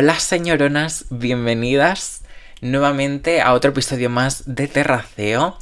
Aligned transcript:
Hola 0.00 0.20
señoronas, 0.20 1.06
bienvenidas 1.10 2.22
nuevamente 2.60 3.40
a 3.40 3.52
otro 3.52 3.72
episodio 3.72 4.08
más 4.08 4.44
de 4.46 4.68
Terraceo. 4.68 5.58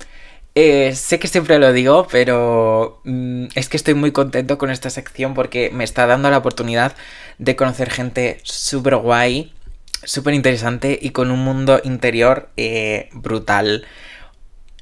Eh, 0.54 0.94
sé 0.94 1.18
que 1.18 1.26
siempre 1.26 1.58
lo 1.58 1.72
digo, 1.72 2.06
pero 2.12 3.00
mm, 3.04 3.46
es 3.54 3.70
que 3.70 3.78
estoy 3.78 3.94
muy 3.94 4.12
contento 4.12 4.58
con 4.58 4.68
esta 4.68 4.90
sección 4.90 5.32
porque 5.32 5.70
me 5.72 5.84
está 5.84 6.06
dando 6.06 6.28
la 6.28 6.36
oportunidad 6.36 6.94
de 7.38 7.56
conocer 7.56 7.88
gente 7.88 8.40
súper 8.42 8.96
guay, 8.96 9.54
súper 10.04 10.34
interesante 10.34 10.98
y 11.00 11.12
con 11.12 11.30
un 11.30 11.38
mundo 11.38 11.80
interior 11.82 12.50
eh, 12.58 13.08
brutal. 13.14 13.86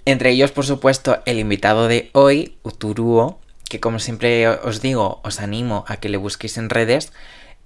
Entre 0.04 0.30
ellos, 0.30 0.50
por 0.50 0.66
supuesto, 0.66 1.22
el 1.26 1.38
invitado 1.38 1.86
de 1.86 2.10
hoy, 2.12 2.56
Uturuo, 2.64 3.38
que 3.68 3.78
como 3.78 4.00
siempre 4.00 4.48
os 4.48 4.80
digo, 4.80 5.20
os 5.22 5.38
animo 5.38 5.84
a 5.86 5.98
que 5.98 6.08
le 6.08 6.16
busquéis 6.16 6.58
en 6.58 6.70
redes 6.70 7.12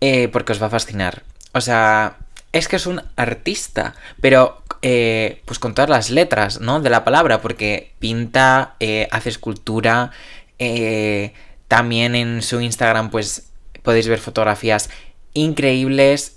eh, 0.02 0.28
porque 0.28 0.52
os 0.52 0.60
va 0.60 0.66
a 0.66 0.76
fascinar. 0.76 1.22
O 1.52 1.60
sea, 1.60 2.16
es 2.52 2.68
que 2.68 2.76
es 2.76 2.86
un 2.86 3.02
artista, 3.16 3.94
pero 4.20 4.62
eh, 4.82 5.42
pues 5.44 5.58
con 5.58 5.74
todas 5.74 5.90
las 5.90 6.10
letras, 6.10 6.60
¿no? 6.60 6.80
De 6.80 6.90
la 6.90 7.04
palabra, 7.04 7.40
porque 7.40 7.92
pinta, 7.98 8.74
eh, 8.80 9.08
hace 9.10 9.28
escultura, 9.28 10.10
también 11.68 12.16
en 12.16 12.42
su 12.42 12.60
Instagram 12.60 13.10
pues 13.10 13.50
podéis 13.82 14.08
ver 14.08 14.18
fotografías 14.18 14.90
increíbles, 15.34 16.36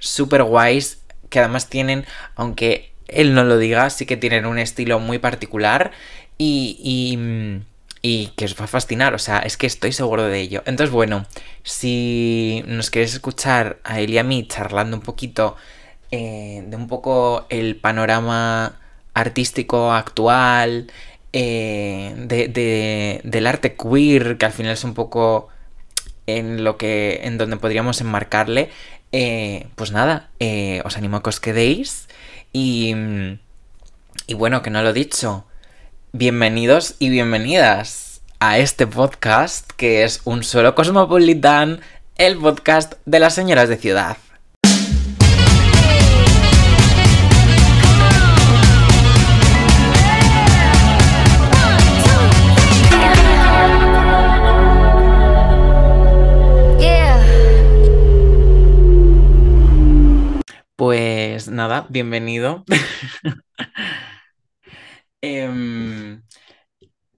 super 0.00 0.42
guays, 0.42 0.98
que 1.30 1.38
además 1.38 1.68
tienen, 1.68 2.04
aunque 2.36 2.92
él 3.08 3.34
no 3.34 3.44
lo 3.44 3.58
diga, 3.58 3.90
sí 3.90 4.06
que 4.06 4.16
tienen 4.16 4.46
un 4.46 4.58
estilo 4.58 4.98
muy 4.98 5.18
particular 5.18 5.92
y, 6.38 6.76
y 6.82 7.16
mm, 7.16 7.64
y 8.06 8.26
que 8.36 8.44
os 8.44 8.54
va 8.60 8.64
a 8.66 8.68
fascinar, 8.68 9.14
o 9.14 9.18
sea, 9.18 9.38
es 9.38 9.56
que 9.56 9.66
estoy 9.66 9.92
seguro 9.92 10.24
de 10.26 10.38
ello. 10.38 10.62
Entonces, 10.66 10.92
bueno, 10.92 11.24
si 11.62 12.62
nos 12.66 12.90
queréis 12.90 13.14
escuchar 13.14 13.78
a 13.82 13.98
él 13.98 14.10
y 14.10 14.18
a 14.18 14.22
mí 14.22 14.46
charlando 14.46 14.98
un 14.98 15.02
poquito 15.02 15.56
eh, 16.10 16.62
de 16.66 16.76
un 16.76 16.86
poco 16.86 17.46
el 17.48 17.76
panorama 17.76 18.78
artístico 19.14 19.90
actual, 19.90 20.92
eh, 21.32 22.12
de, 22.18 23.22
del 23.24 23.46
arte 23.46 23.74
queer, 23.74 24.36
que 24.36 24.44
al 24.44 24.52
final 24.52 24.72
es 24.72 24.84
un 24.84 24.92
poco 24.92 25.48
en 26.26 26.62
lo 26.62 26.76
que, 26.76 27.20
en 27.24 27.38
donde 27.38 27.56
podríamos 27.56 28.02
enmarcarle, 28.02 28.68
eh, 29.12 29.68
pues 29.76 29.92
nada, 29.92 30.28
os 30.84 30.96
animo 30.98 31.16
a 31.16 31.22
que 31.22 31.30
os 31.30 31.40
quedéis 31.40 32.08
y, 32.52 32.94
y 34.26 34.34
bueno, 34.34 34.60
que 34.60 34.68
no 34.68 34.82
lo 34.82 34.90
he 34.90 34.92
dicho. 34.92 35.46
Bienvenidos 36.12 36.94
y 37.00 37.08
bienvenidas 37.08 38.03
a 38.46 38.58
este 38.58 38.86
podcast 38.86 39.70
que 39.70 40.04
es 40.04 40.20
un 40.24 40.44
solo 40.44 40.74
cosmopolitan, 40.74 41.80
el 42.16 42.36
podcast 42.36 42.92
de 43.06 43.18
las 43.18 43.34
señoras 43.34 43.70
de 43.70 43.78
ciudad. 43.78 44.18
Pues 60.76 61.48
nada, 61.48 61.86
bienvenido. 61.88 62.66
Em, 65.22 66.23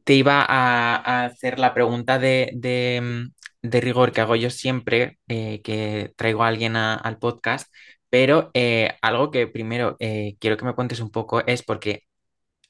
te 0.06 0.14
iba 0.14 0.46
a, 0.48 1.24
hacer 1.24 1.58
la 1.58 1.74
pregunta 1.74 2.20
de, 2.20 3.28
rigor 3.60 4.12
que 4.12 4.20
hago 4.20 4.36
yo 4.36 4.50
siempre 4.50 5.18
eh, 5.26 5.60
que 5.62 6.12
traigo 6.16 6.44
a 6.44 6.48
alguien 6.48 6.76
al 6.76 7.18
podcast, 7.18 7.74
pero 8.08 8.52
eh, 8.54 8.94
algo 9.02 9.32
que 9.32 9.48
primero 9.48 9.96
eh, 9.98 10.36
quiero 10.38 10.56
que 10.56 10.64
me 10.64 10.76
cuentes 10.76 11.00
un 11.00 11.10
poco 11.10 11.44
es 11.44 11.64
porque 11.64 12.04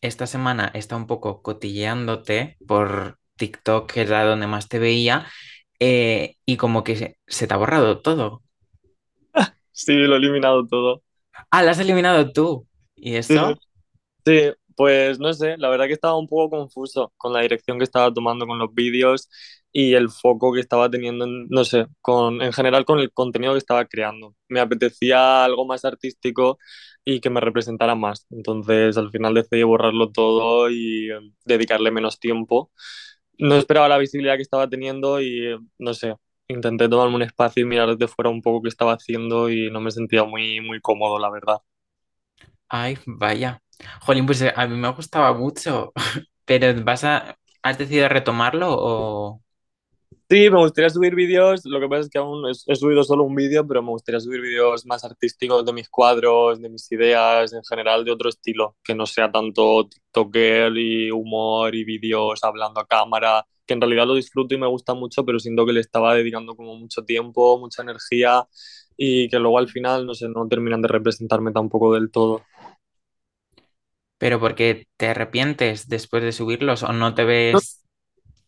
esta 0.01 0.27
semana 0.27 0.71
está 0.73 0.97
un 0.97 1.07
poco 1.07 1.43
cotilleándote 1.43 2.57
por 2.67 3.19
TikTok, 3.37 3.93
que 3.93 4.01
era 4.01 4.25
donde 4.25 4.47
más 4.47 4.69
te 4.69 4.79
veía, 4.79 5.27
y 5.79 6.57
como 6.57 6.85
que 6.85 7.19
se, 7.27 7.47
te 7.47 7.53
ha 7.53 7.59
borrado 7.59 8.01
todo. 8.01 8.43
Sí, 9.73 9.93
lo 9.93 10.15
he 10.15 10.19
eliminado 10.19 10.67
todo. 10.67 11.03
Ah, 11.51 11.63
lo 11.63 11.71
has 11.71 11.79
eliminado 11.79 12.33
tú. 12.33 12.67
¿Y 12.95 13.17
eso? 13.17 13.59
sí, 14.25 14.53
pues 14.77 15.19
no 15.21 15.33
sé, 15.35 15.57
la 15.59 15.69
verdad 15.71 15.87
que 15.87 15.93
estaba 15.95 16.19
un 16.19 16.29
poco 16.29 16.51
confuso 16.59 17.13
con 17.17 17.33
la 17.33 17.41
dirección 17.41 17.79
que 17.79 17.85
estaba 17.85 18.13
tomando 18.13 18.47
con 18.47 18.59
los 18.59 18.75
vídeos 18.75 19.29
y 19.73 19.95
el 19.95 20.11
foco 20.11 20.53
que 20.55 20.61
estaba 20.61 20.91
teniendo, 20.91 21.27
no 21.27 21.65
sé, 21.65 21.87
con, 22.03 22.43
en 22.43 22.53
general 22.53 22.85
con 22.85 22.99
el 23.01 23.13
contenido 23.13 23.53
que 23.55 23.59
estaba 23.59 23.87
creando. 23.87 24.35
Me 24.49 24.61
apetecía 24.61 25.45
algo 25.45 25.67
más 25.67 25.85
artístico 25.85 26.59
y 27.05 27.21
que 27.21 27.31
me 27.31 27.41
representara 27.41 27.95
más. 27.95 28.27
Entonces 28.31 28.97
al 28.99 29.11
final 29.11 29.35
decidí 29.35 29.63
borrarlo 29.65 30.11
todo 30.13 30.71
y 30.71 31.11
eh, 31.11 31.21
dedicarle 31.45 31.91
menos 31.91 32.19
tiempo. 32.21 32.71
No 33.39 33.57
esperaba 33.57 33.89
la 33.89 33.99
visibilidad 33.99 34.37
que 34.37 34.43
estaba 34.43 34.69
teniendo 34.69 35.21
y 35.21 35.57
no 35.79 35.95
sé, 35.95 36.15
intenté 36.49 36.89
tomarme 36.89 37.17
un 37.17 37.23
espacio 37.23 37.63
y 37.63 37.67
mirar 37.67 37.89
desde 37.97 38.09
fuera 38.13 38.31
un 38.31 38.43
poco 38.43 38.63
qué 38.63 38.69
estaba 38.71 38.95
haciendo 38.95 39.51
y 39.51 39.71
no 39.71 39.81
me 39.81 39.91
sentía 39.91 40.25
muy, 40.25 40.61
muy 40.61 40.81
cómodo, 40.81 41.19
la 41.19 41.31
verdad. 41.31 41.59
Ay, 42.69 42.99
vaya. 43.07 43.61
Jolín, 44.01 44.27
pues 44.27 44.43
eh, 44.43 44.53
a 44.55 44.67
mí 44.67 44.77
me 44.77 44.91
gustaba 44.93 45.33
mucho, 45.33 45.93
pero 46.45 46.75
¿vas 46.85 47.05
a, 47.05 47.39
¿has 47.63 47.79
decidido 47.79 48.09
retomarlo 48.09 48.69
o...? 48.71 49.43
Sí, 50.29 50.51
me 50.51 50.59
gustaría 50.59 50.91
subir 50.91 51.15
vídeos, 51.15 51.65
lo 51.67 51.79
que 51.79 51.89
pasa 51.89 52.01
es 52.03 52.09
que 52.11 52.19
aún 52.19 52.45
he, 52.49 52.75
subido 52.75 53.05
solo 53.05 53.23
un 53.23 53.37
vídeo, 53.37 53.65
pero 53.65 53.81
me 53.81 53.91
gustaría 53.91 54.19
subir 54.19 54.41
vídeos 54.41 54.85
más 54.85 55.05
artísticos 55.05 55.65
de 55.65 55.73
mis 55.73 55.89
cuadros, 55.89 56.61
de 56.61 56.69
mis 56.69 56.91
ideas, 56.91 57.53
en 57.53 57.63
general 57.63 58.05
de 58.05 58.11
otro 58.11 58.29
estilo, 58.29 58.77
que 58.83 58.93
no 58.97 59.07
sea 59.07 59.31
tanto 59.31 59.87
TikToker 59.89 60.77
y 60.77 61.13
humor 61.13 61.77
y 61.77 61.85
vídeos 61.85 62.43
hablando 62.43 62.81
a 62.81 62.87
cámara, 62.89 63.47
que 63.65 63.75
en 63.75 63.81
realidad 63.81 64.07
lo 64.07 64.15
disfruto 64.15 64.53
y 64.55 64.59
me 64.59 64.67
gusta 64.67 64.95
mucho, 64.95 65.25
pero 65.25 65.39
siento 65.39 65.65
que 65.65 65.73
le 65.73 65.81
estaba 65.81 66.15
dedicando 66.15 66.57
como 66.57 66.77
mucho 66.77 67.05
tiempo, 67.05 67.59
mucha 67.59 67.83
energía 67.83 68.49
y 68.97 69.29
que 69.29 69.39
luego 69.39 69.59
al 69.59 69.69
final, 69.69 70.07
no 70.07 70.15
sé, 70.15 70.29
no 70.29 70.49
terminan 70.49 70.83
de 70.83 70.89
representarme 70.89 71.53
tampoco 71.53 71.95
del 71.95 72.11
todo. 72.11 72.43
¿Pero 74.19 74.41
porque 74.41 74.87
te 74.97 75.09
arrepientes 75.09 75.89
después 75.89 76.23
de 76.23 76.33
subirlos 76.33 76.83
o 76.83 76.93
no 76.93 77.15
te 77.15 77.25
ves...? 77.25 77.85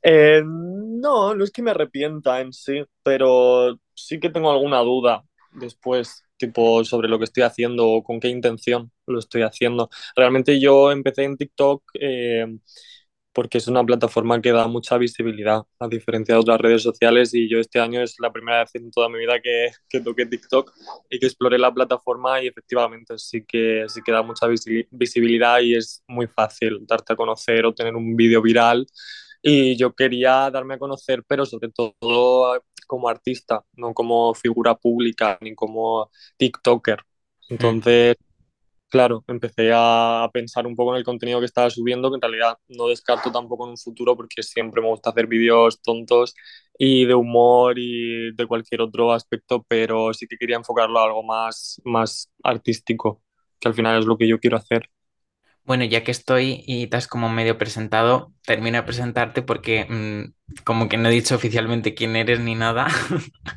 Eh, 0.03 0.43
no, 0.45 1.35
no 1.35 1.45
es 1.45 1.51
que 1.51 1.63
me 1.63 1.73
arrepienta 1.73 2.41
en 2.41 2.53
sí, 2.53 2.85
pero 3.03 3.79
sí 3.95 4.21
que 4.21 4.31
tengo 4.31 4.51
alguna 4.51 4.79
duda 4.81 5.25
después, 5.53 6.25
tipo, 6.37 6.85
sobre 6.85 7.09
lo 7.09 7.19
que 7.19 7.25
estoy 7.25 7.43
haciendo 7.43 7.89
o 7.89 8.03
con 8.03 8.21
qué 8.21 8.29
intención 8.29 8.93
lo 9.07 9.19
estoy 9.19 9.43
haciendo. 9.43 9.91
Realmente 10.17 10.61
yo 10.61 10.91
empecé 10.93 11.25
en 11.25 11.37
TikTok 11.37 11.83
eh, 11.95 12.47
porque 13.33 13.59
es 13.59 13.69
una 13.69 13.85
plataforma 13.85 14.41
que 14.41 14.53
da 14.53 14.67
mucha 14.67 14.99
visibilidad, 14.99 15.63
a 15.79 15.89
diferencia 15.89 16.35
de 16.35 16.41
otras 16.41 16.61
redes 16.61 16.83
sociales. 16.83 17.35
Y 17.35 17.49
yo 17.49 17.59
este 17.59 17.81
año 17.81 18.03
es 18.03 18.17
la 18.19 18.33
primera 18.33 18.61
vez 18.61 18.75
en 18.75 18.91
toda 18.91 19.09
mi 19.09 19.19
vida 19.19 19.41
que, 19.41 19.71
que 19.89 20.01
toqué 20.01 20.27
TikTok 20.27 20.73
y 21.11 21.19
que 21.19 21.27
exploré 21.27 21.59
la 21.59 21.73
plataforma 21.73 22.43
y 22.43 22.49
efectivamente 22.49 23.19
sí 23.19 23.45
que, 23.47 23.85
sí 23.89 24.01
que 24.05 24.13
da 24.13 24.23
mucha 24.23 24.47
visibilidad 24.91 25.61
y 25.61 25.75
es 25.75 26.03
muy 26.09 26.27
fácil 26.27 26.85
darte 26.87 27.13
a 27.13 27.17
conocer 27.17 27.67
o 27.67 27.75
tener 27.75 27.95
un 27.95 28.17
vídeo 28.17 28.43
viral. 28.43 28.87
Y 29.41 29.77
yo 29.77 29.95
quería 29.95 30.51
darme 30.51 30.75
a 30.75 30.79
conocer, 30.79 31.23
pero 31.27 31.47
sobre 31.47 31.71
todo 31.71 32.61
como 32.89 33.09
artista, 33.09 33.65
no 33.75 33.95
como 33.95 34.35
figura 34.35 34.75
pública 34.75 35.39
ni 35.41 35.55
como 35.55 36.11
TikToker. 36.37 37.05
Hmm. 37.49 37.55
Entonces, 37.55 38.17
Claro, 38.91 39.23
empecé 39.29 39.71
a 39.75 40.31
pensar 40.33 40.67
un 40.67 40.75
poco 40.75 40.93
en 40.93 40.99
el 40.99 41.05
contenido 41.05 41.41
que 41.41 41.45
estaba 41.47 41.69
subiendo, 41.69 42.11
que 42.11 42.15
en 42.17 42.23
realidad 42.23 42.57
no 42.69 42.89
descarto 42.89 43.31
tampoco 43.31 43.65
en 43.67 43.73
un 43.73 43.77
futuro 43.77 44.17
porque 44.17 44.43
siempre 44.43 44.81
me 44.81 44.89
gusta 44.89 45.11
hacer 45.11 45.27
vídeos 45.27 45.83
tontos 45.83 46.35
y 46.79 47.05
de 47.05 47.15
humor 47.15 47.75
y 47.79 48.35
de 48.35 48.47
cualquier 48.47 48.81
otro 48.81 49.13
aspecto, 49.13 49.63
pero 49.69 50.15
sí 50.15 50.27
que 50.27 50.39
quería 50.39 50.57
enfocarlo 50.57 51.01
a 51.01 51.05
algo 51.05 51.23
más, 51.23 51.83
más 51.85 52.31
artístico, 52.43 53.23
que 53.61 53.69
al 53.69 53.75
final 53.75 53.99
es 53.99 54.07
lo 54.07 54.17
que 54.17 54.27
yo 54.27 54.41
quiero 54.41 54.57
hacer. 54.57 54.89
Bueno, 55.65 55.85
ya 55.85 56.03
que 56.03 56.11
estoy 56.11 56.65
y 56.67 56.87
te 56.87 56.97
has 56.97 57.07
como 57.09 57.29
medio 57.29 57.59
presentado, 57.59 58.33
termino 58.47 58.79
de 58.79 58.85
presentarte 58.85 59.43
porque 59.43 59.85
mm, 59.89 60.63
como 60.65 60.89
que 60.89 60.97
no 60.97 61.09
he 61.11 61.13
dicho 61.13 61.35
oficialmente 61.35 61.95
quién 61.95 62.17
eres 62.17 62.41
ni 62.41 62.55
nada. 62.55 62.87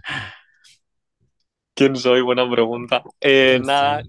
¿Quién 1.76 1.96
soy? 1.96 2.22
Buena 2.22 2.50
pregunta. 2.50 3.04
Eh, 3.20 3.60
nada, 3.64 4.04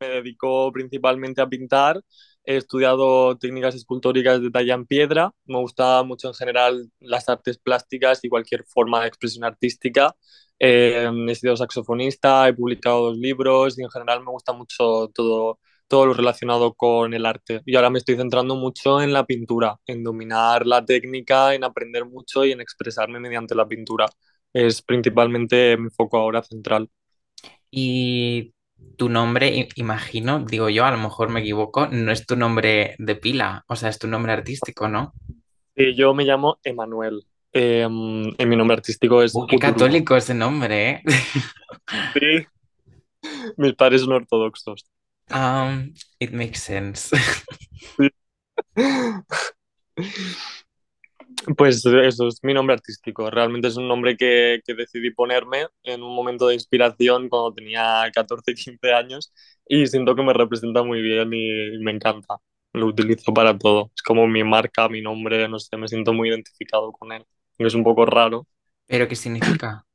me 0.00 0.08
dedico 0.08 0.72
principalmente 0.72 1.40
a 1.40 1.48
pintar. 1.48 2.00
He 2.44 2.56
estudiado 2.56 3.36
técnicas 3.38 3.74
escultóricas 3.74 4.40
de 4.40 4.50
talla 4.50 4.74
en 4.74 4.86
piedra. 4.86 5.32
Me 5.46 5.58
gusta 5.58 6.02
mucho 6.04 6.28
en 6.28 6.34
general 6.34 6.90
las 7.00 7.28
artes 7.28 7.58
plásticas 7.58 8.24
y 8.24 8.28
cualquier 8.28 8.64
forma 8.64 9.00
de 9.02 9.08
expresión 9.08 9.44
artística. 9.44 10.14
Eh, 10.58 11.08
he 11.28 11.34
sido 11.34 11.56
saxofonista, 11.56 12.48
he 12.48 12.54
publicado 12.54 13.06
dos 13.08 13.18
libros 13.18 13.78
y 13.78 13.82
en 13.82 13.90
general 13.90 14.22
me 14.24 14.30
gusta 14.30 14.52
mucho 14.52 15.08
todo, 15.14 15.58
todo 15.88 16.06
lo 16.06 16.14
relacionado 16.14 16.74
con 16.74 17.12
el 17.14 17.26
arte. 17.26 17.62
Y 17.66 17.76
ahora 17.76 17.90
me 17.90 17.98
estoy 17.98 18.16
centrando 18.16 18.54
mucho 18.56 19.02
en 19.02 19.12
la 19.12 19.26
pintura, 19.26 19.76
en 19.86 20.04
dominar 20.04 20.66
la 20.66 20.84
técnica, 20.84 21.54
en 21.54 21.64
aprender 21.64 22.04
mucho 22.06 22.44
y 22.44 22.52
en 22.52 22.60
expresarme 22.60 23.20
mediante 23.20 23.54
la 23.54 23.66
pintura. 23.68 24.06
Es 24.52 24.82
principalmente 24.82 25.76
mi 25.76 25.90
foco 25.90 26.18
ahora 26.18 26.42
central. 26.42 26.88
Y 27.70 28.54
tu 28.96 29.08
nombre, 29.08 29.68
imagino, 29.76 30.40
digo 30.40 30.68
yo, 30.68 30.84
a 30.84 30.90
lo 30.90 30.98
mejor 30.98 31.30
me 31.30 31.40
equivoco, 31.40 31.88
no 31.88 32.12
es 32.12 32.26
tu 32.26 32.36
nombre 32.36 32.94
de 32.98 33.16
pila, 33.16 33.64
o 33.68 33.76
sea, 33.76 33.88
es 33.88 33.98
tu 33.98 34.08
nombre 34.08 34.32
artístico, 34.32 34.88
¿no? 34.88 35.12
Y 35.74 35.94
yo 35.94 36.14
me 36.14 36.24
llamo 36.24 36.58
Emanuel. 36.64 37.26
Eh, 37.52 37.88
mi 37.88 38.56
nombre 38.56 38.76
artístico 38.76 39.22
es 39.22 39.34
Uy, 39.34 39.46
qué 39.48 39.58
católico 39.58 40.16
ese 40.16 40.34
nombre, 40.34 40.90
¿eh? 40.90 41.02
Sí, 42.14 42.46
mis 43.56 43.74
padres 43.74 44.02
son 44.02 44.12
ortodoxos. 44.12 44.84
Um, 45.30 45.94
it 46.18 46.32
makes 46.32 46.60
sense. 46.60 47.16
Sí. 47.96 48.10
Pues 51.56 51.84
eso 51.86 52.26
es 52.28 52.40
mi 52.42 52.54
nombre 52.54 52.74
artístico. 52.74 53.30
Realmente 53.30 53.68
es 53.68 53.76
un 53.76 53.86
nombre 53.86 54.16
que, 54.16 54.60
que 54.64 54.74
decidí 54.74 55.10
ponerme 55.12 55.66
en 55.84 56.02
un 56.02 56.14
momento 56.14 56.48
de 56.48 56.54
inspiración 56.54 57.28
cuando 57.28 57.54
tenía 57.54 58.04
14, 58.12 58.54
15 58.54 58.92
años 58.92 59.32
y 59.68 59.86
siento 59.86 60.16
que 60.16 60.22
me 60.22 60.32
representa 60.32 60.82
muy 60.82 61.00
bien 61.02 61.32
y 61.32 61.78
me 61.84 61.92
encanta. 61.92 62.36
Lo 62.72 62.86
utilizo 62.86 63.32
para 63.32 63.56
todo. 63.56 63.92
Es 63.94 64.02
como 64.02 64.26
mi 64.26 64.42
marca, 64.44 64.88
mi 64.88 65.02
nombre, 65.02 65.48
no 65.48 65.58
sé, 65.60 65.76
me 65.76 65.88
siento 65.88 66.12
muy 66.12 66.28
identificado 66.30 66.90
con 66.92 67.12
él. 67.12 67.24
Es 67.58 67.74
un 67.74 67.84
poco 67.84 68.04
raro. 68.06 68.46
¿Pero 68.86 69.06
qué 69.08 69.16
significa? 69.16 69.85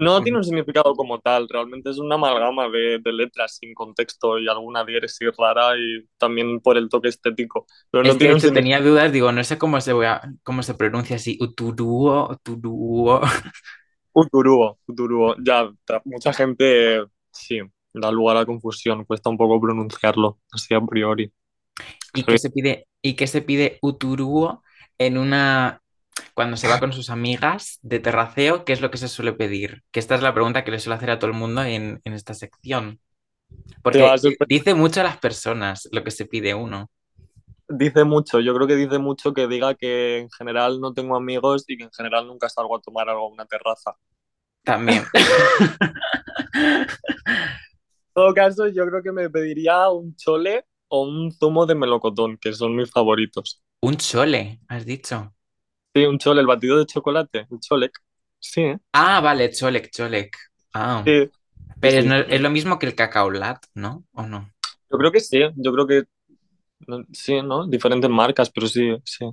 No 0.00 0.22
tiene 0.22 0.38
un 0.38 0.44
significado 0.44 0.94
como 0.96 1.20
tal, 1.20 1.46
realmente 1.48 1.90
es 1.90 1.98
una 1.98 2.14
amalgama 2.16 2.68
de, 2.70 3.00
de 3.04 3.12
letras 3.12 3.56
sin 3.60 3.74
contexto 3.74 4.38
y 4.38 4.48
alguna 4.48 4.84
diéresis 4.84 5.28
rara 5.38 5.76
y 5.78 6.06
también 6.18 6.60
por 6.60 6.78
el 6.78 6.88
toque 6.88 7.08
estético, 7.08 7.66
pero 7.90 8.02
Es 8.02 8.16
no 8.16 8.18
que 8.18 8.32
un 8.32 8.40
tenía 8.52 8.80
dudas, 8.80 9.12
digo, 9.12 9.30
no 9.32 9.44
sé 9.44 9.58
cómo 9.58 9.80
se, 9.80 9.92
voy 9.92 10.06
a- 10.06 10.22
cómo 10.42 10.62
se 10.62 10.74
pronuncia 10.74 11.16
así, 11.16 11.36
uturuo, 11.40 12.30
uturuo. 12.32 13.20
Uturuo, 14.12 14.78
Uturuo, 14.88 15.36
ya, 15.44 15.70
mucha 16.04 16.32
gente 16.32 17.04
sí, 17.32 17.60
da 17.92 18.10
lugar 18.10 18.36
a 18.38 18.46
confusión, 18.46 19.04
cuesta 19.04 19.30
un 19.30 19.38
poco 19.38 19.60
pronunciarlo 19.60 20.40
así 20.52 20.74
a 20.74 20.80
priori. 20.80 21.32
¿Y 22.14 22.24
qué 22.24 22.38
se 22.38 22.50
pide, 22.50 22.88
y 23.02 23.14
qué 23.16 23.26
se 23.26 23.42
pide 23.42 23.78
uturuo 23.82 24.62
en 24.98 25.18
una, 25.18 25.82
cuando 26.34 26.56
se 26.56 26.68
va 26.68 26.80
con 26.80 26.92
sus 26.92 27.10
amigas 27.10 27.78
de 27.82 28.00
terraceo, 28.00 28.64
¿qué 28.64 28.72
es 28.72 28.80
lo 28.80 28.90
que 28.90 28.98
se 28.98 29.08
suele 29.08 29.32
pedir? 29.32 29.82
Que 29.90 30.00
esta 30.00 30.14
es 30.14 30.22
la 30.22 30.34
pregunta 30.34 30.64
que 30.64 30.70
le 30.70 30.78
suelo 30.78 30.96
hacer 30.96 31.10
a 31.10 31.18
todo 31.18 31.30
el 31.30 31.36
mundo 31.36 31.62
en, 31.62 32.00
en 32.04 32.12
esta 32.12 32.34
sección. 32.34 33.00
Porque 33.82 34.04
dice 34.48 34.74
mucho 34.74 35.00
a 35.00 35.04
las 35.04 35.18
personas 35.18 35.88
lo 35.92 36.04
que 36.04 36.10
se 36.10 36.26
pide 36.26 36.54
uno. 36.54 36.90
dice 37.68 38.04
mucho, 38.04 38.40
yo 38.40 38.54
creo 38.54 38.66
que 38.66 38.76
dice 38.76 38.98
mucho 38.98 39.32
que 39.32 39.46
diga 39.46 39.74
que 39.74 40.18
en 40.18 40.30
general 40.30 40.80
no 40.80 40.92
tengo 40.92 41.16
amigos 41.16 41.64
y 41.68 41.76
que 41.76 41.84
en 41.84 41.92
general 41.92 42.26
nunca 42.26 42.48
salgo 42.48 42.76
a 42.76 42.80
tomar 42.80 43.08
algo 43.08 43.26
a 43.26 43.28
una 43.32 43.46
terraza. 43.46 43.96
También. 44.64 45.04
En 46.54 48.14
todo 48.14 48.34
caso, 48.34 48.66
yo 48.68 48.86
creo 48.86 49.02
que 49.02 49.12
me 49.12 49.30
pediría 49.30 49.88
un 49.88 50.14
chole 50.16 50.64
o 50.88 51.02
un 51.02 51.32
zumo 51.32 51.66
de 51.66 51.74
melocotón, 51.74 52.36
que 52.38 52.52
son 52.52 52.76
mis 52.76 52.90
favoritos. 52.90 53.62
Un 53.82 53.96
chole, 53.96 54.60
has 54.68 54.84
dicho. 54.86 55.34
Sí, 55.94 56.04
un 56.04 56.18
chole, 56.18 56.40
el 56.40 56.46
batido 56.48 56.78
de 56.78 56.86
chocolate, 56.86 57.46
el 57.50 57.60
cholec. 57.60 57.92
Sí, 58.40 58.62
¿eh? 58.62 58.78
Ah, 58.92 59.20
vale, 59.20 59.50
cholek, 59.52 59.90
cholek. 59.90 60.36
Ah, 60.74 61.04
sí, 61.04 61.30
pero 61.80 61.98
es, 61.98 62.04
sí. 62.04 62.06
no- 62.06 62.16
es 62.16 62.40
lo 62.42 62.50
mismo 62.50 62.78
que 62.78 62.86
el 62.86 62.94
cacao 62.96 63.30
lat, 63.30 63.64
¿no? 63.74 64.06
¿O 64.12 64.26
no? 64.26 64.52
Yo 64.90 64.98
creo 64.98 65.12
que 65.12 65.20
sí, 65.20 65.40
yo 65.56 65.72
creo 65.72 65.86
que 65.86 66.04
sí, 67.12 67.40
¿no? 67.42 67.66
Diferentes 67.66 68.10
marcas, 68.10 68.50
pero 68.50 68.66
sí, 68.66 68.96
sí. 69.04 69.26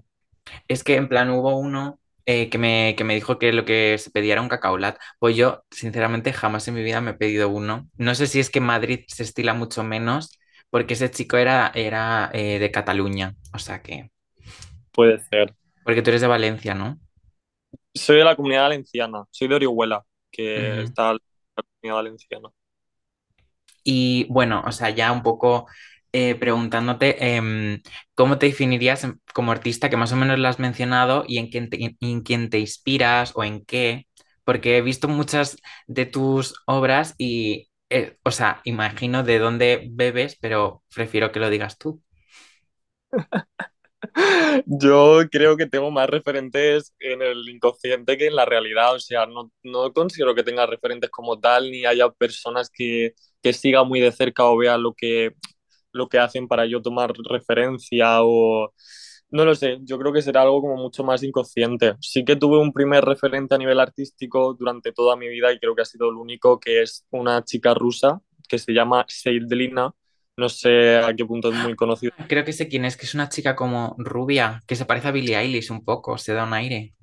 Es 0.67 0.83
que 0.83 0.95
en 0.95 1.07
plan 1.09 1.29
hubo 1.31 1.57
uno 1.57 1.99
eh, 2.25 2.49
que 2.49 2.57
me, 2.57 2.95
que 2.97 3.03
me 3.03 3.15
dijo 3.15 3.39
que 3.39 3.53
lo 3.53 3.65
que 3.65 3.97
se 3.97 4.11
pedía 4.11 4.33
era 4.33 4.41
un 4.41 4.49
cacao 4.49 4.77
lat. 4.77 4.97
Pues 5.19 5.35
yo, 5.35 5.63
sinceramente, 5.71 6.33
jamás 6.33 6.67
en 6.67 6.75
mi 6.75 6.83
vida 6.83 7.01
me 7.01 7.11
he 7.11 7.13
pedido 7.13 7.49
uno. 7.49 7.89
No 7.97 8.15
sé 8.15 8.27
si 8.27 8.39
es 8.39 8.49
que 8.49 8.59
en 8.59 8.65
Madrid 8.65 9.01
se 9.07 9.23
estila 9.23 9.53
mucho 9.53 9.83
menos, 9.83 10.37
porque 10.69 10.93
ese 10.95 11.09
chico 11.11 11.37
era, 11.37 11.71
era 11.75 12.29
eh, 12.33 12.59
de 12.59 12.71
Cataluña. 12.71 13.35
O 13.53 13.59
sea 13.59 13.81
que. 13.81 14.11
Puede 14.91 15.19
ser. 15.19 15.55
Porque 15.87 16.03
tú 16.03 16.11
eres 16.11 16.21
de 16.21 16.27
Valencia, 16.27 16.75
¿no? 16.75 16.99
Soy 17.93 18.17
de 18.17 18.23
la 18.23 18.35
comunidad 18.35 18.63
valenciana, 18.63 19.25
soy 19.31 19.47
de 19.47 19.55
Orihuela, 19.55 20.05
que 20.31 20.81
está 20.81 21.11
en 21.11 21.17
la 21.57 21.63
comunidad 21.81 21.95
valenciana. 21.95 22.49
Y 23.83 24.25
bueno, 24.29 24.63
o 24.65 24.71
sea, 24.71 24.89
ya 24.89 25.11
un 25.11 25.23
poco 25.23 25.67
eh, 26.11 26.35
preguntándote, 26.35 27.35
em, 27.35 27.81
¿cómo 28.15 28.37
te 28.37 28.47
definirías 28.47 29.07
como 29.33 29.51
artista 29.51 29.89
que 29.89 29.97
más 29.97 30.11
o 30.13 30.17
menos 30.17 30.39
lo 30.39 30.47
has 30.47 30.59
mencionado 30.59 31.23
y 31.27 31.37
en 31.39 31.49
quién 31.49 31.69
te, 31.69 31.95
en 32.01 32.21
quién 32.23 32.49
te 32.49 32.59
inspiras 32.59 33.31
o 33.35 33.43
en 33.43 33.63
qué? 33.65 34.07
Porque 34.43 34.77
he 34.77 34.81
visto 34.81 35.07
muchas 35.07 35.57
de 35.87 36.05
tus 36.05 36.55
obras 36.65 37.15
y, 37.17 37.69
eh, 37.89 38.17
o 38.23 38.31
sea, 38.31 38.61
imagino 38.65 39.23
de 39.23 39.39
dónde 39.39 39.87
bebes, 39.91 40.37
pero 40.41 40.83
prefiero 40.93 41.31
que 41.31 41.39
lo 41.39 41.49
digas 41.49 41.77
tú. 41.77 42.01
Yo 44.65 45.21
creo 45.31 45.57
que 45.57 45.65
tengo 45.67 45.91
más 45.91 46.09
referentes 46.09 46.93
en 46.99 47.21
el 47.21 47.47
inconsciente 47.49 48.17
que 48.17 48.27
en 48.27 48.35
la 48.35 48.45
realidad, 48.45 48.95
o 48.95 48.99
sea, 48.99 49.25
no, 49.25 49.51
no 49.63 49.91
considero 49.93 50.35
que 50.35 50.43
tenga 50.43 50.65
referentes 50.65 51.09
como 51.09 51.39
tal, 51.39 51.71
ni 51.71 51.85
haya 51.85 52.09
personas 52.11 52.69
que, 52.71 53.13
que 53.41 53.53
siga 53.53 53.83
muy 53.83 53.99
de 53.99 54.11
cerca 54.11 54.45
o 54.45 54.57
vea 54.57 54.77
lo 54.77 54.93
que, 54.93 55.33
lo 55.91 56.07
que 56.09 56.19
hacen 56.19 56.47
para 56.47 56.65
yo 56.65 56.81
tomar 56.81 57.13
referencia 57.29 58.19
o... 58.23 58.73
No 59.29 59.43
lo 59.45 59.55
sé, 59.55 59.79
yo 59.83 59.99
creo 59.99 60.13
que 60.13 60.21
será 60.21 60.43
algo 60.43 60.61
como 60.61 60.77
mucho 60.77 61.03
más 61.03 61.21
inconsciente. 61.23 61.95
Sí 62.01 62.23
que 62.23 62.37
tuve 62.37 62.59
un 62.59 62.71
primer 62.73 63.03
referente 63.03 63.55
a 63.55 63.57
nivel 63.57 63.79
artístico 63.79 64.53
durante 64.53 64.93
toda 64.93 65.17
mi 65.17 65.27
vida 65.27 65.51
y 65.51 65.59
creo 65.59 65.75
que 65.75 65.81
ha 65.81 65.85
sido 65.85 66.09
el 66.09 66.15
único, 66.15 66.59
que 66.59 66.81
es 66.81 67.05
una 67.11 67.43
chica 67.43 67.73
rusa 67.73 68.21
que 68.47 68.57
se 68.57 68.71
llama 68.73 69.05
Seidlina. 69.09 69.93
No 70.37 70.49
sé 70.49 70.97
a 70.97 71.15
qué 71.15 71.25
punto 71.25 71.49
es 71.51 71.55
muy 71.55 71.75
conocida 71.75 72.13
Creo 72.29 72.45
que 72.45 72.53
sé 72.53 72.67
quién 72.67 72.85
es, 72.85 72.95
que 72.95 73.07
es 73.07 73.15
una 73.15 73.27
chica 73.27 73.55
como 73.55 73.95
rubia, 73.97 74.63
que 74.67 74.75
se 74.75 74.85
parece 74.85 75.07
a 75.07 75.11
Billie 75.11 75.35
Eilish 75.35 75.71
un 75.71 75.83
poco, 75.83 76.17
se 76.19 76.33
da 76.33 76.43
un 76.43 76.53
aire. 76.53 76.93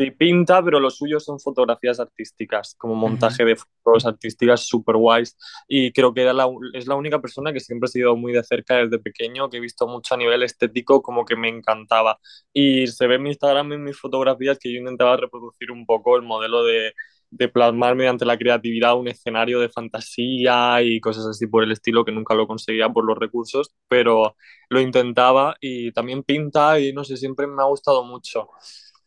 Sí, 0.00 0.12
pinta, 0.12 0.62
pero 0.62 0.78
lo 0.78 0.90
suyo 0.90 1.18
son 1.18 1.40
fotografías 1.40 1.98
artísticas, 1.98 2.76
como 2.78 2.94
montaje 2.94 3.44
de 3.44 3.56
fotos 3.56 4.06
artísticas 4.06 4.64
super 4.64 4.96
guays. 4.96 5.36
Y 5.66 5.90
creo 5.90 6.14
que 6.14 6.22
era 6.22 6.32
la, 6.32 6.46
es 6.72 6.86
la 6.86 6.94
única 6.94 7.20
persona 7.20 7.52
que 7.52 7.58
siempre 7.58 7.88
he 7.88 7.90
seguido 7.90 8.14
muy 8.14 8.32
de 8.32 8.44
cerca 8.44 8.76
desde 8.76 9.00
pequeño, 9.00 9.50
que 9.50 9.56
he 9.56 9.60
visto 9.60 9.88
mucho 9.88 10.14
a 10.14 10.16
nivel 10.16 10.44
estético, 10.44 11.02
como 11.02 11.24
que 11.24 11.34
me 11.34 11.48
encantaba. 11.48 12.20
Y 12.52 12.86
se 12.86 13.08
ve 13.08 13.16
en 13.16 13.24
mi 13.24 13.30
Instagram, 13.30 13.72
en 13.72 13.82
mis 13.82 13.98
fotografías, 13.98 14.56
que 14.60 14.72
yo 14.72 14.78
intentaba 14.78 15.16
reproducir 15.16 15.72
un 15.72 15.84
poco 15.84 16.14
el 16.16 16.22
modelo 16.22 16.62
de, 16.62 16.92
de 17.30 17.48
plasmar 17.48 17.94
mediante 17.96 18.24
la 18.24 18.38
creatividad 18.38 18.96
un 18.98 19.08
escenario 19.08 19.60
de 19.60 19.68
fantasía 19.68 20.82
y 20.82 21.00
cosas 21.00 21.26
así 21.26 21.46
por 21.46 21.64
el 21.64 21.72
estilo, 21.72 22.04
que 22.04 22.12
nunca 22.12 22.34
lo 22.34 22.46
conseguía 22.46 22.88
por 22.88 23.04
los 23.04 23.18
recursos, 23.18 23.74
pero 23.88 24.36
lo 24.70 24.80
intentaba 24.80 25.56
y 25.60 25.92
también 25.92 26.22
pinta 26.24 26.80
y 26.80 26.92
no 26.92 27.04
sé, 27.04 27.16
siempre 27.16 27.46
me 27.46 27.62
ha 27.62 27.66
gustado 27.66 28.04
mucho. 28.04 28.48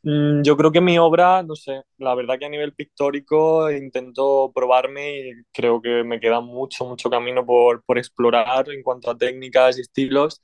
Mm, 0.03 0.41
Yo 0.43 0.57
creo 0.57 0.71
que 0.71 0.81
mi 0.81 0.97
obra, 0.97 1.43
no 1.43 1.55
sé, 1.55 1.83
la 1.97 2.15
verdad 2.15 2.39
que 2.39 2.45
a 2.45 2.49
nivel 2.49 2.73
pictórico 2.73 3.69
intento 3.71 4.51
probarme 4.53 5.19
y 5.29 5.31
creo 5.53 5.81
que 5.81 6.03
me 6.03 6.19
queda 6.19 6.41
mucho, 6.41 6.85
mucho 6.85 7.09
camino 7.09 7.45
por, 7.45 7.83
por 7.83 7.97
explorar 7.99 8.69
en 8.71 8.81
cuanto 8.83 9.11
a 9.11 9.17
técnicas 9.17 9.77
y 9.77 9.81
estilos 9.81 10.41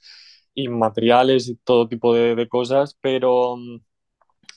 y 0.53 0.67
materiales 0.69 1.49
y 1.49 1.55
todo 1.57 1.87
tipo 1.87 2.13
de, 2.13 2.35
de 2.35 2.47
cosas, 2.47 2.97
pero 3.01 3.57
mm, 3.57 3.79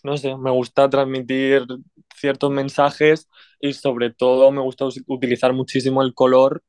no 0.05 0.17
sé, 0.17 0.37
me 0.37 0.51
gusta 0.51 0.89
transmitir 0.91 1.65
ciertos 2.17 2.51
mensajes 2.51 3.29
y 3.61 3.73
sobre 3.75 4.11
todo 4.13 4.51
me 4.53 4.61
gusta 4.61 4.87
us- 4.87 5.03
utilizar 5.07 5.53
muchísimo 5.53 6.03
el 6.03 6.15
color, 6.15 6.63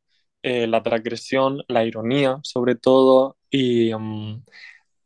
eh, 0.44 0.68
la 0.68 0.84
transgresión, 0.84 1.64
la 1.68 1.86
ironía 1.86 2.40
sobre 2.44 2.76
todo 2.76 3.38
y 3.50 3.94
mm, 3.94 4.44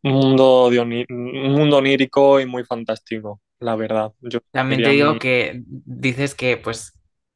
un 0.03 0.11
mundo, 0.13 0.69
de 0.69 0.79
un 0.81 1.53
mundo 1.53 1.77
onírico 1.77 2.39
y 2.39 2.45
muy 2.45 2.63
fantástico, 2.63 3.41
la 3.59 3.75
verdad. 3.75 4.13
Yo 4.21 4.39
También 4.51 4.81
te 4.83 4.89
digo 4.91 5.19
que 5.19 5.61
dices 5.67 6.33
que, 6.35 6.55
pues, 6.57 6.93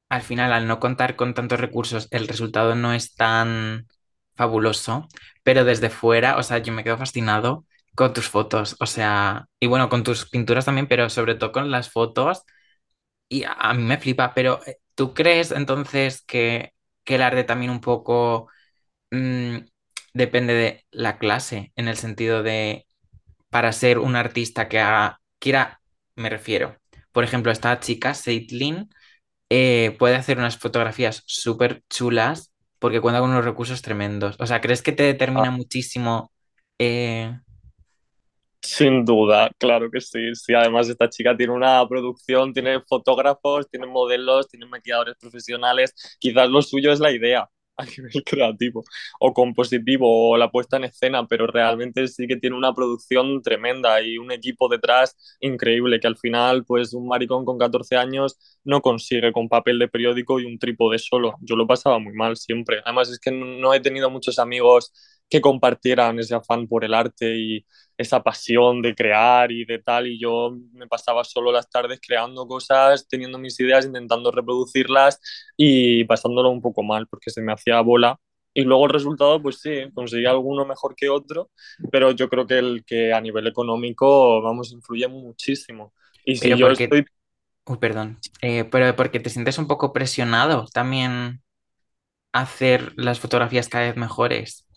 al 0.09 0.21
final, 0.21 0.53
al 0.53 0.67
no 0.67 0.79
contar 0.79 1.15
con 1.15 1.33
tantos 1.33 1.59
recursos, 1.59 2.07
el 2.11 2.27
resultado 2.27 2.75
no 2.75 2.93
es 2.93 3.15
tan 3.15 3.87
fabuloso, 4.35 5.07
pero 5.43 5.65
desde 5.65 5.89
fuera, 5.89 6.37
o 6.37 6.43
sea, 6.43 6.59
yo 6.59 6.71
me 6.73 6.83
quedo 6.83 6.97
fascinado 6.97 7.65
con 7.95 8.13
tus 8.13 8.29
fotos, 8.29 8.75
o 8.79 8.85
sea, 8.85 9.47
y 9.59 9.67
bueno, 9.67 9.89
con 9.89 10.03
tus 10.03 10.29
pinturas 10.29 10.65
también, 10.65 10.87
pero 10.87 11.09
sobre 11.09 11.35
todo 11.35 11.51
con 11.51 11.71
las 11.71 11.89
fotos, 11.91 12.43
y 13.29 13.43
a, 13.43 13.53
a 13.53 13.73
mí 13.73 13.83
me 13.83 13.97
flipa, 13.97 14.33
pero 14.33 14.59
eh, 14.65 14.77
¿tú 14.95 15.13
crees 15.13 15.51
entonces 15.51 16.21
que, 16.23 16.73
que 17.03 17.15
el 17.15 17.21
arte 17.21 17.43
también 17.43 17.71
un 17.71 17.81
poco 17.81 18.49
mm, 19.11 19.57
depende 20.13 20.53
de 20.55 20.85
la 20.91 21.17
clase, 21.19 21.73
en 21.75 21.87
el 21.87 21.97
sentido 21.97 22.43
de 22.43 22.87
para 23.49 23.71
ser 23.73 23.99
un 23.99 24.15
artista 24.15 24.67
que 24.69 24.79
haga, 24.79 25.21
quiera, 25.39 25.81
me 26.15 26.29
refiero. 26.29 26.77
Por 27.11 27.23
ejemplo, 27.23 27.51
esta 27.51 27.79
chica, 27.79 28.13
Seitlin, 28.13 28.89
eh, 29.49 29.95
puede 29.99 30.15
hacer 30.15 30.37
unas 30.39 30.57
fotografías 30.57 31.23
súper 31.27 31.83
chulas 31.89 32.53
porque 32.79 33.01
cuenta 33.01 33.21
con 33.21 33.31
unos 33.31 33.45
recursos 33.45 33.81
tremendos. 33.81 34.35
O 34.39 34.47
sea, 34.47 34.61
¿crees 34.61 34.81
que 34.83 34.91
te 34.93 35.03
determina 35.03 35.51
muchísimo? 35.51 36.31
eh, 36.79 37.39
Sin 38.61 39.05
duda, 39.05 39.49
claro 39.57 39.89
que 39.89 40.01
sí. 40.01 40.35
Sí, 40.35 40.53
además 40.53 40.89
esta 40.89 41.09
chica 41.09 41.35
tiene 41.35 41.53
una 41.53 41.87
producción, 41.87 42.53
tiene 42.53 42.81
fotógrafos, 42.81 43.69
tiene 43.69 43.87
modelos, 43.87 44.49
tiene 44.49 44.65
maquilladores 44.65 45.15
profesionales. 45.19 45.93
Quizás 46.19 46.49
lo 46.49 46.61
suyo 46.61 46.91
es 46.91 46.99
la 46.99 47.11
idea 47.11 47.49
a 47.77 47.85
nivel 47.85 48.11
creativo 48.25 48.83
o 49.21 49.33
compositivo 49.33 50.29
o 50.31 50.37
la 50.37 50.51
puesta 50.51 50.75
en 50.77 50.83
escena, 50.85 51.25
pero 51.25 51.47
realmente 51.47 52.05
sí 52.09 52.27
que 52.27 52.35
tiene 52.35 52.57
una 52.57 52.73
producción 52.73 53.41
tremenda 53.41 54.01
y 54.01 54.17
un 54.17 54.31
equipo 54.33 54.67
detrás 54.67 55.15
increíble 55.39 55.99
que 56.01 56.07
al 56.07 56.17
final, 56.17 56.65
pues 56.65 56.93
un 56.93 57.07
maricón 57.07 57.45
con 57.45 57.57
14 57.57 57.95
años 57.95 58.37
no 58.65 58.81
consigue 58.81 59.31
con 59.31 59.47
papel 59.47 59.79
de 59.79 59.87
periódico 59.87 60.39
y 60.41 60.45
un 60.45 60.59
trípode 60.59 60.99
solo. 60.99 61.35
Yo 61.41 61.55
lo 61.55 61.65
pasaba 61.65 61.97
muy 61.99 62.13
mal 62.13 62.35
siempre. 62.35 62.81
Además 62.85 63.09
es 63.09 63.19
que 63.19 63.31
no 63.31 63.73
he 63.73 63.79
tenido 63.79 64.09
muchos 64.09 64.37
amigos 64.37 64.91
que 65.29 65.41
compartieran 65.41 66.19
ese 66.19 66.35
afán 66.35 66.67
por 66.67 66.83
el 66.85 66.93
arte 66.93 67.37
y 67.37 67.65
esa 67.97 68.23
pasión 68.23 68.81
de 68.81 68.95
crear 68.95 69.51
y 69.51 69.65
de 69.65 69.79
tal, 69.79 70.07
y 70.07 70.19
yo 70.19 70.55
me 70.73 70.87
pasaba 70.87 71.23
solo 71.23 71.51
las 71.51 71.69
tardes 71.69 71.99
creando 72.05 72.47
cosas, 72.47 73.07
teniendo 73.07 73.37
mis 73.37 73.59
ideas, 73.59 73.85
intentando 73.85 74.31
reproducirlas 74.31 75.19
y 75.57 76.03
pasándolo 76.05 76.49
un 76.49 76.61
poco 76.61 76.83
mal 76.83 77.07
porque 77.07 77.29
se 77.31 77.41
me 77.41 77.53
hacía 77.53 77.81
bola. 77.81 78.17
Y 78.53 78.63
luego 78.63 78.85
el 78.87 78.91
resultado, 78.93 79.41
pues 79.41 79.59
sí, 79.61 79.91
conseguí 79.93 80.25
alguno 80.25 80.65
mejor 80.65 80.95
que 80.95 81.09
otro, 81.09 81.51
pero 81.91 82.11
yo 82.11 82.29
creo 82.29 82.47
que 82.47 82.57
el 82.59 82.83
que 82.85 83.13
a 83.13 83.21
nivel 83.21 83.47
económico, 83.47 84.41
vamos, 84.41 84.71
influye 84.71 85.07
muchísimo. 85.07 85.93
Y 86.25 86.35
si 86.37 86.49
Pero 86.49 86.57
yo 86.57 86.67
porque, 86.67 86.83
estoy 86.83 87.05
uy, 87.65 87.77
perdón, 87.79 88.19
Eh, 88.41 88.65
pero 88.65 88.95
porque 88.95 89.19
te 89.21 89.29
sientes 89.31 89.57
un 89.59 89.67
poco 89.67 89.93
presionado 89.93 90.67
también 90.73 91.43
hacer 92.33 92.93
las 92.97 93.19
fotografías 93.21 93.69
cada 93.69 93.85
vez 93.87 93.97
mejores 93.97 94.67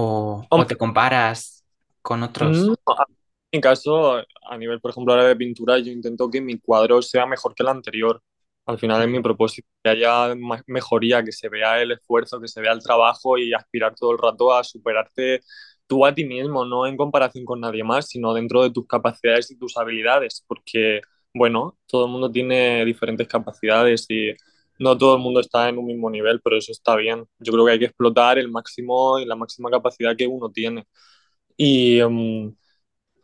o, 0.00 0.46
o 0.50 0.66
te 0.66 0.76
comparas 0.76 1.64
con 2.02 2.22
Mm, 2.38 2.72
otros. 2.72 2.78
a- 2.86 3.04
En 3.52 3.60
caso, 3.60 4.18
a 4.48 4.56
nivel, 4.58 4.80
por 4.80 4.92
ejemplo, 4.92 5.12
ahora 5.12 5.26
de 5.26 5.34
pintura, 5.36 5.76
yo 5.78 5.90
intento 5.90 6.30
que 6.30 6.40
mi 6.40 6.58
cuadro 6.60 7.02
sea 7.02 7.26
mejor 7.26 7.52
que 7.54 7.64
el 7.64 7.68
anterior. 7.68 8.22
Al 8.66 8.78
final 8.78 9.02
es 9.02 9.08
mi 9.08 9.18
Mm. 9.18 9.22
propósito, 9.22 9.66
que 9.82 9.90
haya 9.90 10.34
mejoría, 10.68 11.24
que 11.24 11.32
se 11.32 11.48
vea 11.48 11.82
el 11.82 11.90
esfuerzo, 11.92 12.40
que 12.40 12.46
se 12.48 12.60
vea 12.60 12.72
el 12.72 12.80
trabajo 12.82 13.38
y 13.38 13.52
aspirar 13.52 13.94
todo 13.96 14.12
el 14.12 14.18
rato 14.18 14.52
a 14.54 14.62
superarte 14.62 15.40
tú 15.88 16.06
a 16.06 16.14
ti 16.14 16.24
mismo, 16.24 16.64
no 16.64 16.86
en 16.86 16.96
comparación 16.96 17.44
con 17.44 17.60
nadie 17.60 17.82
más, 17.82 18.06
sino 18.08 18.32
dentro 18.32 18.62
de 18.62 18.70
tus 18.70 18.86
capacidades 18.86 19.50
y 19.50 19.58
tus 19.58 19.76
habilidades, 19.76 20.44
porque, 20.46 21.00
bueno, 21.34 21.76
todo 21.86 22.04
el 22.06 22.12
mundo 22.12 22.30
tiene 22.30 22.84
diferentes 22.84 23.26
capacidades 23.26 24.06
y 24.08 24.30
no 24.80 24.98
todo 24.98 25.16
el 25.16 25.22
mundo 25.22 25.40
está 25.40 25.70
en 25.70 25.78
un 25.78 25.86
mismo 25.86 26.10
nivel, 26.10 26.42
pero 26.42 26.58
eso 26.58 26.72
está 26.72 26.96
bien. 26.96 27.26
Yo 27.40 27.52
creo 27.52 27.66
que 27.66 27.72
hay 27.74 27.80
que 27.80 27.86
explotar 27.86 28.38
el 28.40 28.50
máximo 28.50 29.20
y 29.20 29.26
la 29.26 29.36
máxima 29.36 29.70
capacidad 29.70 30.16
que 30.16 30.28
uno 30.28 30.50
tiene. 30.52 30.86
Y 31.56 32.00
mm, 32.02 32.54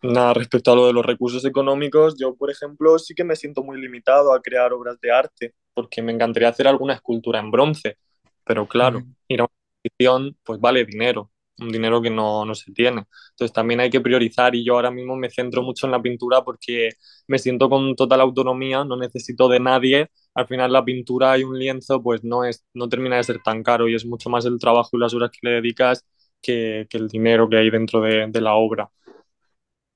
nada, 0.02 0.34
respecto 0.34 0.72
a 0.72 0.76
lo 0.76 0.86
de 0.86 0.92
los 0.92 1.04
recursos 1.06 1.44
económicos, 1.44 2.16
yo, 2.18 2.34
por 2.36 2.50
ejemplo, 2.50 2.98
sí 2.98 3.14
que 3.14 3.24
me 3.24 3.36
siento 3.36 3.62
muy 3.62 3.80
limitado 3.80 4.32
a 4.34 4.42
crear 4.42 4.72
obras 4.72 5.00
de 5.00 5.12
arte, 5.12 5.54
porque 5.74 6.02
me 6.02 6.12
encantaría 6.12 6.48
hacer 6.50 6.68
alguna 6.68 6.94
escultura 6.94 7.40
en 7.40 7.50
bronce, 7.50 7.98
pero 8.44 8.66
claro, 8.68 9.00
Mm. 9.00 9.14
ir 9.28 9.40
a 9.40 9.44
una 9.44 9.52
exposición, 9.84 10.38
pues 10.44 10.60
vale 10.60 10.84
dinero, 10.84 11.30
un 11.58 11.68
dinero 11.70 12.02
que 12.02 12.10
no, 12.10 12.44
no 12.44 12.54
se 12.54 12.72
tiene. 12.72 13.04
Entonces 13.30 13.52
también 13.52 13.80
hay 13.80 13.90
que 13.90 14.00
priorizar 14.00 14.54
y 14.54 14.64
yo 14.64 14.74
ahora 14.74 14.90
mismo 14.90 15.16
me 15.16 15.30
centro 15.30 15.62
mucho 15.62 15.86
en 15.86 15.92
la 15.92 16.02
pintura 16.02 16.42
porque 16.44 16.90
me 17.28 17.38
siento 17.38 17.68
con 17.70 17.94
total 17.96 18.20
autonomía, 18.20 18.84
no 18.84 18.96
necesito 18.96 19.48
de 19.48 19.60
nadie. 19.60 20.10
Al 20.34 20.46
final 20.46 20.72
la 20.72 20.84
pintura 20.84 21.38
y 21.38 21.44
un 21.44 21.58
lienzo 21.58 22.02
pues 22.02 22.24
no, 22.24 22.44
es, 22.44 22.64
no 22.74 22.88
termina 22.88 23.16
de 23.16 23.24
ser 23.24 23.42
tan 23.42 23.62
caro 23.62 23.88
y 23.88 23.94
es 23.94 24.04
mucho 24.06 24.30
más 24.30 24.44
el 24.46 24.58
trabajo 24.58 24.90
y 24.92 25.00
las 25.00 25.14
horas 25.14 25.30
que 25.30 25.48
le 25.48 25.50
dedicas 25.56 26.04
que, 26.42 26.86
que 26.90 26.98
el 26.98 27.08
dinero 27.08 27.48
que 27.48 27.58
hay 27.58 27.70
dentro 27.70 28.00
de, 28.02 28.26
de 28.28 28.40
la 28.40 28.54
obra. 28.54 28.90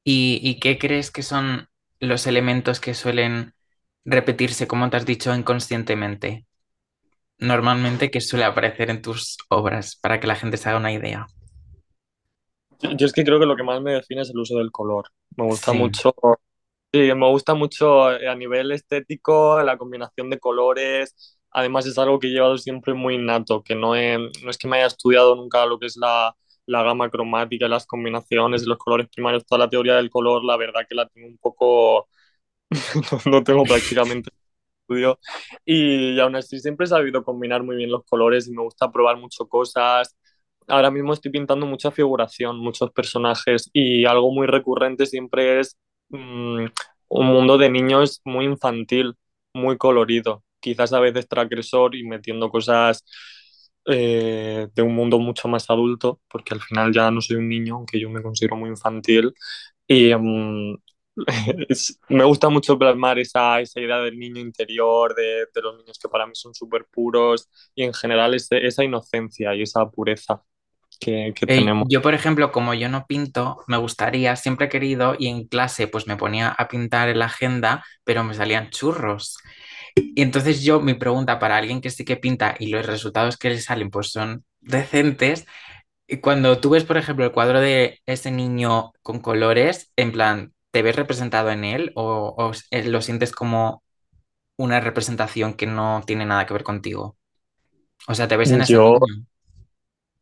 ¿Y, 0.04 0.40
y 0.42 0.60
qué 0.60 0.78
crees 0.78 1.10
que 1.10 1.22
son 1.22 1.68
los 2.00 2.26
elementos 2.26 2.80
que 2.80 2.94
suelen 2.94 3.54
repetirse, 4.04 4.66
como 4.66 4.90
te 4.90 4.96
has 4.96 5.06
dicho, 5.06 5.34
inconscientemente? 5.34 6.46
Normalmente, 7.38 8.10
que 8.10 8.20
suele 8.20 8.44
aparecer 8.46 8.90
en 8.90 9.02
tus 9.02 9.38
obras, 9.50 9.96
para 9.96 10.20
que 10.20 10.28
la 10.28 10.36
gente 10.36 10.56
se 10.58 10.68
haga 10.68 10.78
una 10.78 10.92
idea? 10.92 11.26
Yo, 12.82 12.90
yo 12.96 13.06
es 13.06 13.12
que 13.12 13.24
creo 13.24 13.38
que 13.40 13.46
lo 13.46 13.56
que 13.56 13.62
más 13.62 13.80
me 13.82 13.92
define 13.92 14.22
es 14.22 14.30
el 14.30 14.38
uso 14.38 14.58
del 14.58 14.70
color. 14.70 15.06
Me 15.36 15.44
gusta 15.44 15.72
Sí. 15.72 15.72
mucho, 15.72 16.14
sí, 16.92 16.98
me 17.14 17.28
gusta 17.30 17.54
mucho 17.54 18.12
eh, 18.12 18.28
a 18.28 18.34
nivel 18.34 18.72
estético 18.72 19.62
la 19.62 19.78
combinación 19.78 20.30
de 20.30 20.38
colores. 20.40 21.38
Además 21.50 21.86
es 21.86 21.98
algo 21.98 22.18
que 22.20 22.28
he 22.28 22.30
llevado 22.30 22.58
siempre 22.58 22.94
muy 22.94 23.16
innato, 23.16 23.62
que 23.64 23.74
no, 23.74 23.96
he- 23.96 24.18
no 24.18 24.50
es 24.50 24.58
que 24.58 24.68
me 24.68 24.78
haya 24.78 24.86
estudiado 24.88 25.36
nunca 25.36 25.66
lo 25.66 25.78
que 25.78 25.86
es 25.86 25.96
la, 25.96 26.36
la 26.66 26.82
gama 26.84 27.10
cromática, 27.10 27.68
las 27.68 27.86
combinaciones 27.86 28.64
los 28.66 28.78
colores 28.78 29.08
primarios, 29.14 29.46
toda 29.46 29.60
la 29.60 29.70
teoría 29.70 29.96
del 29.96 30.10
color, 30.10 30.44
la 30.44 30.56
verdad 30.56 30.82
que 30.88 30.94
la 30.96 31.08
tengo 31.08 31.28
un 31.28 31.38
poco, 31.38 32.08
no, 33.26 33.32
no 33.32 33.44
tengo 33.44 33.66
prácticamente 33.66 34.30
estudio 34.82 35.18
y, 35.64 36.18
aún 36.20 36.36
así 36.36 36.60
siempre 36.60 36.84
he 36.86 36.88
sabido 36.88 37.24
combinar 37.24 37.62
muy 37.62 37.76
bien 37.76 37.90
los 37.90 38.04
colores 38.04 38.48
y 38.48 38.52
me 38.52 38.62
gusta 38.62 38.90
probar 38.92 39.16
mucho 39.18 39.48
cosas. 39.48 40.16
Ahora 40.70 40.90
mismo 40.90 41.12
estoy 41.12 41.32
pintando 41.32 41.66
mucha 41.66 41.90
figuración, 41.90 42.58
muchos 42.58 42.90
personajes 42.92 43.70
y 43.72 44.04
algo 44.06 44.32
muy 44.32 44.46
recurrente 44.46 45.06
siempre 45.06 45.60
es 45.60 45.76
mm, 46.10 46.66
un 47.08 47.26
mundo 47.26 47.58
de 47.58 47.70
niños 47.70 48.20
muy 48.24 48.44
infantil, 48.46 49.14
muy 49.54 49.76
colorido, 49.78 50.44
quizás 50.60 50.92
a 50.92 51.00
veces 51.00 51.28
transgresor 51.28 51.94
y 51.96 52.04
metiendo 52.06 52.50
cosas 52.50 53.04
eh, 53.86 54.68
de 54.74 54.82
un 54.82 54.94
mundo 54.94 55.18
mucho 55.18 55.48
más 55.48 55.68
adulto, 55.70 56.20
porque 56.28 56.54
al 56.54 56.60
final 56.60 56.92
ya 56.92 57.10
no 57.10 57.20
soy 57.20 57.36
un 57.36 57.48
niño, 57.48 57.76
aunque 57.76 58.00
yo 58.00 58.10
me 58.10 58.22
considero 58.22 58.56
muy 58.56 58.70
infantil. 58.70 59.32
Y 59.86 60.14
mm, 60.14 60.76
es- 61.68 62.00
me 62.08 62.24
gusta 62.24 62.48
mucho 62.48 62.78
plasmar 62.78 63.18
esa, 63.18 63.60
esa 63.60 63.80
idea 63.80 63.98
del 64.00 64.18
niño 64.18 64.40
interior, 64.40 65.14
de, 65.14 65.46
de 65.54 65.62
los 65.62 65.76
niños 65.78 65.98
que 65.98 66.08
para 66.08 66.26
mí 66.26 66.32
son 66.34 66.54
súper 66.54 66.86
puros 66.90 67.48
y 67.74 67.84
en 67.84 67.94
general 67.94 68.34
esa 68.34 68.84
inocencia 68.84 69.54
y 69.54 69.62
esa 69.62 69.90
pureza 69.90 70.42
que, 71.00 71.32
que 71.34 71.46
Eh, 71.46 71.60
tenemos. 71.60 71.88
yo, 71.88 72.02
por 72.02 72.14
ejemplo, 72.14 72.52
como 72.52 72.74
yo 72.74 72.88
no 72.88 73.06
pinto, 73.06 73.64
me 73.66 73.76
gustaría, 73.76 74.36
siempre 74.36 74.66
he 74.66 74.68
querido, 74.68 75.16
y 75.18 75.28
en 75.28 75.46
clase 75.48 75.88
pues 75.88 76.06
me 76.06 76.16
ponía 76.16 76.48
a 76.50 76.68
pintar 76.68 77.08
en 77.08 77.18
la 77.18 77.26
agenda, 77.26 77.84
pero 78.04 78.22
me 78.24 78.34
salían 78.34 78.70
churros. 78.70 79.36
Y 80.14 80.22
entonces 80.22 80.62
yo, 80.62 80.80
mi 80.80 80.94
pregunta 80.94 81.38
para 81.38 81.56
alguien 81.58 81.80
que 81.80 81.90
sí 81.90 82.04
que 82.04 82.16
pinta 82.16 82.56
y 82.58 82.68
los 82.68 82.86
resultados 82.86 83.36
que 83.38 83.50
le 83.50 83.60
salen 83.60 83.90
pues 83.90 84.10
son 84.12 84.44
decentes, 84.60 85.46
y 86.08 86.18
cuando 86.18 86.60
tú 86.60 86.70
ves, 86.70 86.84
por 86.84 86.98
ejemplo, 86.98 87.24
el 87.24 87.32
cuadro 87.32 87.60
de 87.60 88.00
ese 88.06 88.30
niño 88.32 88.92
con 89.02 89.20
colores, 89.20 89.92
en 89.96 90.12
plan, 90.12 90.54
¿te 90.72 90.82
ves 90.82 90.96
representado 90.96 91.50
en 91.50 91.64
él 91.64 91.92
o, 91.96 92.34
o 92.38 92.50
s- 92.52 92.64
lo 92.90 93.02
sientes 93.02 93.32
como 93.32 93.82
una 94.56 94.80
representación 94.80 95.54
que 95.54 95.66
no 95.66 96.02
tiene 96.06 96.26
nada 96.26 96.46
que 96.46 96.54
ver 96.54 96.64
contigo? 96.64 97.16
O 98.08 98.14
sea, 98.14 98.28
¿te 98.28 98.36
ves 98.36 98.52
en 98.52 98.62
ese 98.62 98.78
Yo, 98.78 98.98
niño? 99.02 99.26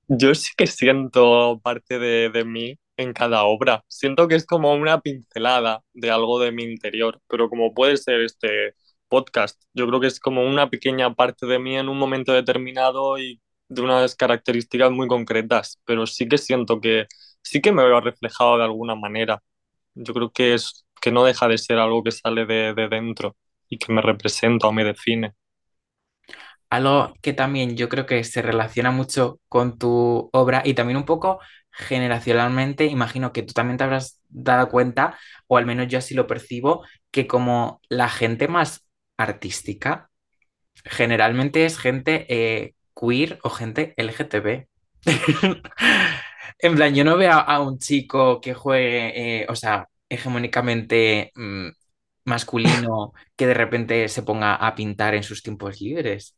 Yo 0.08 0.34
sí 0.34 0.50
que 0.56 0.66
siento 0.66 1.60
parte 1.62 1.98
de, 1.98 2.30
de 2.30 2.44
mí 2.44 2.78
en 2.96 3.12
cada 3.12 3.44
obra. 3.44 3.84
Siento 3.88 4.28
que 4.28 4.34
es 4.36 4.46
como 4.46 4.74
una 4.74 5.00
pincelada 5.00 5.82
de 5.94 6.10
algo 6.10 6.40
de 6.40 6.52
mi 6.52 6.64
interior, 6.64 7.20
pero 7.28 7.48
como 7.48 7.74
puede 7.74 7.96
ser 7.96 8.20
este 8.20 8.74
podcast, 9.08 9.62
yo 9.74 9.86
creo 9.88 10.00
que 10.00 10.06
es 10.08 10.20
como 10.20 10.44
una 10.46 10.68
pequeña 10.70 11.14
parte 11.14 11.46
de 11.46 11.58
mí 11.58 11.76
en 11.76 11.88
un 11.88 11.98
momento 11.98 12.32
determinado 12.32 13.18
y 13.18 13.40
de 13.68 13.82
unas 13.82 14.14
características 14.16 14.90
muy 14.90 15.08
concretas, 15.08 15.80
pero 15.84 16.06
sí 16.06 16.28
que 16.28 16.38
siento 16.38 16.80
que 16.80 17.06
sí 17.42 17.60
que 17.60 17.72
me 17.72 17.84
veo 17.84 18.00
reflejado 18.00 18.58
de 18.58 18.64
alguna 18.64 18.94
manera. 18.94 19.42
Yo 19.94 20.14
creo 20.14 20.30
que 20.32 20.54
es 20.54 20.86
que 21.00 21.12
no 21.12 21.24
deja 21.24 21.48
de 21.48 21.58
ser 21.58 21.78
algo 21.78 22.02
que 22.02 22.12
sale 22.12 22.46
de, 22.46 22.74
de 22.74 22.88
dentro 22.88 23.36
y 23.68 23.78
que 23.78 23.92
me 23.92 24.02
representa 24.02 24.68
o 24.68 24.72
me 24.72 24.84
define. 24.84 25.34
Algo 26.70 27.14
que 27.22 27.32
también 27.32 27.76
yo 27.76 27.88
creo 27.88 28.06
que 28.06 28.24
se 28.24 28.42
relaciona 28.42 28.90
mucho 28.90 29.40
con 29.48 29.78
tu 29.78 30.28
obra 30.32 30.62
y 30.64 30.74
también 30.74 30.98
un 30.98 31.04
poco 31.04 31.40
generacionalmente, 31.70 32.86
imagino 32.86 33.32
que 33.32 33.42
tú 33.42 33.52
también 33.52 33.78
te 33.78 33.84
habrás 33.84 34.20
dado 34.28 34.68
cuenta, 34.68 35.18
o 35.46 35.56
al 35.56 35.66
menos 35.66 35.88
yo 35.88 35.98
así 35.98 36.14
lo 36.14 36.26
percibo, 36.26 36.84
que 37.10 37.26
como 37.26 37.80
la 37.88 38.08
gente 38.08 38.48
más 38.48 38.86
artística 39.16 40.10
generalmente 40.84 41.64
es 41.66 41.78
gente 41.78 42.26
eh, 42.28 42.74
queer 42.94 43.38
o 43.42 43.50
gente 43.50 43.94
LGTB. 43.96 44.66
En 46.60 46.74
plan, 46.74 46.94
yo 46.94 47.04
no 47.04 47.16
veo 47.16 47.32
a, 47.32 47.60
un 47.60 47.78
chico 47.78 48.40
que 48.40 48.54
juegue, 48.54 49.42
eh, 49.42 49.46
o 49.48 49.54
sea, 49.54 49.88
hegemónicamente 50.08 51.30
mm, 51.36 51.68
masculino 52.24 53.12
que 53.36 53.46
de 53.46 53.54
repente 53.54 54.08
se 54.08 54.22
ponga 54.22 54.54
a 54.56 54.74
pintar 54.74 55.14
en 55.14 55.22
sus 55.22 55.42
tiempos 55.42 55.80
libres. 55.80 56.36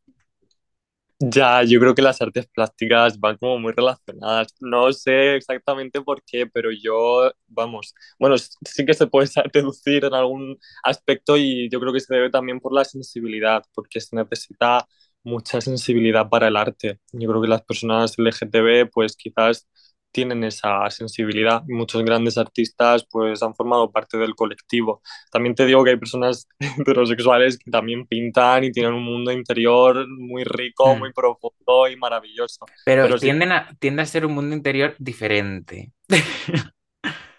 Ya, 1.23 1.63
yo 1.65 1.79
creo 1.81 1.95
que 1.95 2.01
las 2.01 2.21
artes 2.23 2.47
plásticas 2.47 3.21
van 3.21 3.37
como 3.37 3.59
muy 3.59 3.73
relacionadas. 3.75 4.55
No 4.61 4.91
sé 4.93 5.37
exactamente 5.37 6.01
por 6.01 6.23
qué, 6.25 6.47
pero 6.47 6.71
yo, 6.73 7.31
vamos, 7.47 7.95
bueno, 8.19 8.37
sí 8.39 8.87
que 8.87 8.95
se 8.95 9.07
puede 9.07 9.29
deducir 9.53 10.07
en 10.07 10.15
algún 10.15 10.59
aspecto 10.83 11.37
y 11.37 11.69
yo 11.71 11.79
creo 11.79 11.93
que 11.93 12.01
se 12.01 12.15
debe 12.15 12.31
también 12.31 12.59
por 12.59 12.73
la 12.73 12.85
sensibilidad, 12.87 13.63
porque 13.75 14.01
se 14.01 14.17
necesita 14.17 14.87
mucha 15.23 15.61
sensibilidad 15.61 16.27
para 16.31 16.49
el 16.49 16.57
arte. 16.57 17.01
Yo 17.13 17.29
creo 17.29 17.43
que 17.43 17.49
las 17.49 17.63
personas 17.63 18.19
LGTB, 18.19 18.89
pues 18.91 19.15
quizás 19.15 19.69
tienen 20.13 20.45
esa 20.45 20.89
sensibilidad. 20.91 21.63
Muchos 21.69 22.05
grandes 22.05 22.39
artistas 22.39 23.07
pues 23.11 23.43
han 23.43 23.55
formado 23.55 23.91
parte 23.93 24.19
del 24.19 24.35
colectivo. 24.35 25.03
También 25.31 25.55
te 25.55 25.67
digo 25.67 25.85
que 25.85 25.91
hay 25.91 25.97
personas 25.99 26.49
heterosexuales 26.79 27.59
que 27.59 27.71
también 27.71 28.07
pintan 28.07 28.65
y 28.65 28.73
tienen 28.73 28.95
un 28.95 29.05
mundo 29.05 29.33
interior 29.33 30.07
muy 30.09 30.45
rico, 30.45 30.97
Mm. 30.97 30.99
muy 30.99 31.13
profundo 31.13 31.89
y 31.89 31.97
maravilloso. 31.97 32.67
Pero, 32.85 33.03
Pero 33.05 33.19
sí, 33.19 33.27
tienden 33.27 33.53
a, 33.53 33.77
tiende 33.79 34.03
a 34.03 34.07
ser 34.07 34.27
un 34.27 34.35
mundo 34.35 34.55
interior 34.57 34.95
diferente. 34.99 35.93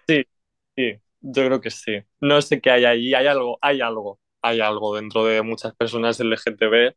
sí, 0.07 0.23
sí, 0.75 0.95
yo 1.21 1.45
creo 1.45 1.61
que 1.61 1.69
sí. 1.71 1.99
No 2.21 2.41
sé 2.41 2.61
qué 2.61 2.71
hay 2.71 2.85
ahí, 2.85 3.13
hay 3.13 3.27
algo, 3.27 3.57
hay 3.61 3.81
algo, 3.81 4.19
hay 4.41 4.61
algo 4.61 4.95
dentro 4.95 5.25
de 5.25 5.41
muchas 5.43 5.75
personas 5.75 6.19
LGTB 6.19 6.95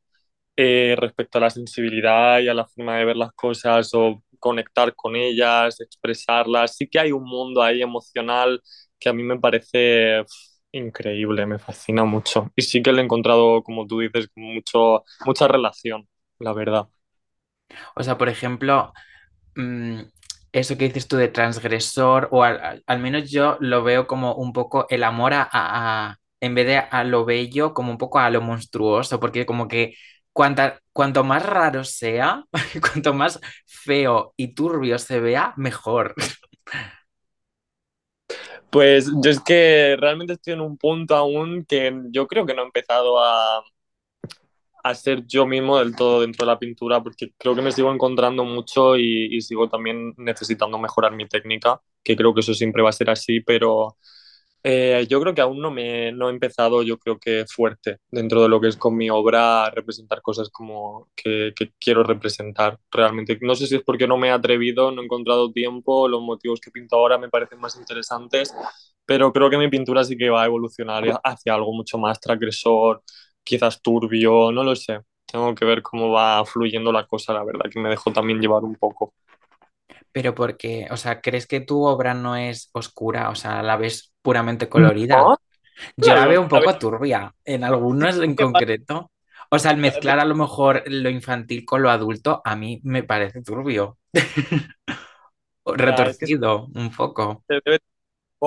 eh, 0.57 0.97
respecto 0.99 1.39
a 1.39 1.43
la 1.43 1.51
sensibilidad 1.51 2.41
y 2.41 2.49
a 2.49 2.55
la 2.55 2.67
forma 2.67 2.99
de 2.99 3.05
ver 3.07 3.17
las 3.17 3.33
cosas 3.35 3.91
o 3.95 4.24
conectar 4.45 4.95
con 4.95 5.17
ellas, 5.17 5.81
expresarlas. 5.81 6.77
Sí 6.77 6.89
que 6.89 6.99
hay 7.01 7.13
un 7.13 7.25
mundo 7.25 7.63
ahí 7.63 7.83
emocional 7.83 8.61
que 8.99 9.09
a 9.09 9.13
mí 9.13 9.23
me 9.23 9.39
parece 9.41 10.25
increíble, 10.73 11.47
me 11.47 11.59
fascina 11.59 12.05
mucho. 12.05 12.51
Y 12.57 12.63
sí 12.63 12.83
que 12.83 12.93
le 12.93 13.01
he 13.01 13.05
encontrado, 13.05 13.63
como 13.63 13.87
tú 13.87 14.01
dices, 14.01 14.29
mucho, 14.37 15.05
mucha 15.27 15.49
relación, 15.49 16.09
la 16.39 16.53
verdad. 16.53 16.89
O 17.95 18.03
sea, 18.03 18.19
por 18.19 18.29
ejemplo, 18.29 18.93
mm, 19.57 20.01
eso 20.53 20.77
que 20.79 20.87
dices 20.87 21.09
tú 21.09 21.17
de 21.19 21.29
transgresor, 21.29 22.29
o 22.33 22.45
al, 22.45 22.83
menos 23.01 23.31
yo 23.31 23.59
lo 23.61 23.83
veo 23.85 24.07
como 24.07 24.35
un 24.37 24.53
poco 24.53 24.87
el 24.91 25.05
amor 25.05 25.35
a- 25.35 25.49
a- 25.53 26.19
en 26.41 26.55
vez 26.57 26.67
de 26.67 26.79
a 26.79 27.05
lo 27.05 27.25
bello, 27.25 27.75
como 27.75 27.91
un 27.93 27.99
poco 27.99 28.19
a 28.21 28.31
lo 28.31 28.41
monstruoso, 28.43 29.21
porque 29.21 29.47
como 29.47 29.69
que 29.69 29.95
cuanta- 30.35 30.81
cuanto 30.95 31.25
más 31.25 31.47
raro 31.47 31.85
sea, 31.85 32.45
cuanto 32.83 33.15
más 33.15 33.41
feo 33.67 34.35
y 34.39 34.55
turbio 34.55 34.99
se 35.01 35.21
vea, 35.21 35.55
mejor. 35.59 36.15
Pues 38.71 39.11
yo 39.23 39.31
es 39.31 39.41
que 39.41 39.97
realmente 39.99 40.35
estoy 40.35 40.55
en 40.55 40.61
un 40.61 40.77
punto 40.79 41.15
aún 41.17 41.65
que 41.67 41.93
yo 42.11 42.27
creo 42.27 42.47
que 42.47 42.55
no 42.55 42.63
he 42.63 42.67
empezado 42.67 43.21
a, 43.23 43.65
a 44.85 44.95
ser 44.95 45.27
yo 45.27 45.47
mismo 45.47 45.79
del 45.79 45.97
todo 45.97 46.21
dentro 46.21 46.45
de 46.47 46.53
la 46.53 46.59
pintura, 46.59 47.03
porque 47.03 47.33
creo 47.39 47.55
que 47.55 47.63
me 47.63 47.73
sigo 47.73 47.93
encontrando 47.93 48.45
mucho 48.45 48.97
y, 48.99 49.35
y 49.35 49.41
sigo 49.41 49.69
también 49.69 50.13
necesitando 50.19 50.79
mejorar 50.79 51.13
mi 51.15 51.27
técnica, 51.27 51.81
que 52.03 52.17
creo 52.17 52.35
que 52.35 52.41
eso 52.41 52.53
siempre 52.55 52.83
va 52.83 52.91
a 52.91 52.93
ser 52.93 53.09
así, 53.11 53.41
pero 53.41 53.97
eh, 54.67 55.07
yo 55.11 55.21
creo 55.21 55.35
que 55.35 55.43
aún 55.43 55.61
no, 55.61 55.71
me, 55.71 56.11
no 56.13 56.29
he 56.29 56.33
empezado, 56.33 56.83
yo 56.83 56.99
creo 56.99 57.19
que 57.19 57.45
fuerte 57.47 57.99
dentro 58.11 58.43
de 58.43 58.49
lo 58.49 58.61
que 58.61 58.69
es 58.69 58.77
con 58.79 58.97
mi 58.97 59.11
obra, 59.11 59.67
a 59.67 59.71
representar 59.71 60.23
cosas 60.23 60.49
como 60.49 61.11
que, 61.15 61.53
que 61.55 61.73
quiero 61.79 62.03
representar 62.03 62.79
realmente. 62.91 63.39
No 63.43 63.55
sé 63.55 63.67
si 63.67 63.77
es 63.77 63.83
porque 63.83 64.09
no 64.09 64.17
me 64.17 64.29
he 64.29 64.31
atrevido, 64.31 64.91
no 64.91 65.03
he 65.03 65.05
encontrado 65.05 65.53
tiempo, 65.53 66.09
los 66.09 66.23
motivos 66.23 66.61
que 66.61 66.71
pinto 66.71 66.97
ahora 66.97 67.19
me 67.19 67.29
parecen 67.29 67.61
más 67.61 67.77
interesantes, 67.77 68.55
pero 69.05 69.33
creo 69.33 69.51
que 69.51 69.59
mi 69.59 69.69
pintura 69.69 70.03
sí 70.05 70.17
que 70.17 70.31
va 70.31 70.43
a 70.45 70.47
evolucionar 70.47 71.05
hacia 71.25 71.55
algo 71.55 71.73
mucho 71.75 71.99
más 71.99 72.19
transgresor, 72.21 73.03
quizás 73.45 73.83
turbio, 73.83 74.51
no 74.53 74.65
lo 74.65 74.75
sé. 74.77 75.01
Tengo 75.27 75.55
que 75.55 75.65
ver 75.67 75.83
cómo 75.83 76.11
va 76.11 76.45
fluyendo 76.47 76.93
la 76.93 77.07
cosa, 77.07 77.35
la 77.35 77.45
verdad, 77.45 77.71
que 77.71 77.81
me 77.81 77.91
dejo 77.91 78.13
también 78.13 78.41
llevar 78.41 78.63
un 78.65 78.77
poco. 78.77 79.15
Pero 80.15 80.33
porque, 80.33 80.87
o 80.93 80.97
sea, 80.97 81.21
¿crees 81.21 81.49
que 81.49 81.61
tu 81.61 81.83
obra 81.83 82.15
no 82.15 82.37
es 82.37 82.71
oscura? 82.73 83.31
O 83.31 83.35
sea, 83.35 83.65
la 83.65 83.77
ves 83.77 84.15
puramente 84.23 84.69
colorida. 84.69 85.17
No, 85.17 85.37
Yo 85.97 86.15
la 86.15 86.25
veo 86.25 86.41
un 86.41 86.47
poco 86.47 86.79
turbia, 86.79 87.35
en 87.45 87.65
algunos 87.65 88.21
en 88.21 88.37
concreto. 88.37 89.11
O 89.51 89.59
sea, 89.59 89.73
el 89.73 89.79
mezclar 89.79 90.21
a 90.21 90.25
lo 90.25 90.37
mejor 90.37 90.85
lo 90.87 91.11
infantil 91.11 91.65
con 91.65 91.83
lo 91.83 91.91
adulto, 91.91 92.41
a 92.45 92.55
mí 92.55 92.81
me 92.85 93.03
parece 93.03 93.43
turbio, 93.43 93.99
retorcido 95.67 96.69
un 96.73 96.95
poco. 96.95 97.43
debe 97.49 97.81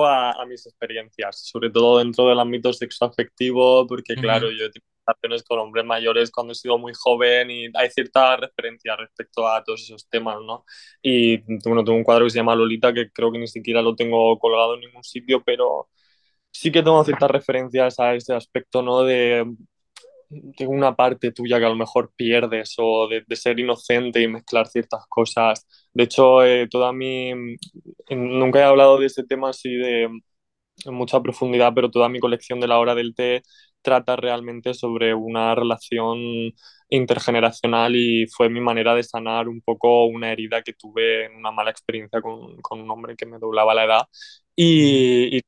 a, 0.06 0.40
a, 0.40 0.46
mis 0.46 0.64
experiencias, 0.64 1.40
sobre 1.40 1.68
todo 1.68 1.98
dentro 1.98 2.30
del 2.30 2.40
ámbito 2.40 2.72
sexoafectivo, 2.72 3.86
porque 3.86 4.14
claro, 4.14 4.50
yo 4.50 4.64
he 4.64 4.70
tenido 4.70 4.87
relaciones 5.08 5.42
con 5.44 5.58
hombres 5.58 5.84
mayores 5.84 6.30
cuando 6.30 6.52
he 6.52 6.56
sido 6.56 6.78
muy 6.78 6.92
joven 6.94 7.50
y 7.50 7.66
hay 7.74 7.90
cierta 7.90 8.36
referencia 8.36 8.96
respecto 8.96 9.46
a 9.48 9.62
todos 9.64 9.82
esos 9.82 10.08
temas, 10.08 10.38
¿no? 10.44 10.64
Y 11.02 11.38
bueno, 11.68 11.84
tengo 11.84 11.98
un 11.98 12.04
cuadro 12.04 12.24
que 12.26 12.30
se 12.30 12.38
llama 12.38 12.54
Lolita, 12.54 12.92
que 12.92 13.10
creo 13.10 13.32
que 13.32 13.38
ni 13.38 13.48
siquiera 13.48 13.82
lo 13.82 13.96
tengo 13.96 14.38
colgado 14.38 14.74
en 14.74 14.80
ningún 14.80 15.04
sitio, 15.04 15.42
pero 15.44 15.88
sí 16.50 16.70
que 16.72 16.82
tengo 16.82 17.04
ciertas 17.04 17.30
referencias 17.30 17.98
a 18.00 18.14
ese 18.14 18.34
aspecto, 18.34 18.82
¿no? 18.82 19.02
De, 19.02 19.44
de 20.30 20.66
una 20.66 20.94
parte 20.94 21.32
tuya 21.32 21.58
que 21.58 21.64
a 21.66 21.68
lo 21.70 21.76
mejor 21.76 22.12
pierdes 22.16 22.74
o 22.78 23.08
de, 23.08 23.24
de 23.26 23.36
ser 23.36 23.58
inocente 23.60 24.20
y 24.22 24.28
mezclar 24.28 24.66
ciertas 24.68 25.04
cosas. 25.08 25.66
De 25.92 26.04
hecho, 26.04 26.44
eh, 26.44 26.68
toda 26.70 26.92
mi... 26.92 27.32
Nunca 28.10 28.60
he 28.60 28.64
hablado 28.64 28.98
de 28.98 29.06
ese 29.06 29.24
tema 29.24 29.50
así 29.50 29.74
de 29.74 30.08
en 30.84 30.94
mucha 30.94 31.20
profundidad, 31.20 31.72
pero 31.74 31.90
toda 31.90 32.08
mi 32.08 32.20
colección 32.20 32.60
de 32.60 32.68
la 32.68 32.78
hora 32.78 32.94
del 32.94 33.14
té 33.14 33.42
trata 33.82 34.16
realmente 34.16 34.74
sobre 34.74 35.14
una 35.14 35.54
relación 35.54 36.52
intergeneracional 36.90 37.94
y 37.96 38.26
fue 38.28 38.48
mi 38.48 38.60
manera 38.60 38.94
de 38.94 39.02
sanar 39.04 39.48
un 39.48 39.60
poco 39.60 40.06
una 40.06 40.32
herida 40.32 40.62
que 40.62 40.72
tuve 40.74 41.26
en 41.26 41.36
una 41.36 41.50
mala 41.52 41.70
experiencia 41.70 42.20
con, 42.22 42.56
con 42.62 42.80
un 42.80 42.90
hombre 42.90 43.16
que 43.16 43.26
me 43.26 43.38
doblaba 43.38 43.74
la 43.74 43.84
edad. 43.84 44.02
Y, 44.56 45.38
y 45.38 45.40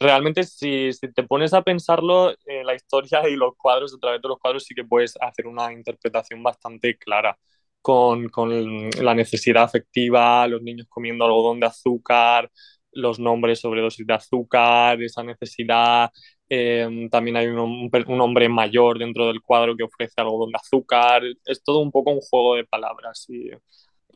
realmente 0.00 0.44
si, 0.44 0.92
si, 0.92 1.12
te 1.12 1.22
pones 1.24 1.54
a 1.54 1.62
pensarlo, 1.62 2.32
eh, 2.46 2.64
la 2.64 2.74
historia 2.74 3.28
y 3.28 3.36
los 3.36 3.54
cuadros, 3.56 3.94
a 3.94 3.98
través 3.98 4.22
de 4.22 4.28
los 4.28 4.38
cuadros 4.38 4.64
sí 4.64 4.74
que 4.74 4.84
puedes 4.84 5.14
hacer 5.20 5.46
una 5.46 5.72
interpretación 5.72 6.42
bastante 6.42 6.96
clara. 6.98 7.38
Con, 7.82 8.28
con 8.30 8.90
la 9.00 9.14
necesidad 9.14 9.62
afectiva, 9.62 10.46
los 10.48 10.60
niños 10.62 10.88
comiendo 10.88 11.24
algodón 11.24 11.60
de 11.60 11.66
azúcar, 11.66 12.50
los 12.92 13.18
nombres 13.20 13.60
sobre 13.60 13.80
dosis 13.80 14.06
de 14.06 14.14
azúcar, 14.14 15.00
esa 15.02 15.22
necesidad. 15.22 16.10
Eh, 16.48 17.08
también 17.10 17.36
hay 17.36 17.48
un, 17.48 17.58
un, 17.58 18.20
hombre 18.20 18.48
mayor 18.48 18.98
dentro 18.98 19.26
del 19.26 19.42
cuadro 19.42 19.76
que 19.76 19.82
ofrece 19.82 20.14
algodón 20.20 20.50
de 20.52 20.58
azúcar. 20.60 21.22
Es 21.44 21.62
todo 21.62 21.80
un 21.80 21.90
poco 21.90 22.12
un 22.12 22.20
juego 22.20 22.54
de 22.54 22.64
palabras 22.64 23.26
y, 23.28 23.50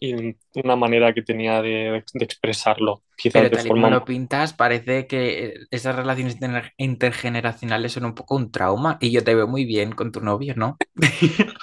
y 0.00 0.36
una 0.54 0.76
manera 0.76 1.12
que 1.12 1.22
tenía 1.22 1.60
de, 1.60 2.04
de, 2.14 2.24
expresarlo, 2.24 3.02
quizás 3.16 3.34
Pero 3.34 3.44
de 3.44 3.56
tal 3.56 3.66
y 3.66 3.68
como 3.68 3.82
forma 3.82 3.98
lo 3.98 4.04
pintas, 4.04 4.52
parece 4.54 5.06
que 5.06 5.54
esas 5.70 5.96
relaciones 5.96 6.34
inter- 6.34 6.72
intergeneracionales 6.78 7.92
son 7.92 8.04
un 8.06 8.14
poco 8.14 8.36
un 8.36 8.50
trauma 8.50 8.98
y 9.00 9.10
yo 9.10 9.24
te 9.24 9.34
veo 9.34 9.46
muy 9.48 9.64
bien 9.64 9.92
con 9.92 10.12
tu 10.12 10.20
novio, 10.20 10.54
¿no? 10.56 10.78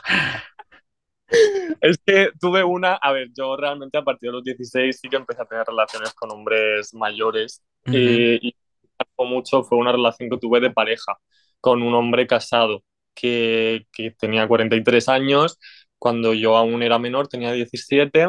Es 1.82 1.97
que 2.06 2.30
tuve 2.39 2.63
una, 2.63 2.95
a 2.95 3.12
ver, 3.12 3.30
yo 3.36 3.56
realmente 3.56 3.97
a 3.97 4.03
partir 4.03 4.30
de 4.30 4.34
los 4.34 4.43
16 4.43 4.99
sí 4.99 5.10
que 5.10 5.17
empecé 5.17 5.41
a 5.41 5.45
tener 5.45 5.65
relaciones 5.65 6.13
con 6.13 6.32
hombres 6.32 6.93
mayores 6.93 7.62
Ujú, 7.88 7.95
eh, 7.97 8.39
y 8.41 8.56
mucho 9.25 9.63
fue 9.63 9.77
una 9.77 9.91
relación 9.91 10.30
que 10.30 10.38
tuve 10.38 10.60
de 10.60 10.71
pareja 10.71 11.17
con 11.62 11.82
un 11.82 11.93
hombre 11.93 12.27
casado 12.27 12.84
que, 13.15 13.88
que 13.91 14.12
tenía 14.12 14.47
43 14.47 15.10
años, 15.10 15.60
cuando 15.99 16.34
yo 16.34 16.56
aún 16.58 16.84
era 16.84 16.99
menor, 16.99 17.27
tenía 17.27 17.51
17 17.51 18.27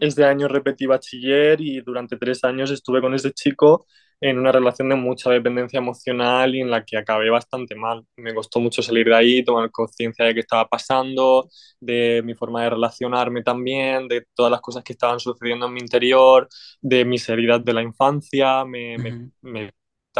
este 0.00 0.24
año 0.24 0.48
repetí 0.48 0.86
bachiller 0.86 1.60
y 1.60 1.80
durante 1.80 2.16
tres 2.16 2.44
años 2.44 2.70
estuve 2.70 3.00
con 3.00 3.14
ese 3.14 3.32
chico 3.32 3.86
en 4.20 4.38
una 4.38 4.50
relación 4.52 4.88
de 4.88 4.94
mucha 4.96 5.30
dependencia 5.30 5.78
emocional 5.78 6.54
y 6.54 6.60
en 6.62 6.70
la 6.70 6.84
que 6.84 6.96
acabé 6.96 7.28
bastante 7.30 7.74
mal. 7.74 8.04
Me 8.16 8.34
costó 8.34 8.60
mucho 8.60 8.82
salir 8.82 9.06
de 9.06 9.14
ahí, 9.14 9.44
tomar 9.44 9.70
conciencia 9.70 10.24
de 10.24 10.34
qué 10.34 10.40
estaba 10.40 10.66
pasando, 10.68 11.48
de 11.80 12.22
mi 12.24 12.34
forma 12.34 12.62
de 12.62 12.70
relacionarme 12.70 13.42
también, 13.42 14.08
de 14.08 14.24
todas 14.34 14.50
las 14.50 14.60
cosas 14.62 14.82
que 14.84 14.94
estaban 14.94 15.20
sucediendo 15.20 15.66
en 15.66 15.74
mi 15.74 15.80
interior, 15.80 16.48
de 16.80 17.04
mis 17.04 17.28
heridas 17.28 17.64
de 17.64 17.72
la 17.74 17.82
infancia, 17.82 18.64
me, 18.64 18.98
me, 18.98 19.14
ujú. 19.14 19.30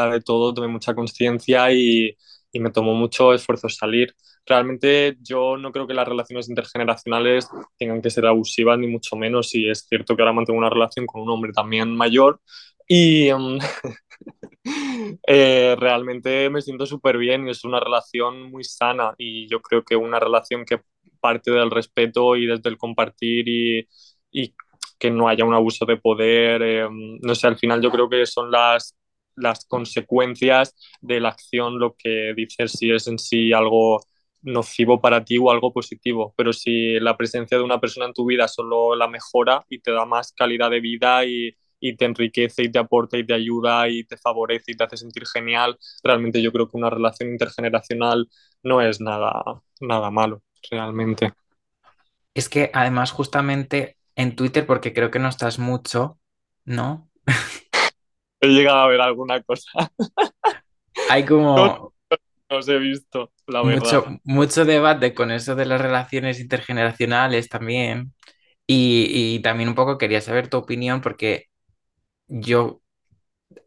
De 0.04 0.20
todo, 0.20 0.54
tomé 0.54 0.68
mucha 0.68 0.94
conciencia 0.94 1.72
y, 1.72 2.16
y 2.52 2.60
me 2.60 2.70
tomó 2.70 2.94
mucho 2.94 3.32
esfuerzo 3.34 3.68
salir. 3.68 4.14
Realmente 4.46 5.16
yo 5.20 5.56
no 5.56 5.72
creo 5.72 5.86
que 5.86 5.94
las 5.94 6.06
relaciones 6.08 6.48
intergeneracionales 6.48 7.48
tengan 7.78 8.00
que 8.02 8.10
ser 8.10 8.26
abusivas, 8.26 8.78
ni 8.78 8.86
mucho 8.86 9.16
menos. 9.16 9.54
Y 9.54 9.68
es 9.70 9.86
cierto 9.88 10.16
que 10.16 10.22
ahora 10.22 10.32
mantengo 10.32 10.58
una 10.58 10.70
relación 10.70 11.06
con 11.06 11.22
un 11.22 11.30
hombre 11.30 11.52
también 11.52 11.94
mayor 11.96 12.40
y 12.88 13.32
um, 13.32 13.58
eh, 15.26 15.76
realmente 15.78 16.50
me 16.50 16.62
siento 16.62 16.86
súper 16.86 17.18
bien 17.18 17.46
y 17.48 17.50
es 17.50 17.64
una 17.64 17.80
relación 17.80 18.50
muy 18.50 18.64
sana. 18.64 19.14
Y 19.18 19.48
yo 19.48 19.60
creo 19.62 19.84
que 19.84 19.96
una 19.96 20.20
relación 20.20 20.64
que 20.64 20.80
parte 21.20 21.50
del 21.50 21.70
respeto 21.70 22.36
y 22.36 22.46
desde 22.46 22.68
el 22.70 22.78
compartir 22.78 23.48
y, 23.48 23.88
y 24.30 24.54
que 24.98 25.10
no 25.10 25.28
haya 25.28 25.44
un 25.44 25.54
abuso 25.54 25.84
de 25.86 25.96
poder. 25.96 26.62
Eh, 26.62 26.88
no 26.90 27.34
sé, 27.34 27.46
al 27.46 27.58
final 27.58 27.80
yo 27.82 27.90
creo 27.90 28.08
que 28.08 28.26
son 28.26 28.50
las, 28.50 28.96
las 29.36 29.64
consecuencias 29.66 30.74
de 31.00 31.20
la 31.20 31.30
acción 31.30 31.78
lo 31.78 31.94
que 31.96 32.32
dice 32.36 32.68
si 32.68 32.90
es 32.92 33.06
en 33.08 33.18
sí 33.18 33.52
algo 33.52 34.00
nocivo 34.42 35.00
para 35.00 35.24
ti 35.24 35.38
o 35.38 35.50
algo 35.50 35.72
positivo, 35.72 36.32
pero 36.36 36.52
si 36.52 37.00
la 37.00 37.16
presencia 37.16 37.58
de 37.58 37.64
una 37.64 37.80
persona 37.80 38.06
en 38.06 38.12
tu 38.14 38.26
vida 38.26 38.48
solo 38.48 38.94
la 38.94 39.08
mejora 39.08 39.64
y 39.68 39.80
te 39.80 39.92
da 39.92 40.04
más 40.06 40.32
calidad 40.32 40.70
de 40.70 40.80
vida 40.80 41.24
y, 41.24 41.56
y 41.80 41.96
te 41.96 42.04
enriquece 42.04 42.62
y 42.64 42.70
te 42.70 42.78
aporta 42.78 43.18
y 43.18 43.26
te 43.26 43.34
ayuda 43.34 43.88
y 43.88 44.04
te 44.04 44.16
favorece 44.16 44.72
y 44.72 44.76
te 44.76 44.84
hace 44.84 44.96
sentir 44.96 45.26
genial, 45.26 45.78
realmente 46.02 46.40
yo 46.42 46.52
creo 46.52 46.68
que 46.68 46.76
una 46.76 46.90
relación 46.90 47.30
intergeneracional 47.30 48.28
no 48.62 48.80
es 48.82 49.00
nada, 49.00 49.42
nada 49.80 50.10
malo, 50.10 50.42
realmente. 50.70 51.32
Es 52.34 52.48
que 52.48 52.70
además 52.74 53.12
justamente 53.12 53.96
en 54.14 54.36
Twitter 54.36 54.66
porque 54.66 54.92
creo 54.92 55.10
que 55.10 55.18
no 55.18 55.28
estás 55.28 55.58
mucho, 55.58 56.18
¿no? 56.64 57.10
He 58.40 58.48
llegado 58.48 58.78
a 58.78 58.88
ver 58.88 59.00
alguna 59.00 59.42
cosa. 59.42 59.70
Hay 61.08 61.24
No, 61.56 61.64
como 61.64 61.92
no 62.50 62.56
os 62.58 62.68
he 62.68 62.78
visto, 62.78 63.32
la 63.46 63.62
verdad. 63.62 63.96
mucho, 63.96 64.20
mucho 64.24 64.64
debate 64.64 65.14
con 65.14 65.30
eso 65.30 65.54
de 65.56 65.66
las 65.66 65.80
relaciones 65.80 66.40
intergeneracionales 66.40 67.48
también. 67.48 68.14
Y, 68.66 69.36
y 69.36 69.40
también 69.42 69.68
un 69.70 69.74
poco 69.76 69.98
quería 69.98 70.20
saber 70.20 70.48
tu 70.50 70.58
opinión 70.58 71.00
porque 71.00 71.46
yo 72.28 72.82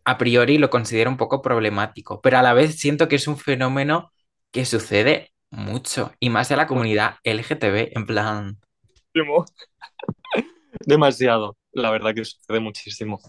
a 0.05 0.17
priori 0.17 0.57
lo 0.57 0.69
considero 0.69 1.09
un 1.11 1.17
poco 1.17 1.41
problemático, 1.41 2.21
pero 2.21 2.37
a 2.39 2.43
la 2.43 2.53
vez 2.53 2.77
siento 2.79 3.07
que 3.09 3.17
es 3.17 3.27
un 3.27 3.37
fenómeno 3.37 4.11
que 4.51 4.65
sucede 4.65 5.33
mucho 5.51 6.13
y 6.19 6.29
más 6.31 6.51
en 6.51 6.57
la 6.57 6.67
comunidad 6.67 7.15
LGTB, 7.23 7.91
en 7.97 8.05
plan... 8.07 8.59
Demasiado. 10.85 11.57
La 11.71 11.91
verdad 11.91 12.13
que 12.13 12.25
sucede 12.25 12.59
muchísimo. 12.59 13.19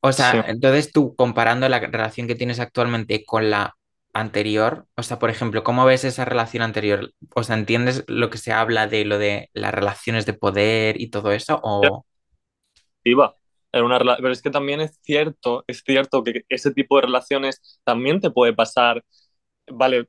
O 0.00 0.12
Sí. 0.12 0.18
sea, 0.18 0.44
entonces 0.48 0.92
tú 0.92 1.14
comparando 1.16 1.68
la 1.68 1.80
relación 1.80 2.26
que 2.26 2.34
tienes 2.34 2.60
actualmente 2.60 3.24
con 3.24 3.50
la 3.50 3.74
anterior, 4.12 4.86
o 4.96 5.02
sea, 5.02 5.18
por 5.18 5.30
ejemplo, 5.30 5.64
¿cómo 5.64 5.84
ves 5.84 6.04
esa 6.04 6.24
relación 6.24 6.62
anterior? 6.62 7.12
O 7.34 7.42
sea, 7.42 7.56
¿entiendes 7.56 8.04
lo 8.06 8.30
que 8.30 8.38
se 8.38 8.52
habla 8.52 8.86
de 8.86 9.04
lo 9.04 9.18
de 9.18 9.50
las 9.54 9.74
relaciones 9.74 10.26
de 10.26 10.34
poder 10.34 11.00
y 11.00 11.10
todo 11.10 11.32
eso? 11.32 11.60
O... 11.62 12.04
Iba. 13.04 13.36
Era 13.72 13.84
una 13.84 13.98
rela- 13.98 14.16
Pero 14.18 14.30
es 14.32 14.40
que 14.42 14.50
también 14.50 14.80
es 14.80 14.98
cierto, 15.02 15.64
es 15.66 15.82
cierto 15.84 16.22
que 16.22 16.42
ese 16.48 16.72
tipo 16.72 16.96
de 16.96 17.02
relaciones 17.02 17.80
también 17.84 18.20
te 18.20 18.30
puede 18.30 18.52
pasar. 18.52 19.04
Vale, 19.66 20.08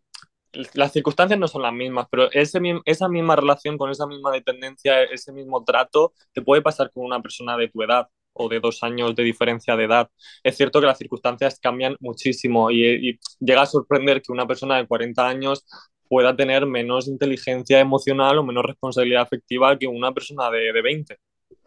las 0.73 0.91
circunstancias 0.93 1.39
no 1.39 1.47
son 1.47 1.63
las 1.63 1.73
mismas, 1.73 2.07
pero 2.11 2.31
ese, 2.31 2.59
esa 2.85 3.09
misma 3.09 3.35
relación 3.35 3.77
con 3.77 3.89
esa 3.91 4.07
misma 4.07 4.31
dependencia, 4.31 5.03
ese 5.03 5.31
mismo 5.33 5.63
trato, 5.63 6.13
te 6.33 6.41
puede 6.41 6.61
pasar 6.61 6.91
con 6.91 7.05
una 7.05 7.21
persona 7.21 7.57
de 7.57 7.69
tu 7.69 7.81
edad 7.83 8.07
o 8.35 8.49
de 8.49 8.59
dos 8.59 8.83
años 8.83 9.15
de 9.15 9.23
diferencia 9.23 9.75
de 9.75 9.85
edad. 9.85 10.09
Es 10.43 10.57
cierto 10.57 10.79
que 10.81 10.87
las 10.87 10.97
circunstancias 10.97 11.59
cambian 11.59 11.95
muchísimo 11.99 12.71
y, 12.71 13.19
llega 13.39 13.63
a 13.63 13.65
sorprender 13.65 14.21
que 14.21 14.31
una 14.31 14.47
persona 14.47 14.77
de 14.77 14.87
40 14.87 15.27
años 15.27 15.65
pueda 16.07 16.35
tener 16.35 16.65
menos 16.65 17.07
inteligencia 17.07 17.79
emocional 17.79 18.37
o 18.37 18.43
menos 18.43 18.63
responsabilidad 18.65 19.23
afectiva 19.23 19.77
que 19.77 19.87
una 19.87 20.13
persona 20.13 20.49
de, 20.51 20.71
de 20.73 20.81
20 20.81 21.17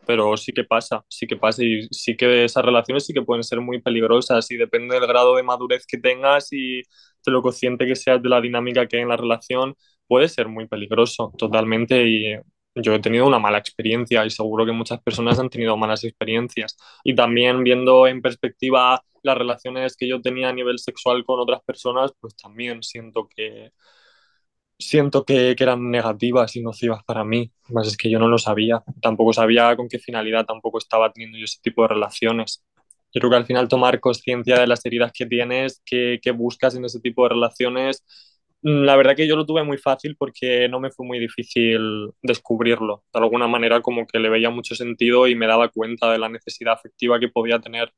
pero 0.09 0.39
sí 0.39 0.53
que 0.53 0.65
pasa, 0.65 1.05
sí 1.07 1.27
que 1.27 1.37
pasa 1.37 1.63
y 1.63 1.87
sí 1.91 2.17
que 2.17 2.45
esas 2.45 2.65
relaciones 2.65 3.05
sí 3.05 3.13
que 3.13 3.21
pueden 3.21 3.45
ser 3.45 3.61
muy 3.61 3.83
peligrosas 3.83 4.51
y 4.51 4.57
depende 4.57 4.95
del 4.95 5.07
grado 5.07 5.37
de 5.37 5.43
madurez 5.43 5.85
que 5.87 5.99
tengas 5.99 6.51
y 6.51 6.79
de 6.79 7.33
lo 7.33 7.43
consciente 7.43 7.87
que 7.87 7.95
seas 7.95 8.23
de 8.23 8.31
la 8.31 8.41
dinámica 8.41 8.87
que 8.87 8.97
hay 8.97 9.03
en 9.03 9.11
la 9.11 9.19
relación, 9.19 9.75
puede 10.07 10.29
ser 10.29 10.49
muy 10.49 10.67
peligroso 10.67 11.33
totalmente 11.37 12.43
yo 12.83 12.95
he 12.95 13.01
tenido 13.01 13.27
una 13.27 13.39
mala 13.39 13.59
experiencia 13.59 14.25
y 14.25 14.31
seguro 14.31 14.67
que 14.67 14.73
muchas 14.73 15.01
personas 15.03 15.39
han 15.39 15.51
tenido 15.51 15.77
malas 15.77 16.05
experiencias. 16.05 16.77
Y 17.05 17.15
también 17.15 17.65
viendo 17.65 18.07
en 18.07 18.23
perspectiva 18.23 19.03
las 19.23 19.39
relaciones 19.39 19.97
que 19.97 20.09
yo 20.09 20.21
tenía 20.21 20.49
a 20.49 20.53
nivel 20.53 20.79
sexual 20.79 21.25
con 21.25 21.41
otras 21.41 21.63
personas, 21.65 22.13
pues 22.21 22.37
también 22.37 22.83
siento 22.83 23.29
que 23.29 23.73
siento 24.79 25.25
que, 25.25 25.55
que, 25.57 25.65
eran 25.65 25.91
negativas 25.91 26.55
y 26.57 26.63
nocivas 26.63 27.03
para 27.05 27.25
mí, 27.25 27.51
más 27.71 27.89
es 27.89 27.97
que 27.97 28.11
yo 28.11 28.19
no 28.19 28.29
lo 28.29 28.39
sabía, 28.39 28.83
tampoco 29.03 29.33
sabía 29.33 29.75
con 29.77 29.89
qué 29.89 29.99
finalidad 29.99 30.47
tampoco 30.47 30.79
estaba 30.79 31.13
teniendo 31.13 31.39
yo 31.39 31.45
ese 31.45 31.59
tipo 31.63 31.83
de 31.83 31.89
relaciones. 31.89 32.65
Yo 33.13 33.21
creo 33.21 33.31
que 33.31 33.37
al 33.37 33.47
final 33.47 33.69
tomar 33.69 34.01
conciencia 34.01 34.61
de 34.61 34.67
las 34.67 34.85
heridas 34.85 35.13
que 35.13 35.27
tienes, 35.27 35.83
que, 35.85 36.21
que, 36.23 36.31
buscas 36.31 36.75
en 36.77 36.85
ese 36.85 37.01
tipo 37.01 37.25
de 37.25 37.31
relaciones, 37.31 38.05
la 38.63 38.97
verdad 38.97 39.17
que 39.17 39.29
yo 39.29 39.37
lo 39.37 39.47
tuve 39.47 39.65
muy 39.65 39.79
fácil 39.79 40.17
porque 40.19 40.69
no 40.69 40.81
me 40.81 40.91
fue 40.91 41.07
muy 41.07 41.19
difícil 41.19 42.11
descubrirlo. 42.23 43.05
De 43.13 43.21
alguna 43.21 43.49
manera 43.49 43.83
como 43.83 44.07
que 44.07 44.19
le 44.19 44.29
veía 44.31 44.51
mucho 44.51 44.75
sentido 44.75 45.27
y 45.29 45.35
me 45.37 45.47
daba 45.47 45.69
cuenta 45.71 46.11
de 46.13 46.19
la 46.19 46.29
necesidad 46.29 46.75
afectiva 46.75 47.21
que 47.21 47.29
podía 47.29 47.61
tener 47.61 47.93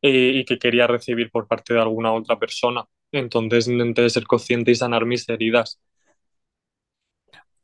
y, 0.00 0.40
y 0.40 0.44
que 0.44 0.58
quería 0.58 0.86
recibir 0.86 1.30
por 1.30 1.46
parte 1.48 1.74
de 1.74 1.80
alguna 1.80 2.12
otra 2.12 2.38
persona. 2.38 2.84
Entonces 3.10 3.66
intenté 3.66 4.08
ser 4.10 4.26
consciente 4.28 4.70
y 4.70 4.76
sanar 4.76 5.06
mis 5.06 5.28
heridas. 5.28 5.80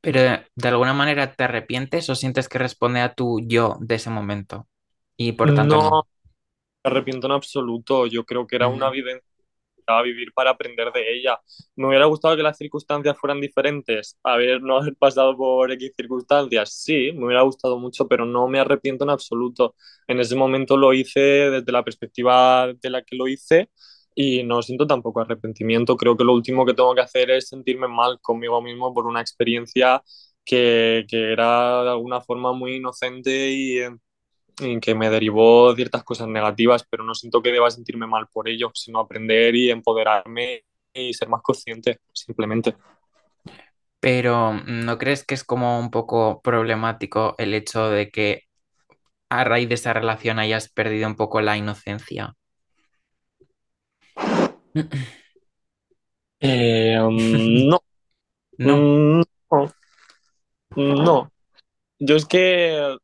Pero 0.00 0.20
de 0.54 0.68
alguna 0.68 0.94
manera 0.94 1.34
te 1.34 1.44
arrepientes 1.44 2.08
o 2.10 2.14
sientes 2.16 2.48
que 2.48 2.58
responde 2.58 3.00
a 3.00 3.14
tu 3.14 3.40
yo 3.46 3.76
de 3.80 3.96
ese 3.96 4.10
momento 4.10 4.68
y 5.16 5.32
por 5.32 5.52
tanto 5.54 5.76
No 5.76 5.90
no. 5.90 6.06
me 6.84 6.90
arrepiento 6.90 7.26
en 7.26 7.32
absoluto. 7.34 8.06
Yo 8.06 8.24
creo 8.24 8.46
que 8.46 8.56
era 8.56 8.68
una 8.68 8.90
que 8.90 9.22
a 9.86 10.02
vivir 10.02 10.32
para 10.34 10.50
aprender 10.50 10.92
de 10.92 11.14
ella. 11.14 11.40
Me 11.76 11.88
hubiera 11.88 12.06
gustado 12.06 12.36
que 12.36 12.42
las 12.42 12.56
circunstancias 12.58 13.16
fueran 13.18 13.40
diferentes. 13.40 14.18
Haber 14.22 14.62
no 14.62 14.78
haber 14.78 14.96
pasado 14.96 15.36
por 15.36 15.70
X 15.72 15.92
circunstancias, 15.96 16.72
sí, 16.72 17.12
me 17.12 17.26
hubiera 17.26 17.42
gustado 17.42 17.78
mucho, 17.78 18.08
pero 18.08 18.24
no 18.26 18.48
me 18.48 18.58
arrepiento 18.60 19.04
en 19.04 19.10
absoluto. 19.10 19.74
En 20.06 20.20
ese 20.20 20.34
momento 20.36 20.76
lo 20.76 20.92
hice 20.92 21.20
desde 21.20 21.72
la 21.72 21.84
perspectiva 21.84 22.72
de 22.80 22.90
la 22.90 23.02
que 23.02 23.16
lo 23.16 23.28
hice 23.28 23.70
y 24.14 24.42
no 24.44 24.62
siento 24.62 24.86
tampoco 24.86 25.20
arrepentimiento. 25.20 25.96
Creo 25.96 26.16
que 26.16 26.24
lo 26.24 26.34
último 26.34 26.66
que 26.66 26.74
tengo 26.74 26.94
que 26.94 27.00
hacer 27.02 27.30
es 27.30 27.48
sentirme 27.48 27.88
mal 27.88 28.18
conmigo 28.20 28.60
mismo 28.62 28.92
por 28.94 29.06
una 29.06 29.20
experiencia 29.20 30.02
que, 30.44 31.04
que 31.08 31.32
era 31.32 31.82
de 31.84 31.90
alguna 31.90 32.20
forma 32.20 32.52
muy 32.52 32.76
inocente 32.76 33.50
y 33.52 33.78
y 34.60 34.80
que 34.80 34.94
me 34.94 35.10
derivó 35.10 35.74
ciertas 35.74 36.04
cosas 36.04 36.28
negativas, 36.28 36.84
pero 36.88 37.04
no 37.04 37.14
siento 37.14 37.42
que 37.42 37.52
deba 37.52 37.70
sentirme 37.70 38.06
mal 38.06 38.26
por 38.32 38.48
ello, 38.48 38.70
sino 38.74 39.00
aprender 39.00 39.54
y 39.54 39.70
empoderarme 39.70 40.64
y 40.94 41.14
ser 41.14 41.28
más 41.28 41.42
consciente, 41.42 42.00
simplemente. 42.12 42.74
Pero 44.00 44.54
¿no 44.66 44.98
crees 44.98 45.24
que 45.24 45.34
es 45.34 45.44
como 45.44 45.78
un 45.78 45.90
poco 45.90 46.40
problemático 46.42 47.34
el 47.38 47.54
hecho 47.54 47.88
de 47.88 48.10
que 48.10 48.42
a 49.28 49.44
raíz 49.44 49.68
de 49.68 49.76
esa 49.76 49.92
relación 49.92 50.38
hayas 50.38 50.68
perdido 50.68 51.06
un 51.06 51.16
poco 51.16 51.40
la 51.40 51.56
inocencia? 51.56 52.34
Eh, 56.44 56.98
um, 57.00 57.68
no, 57.68 57.78
No. 58.58 58.76
mm, 58.76 59.22
no, 59.50 59.74
no. 60.76 61.32
Yo 62.00 62.16
es 62.16 62.26
que 62.26 62.96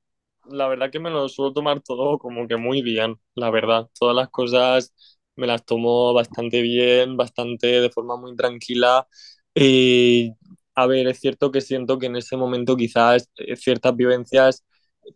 la 0.51 0.69
verdad 0.69 0.91
que 0.91 1.01
me 1.01 1.11
lo 1.11 1.29
suelo 1.29 1.53
tomar 1.53 1.81
todo 1.81 2.19
como 2.19 2.47
que 2.49 2.57
muy 2.57 2.83
bien, 2.83 3.17
la 3.35 3.51
verdad. 3.51 3.89
Todas 3.99 4.17
las 4.17 4.29
cosas 4.31 4.95
me 5.37 5.47
las 5.47 5.65
tomo 5.65 6.13
bastante 6.15 6.63
bien, 6.63 7.17
bastante 7.17 7.81
de 7.81 7.91
forma 7.91 8.17
muy 8.17 8.35
tranquila. 8.37 9.07
Y 9.55 10.33
a 10.75 10.87
ver, 10.87 11.09
es 11.09 11.21
cierto 11.21 11.51
que 11.51 11.61
siento 11.61 11.99
que 11.99 12.07
en 12.07 12.17
ese 12.17 12.37
momento 12.37 12.77
quizás 12.77 13.31
eh, 13.37 13.57
ciertas 13.57 13.97
vivencias, 13.97 14.65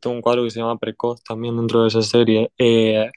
tengo 0.01 0.17
un 0.17 0.23
cuadro 0.23 0.45
que 0.45 0.51
se 0.51 0.61
llama 0.61 0.79
Precoz 0.79 1.23
también 1.23 1.57
dentro 1.57 1.83
de 1.83 1.89
esa 1.89 2.03
serie, 2.03 2.51
eh, 2.59 3.11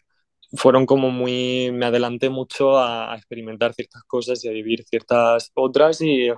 fueron 0.53 0.85
como 0.85 1.11
muy, 1.11 1.71
me 1.73 1.85
adelanté 1.85 2.29
mucho 2.29 2.77
a, 2.77 3.13
a, 3.13 3.17
experimentar 3.17 3.73
ciertas 3.73 4.03
cosas 4.03 4.43
y 4.45 4.49
a 4.49 4.51
vivir 4.51 4.83
ciertas 4.85 5.51
otras 5.55 6.01
y, 6.01 6.29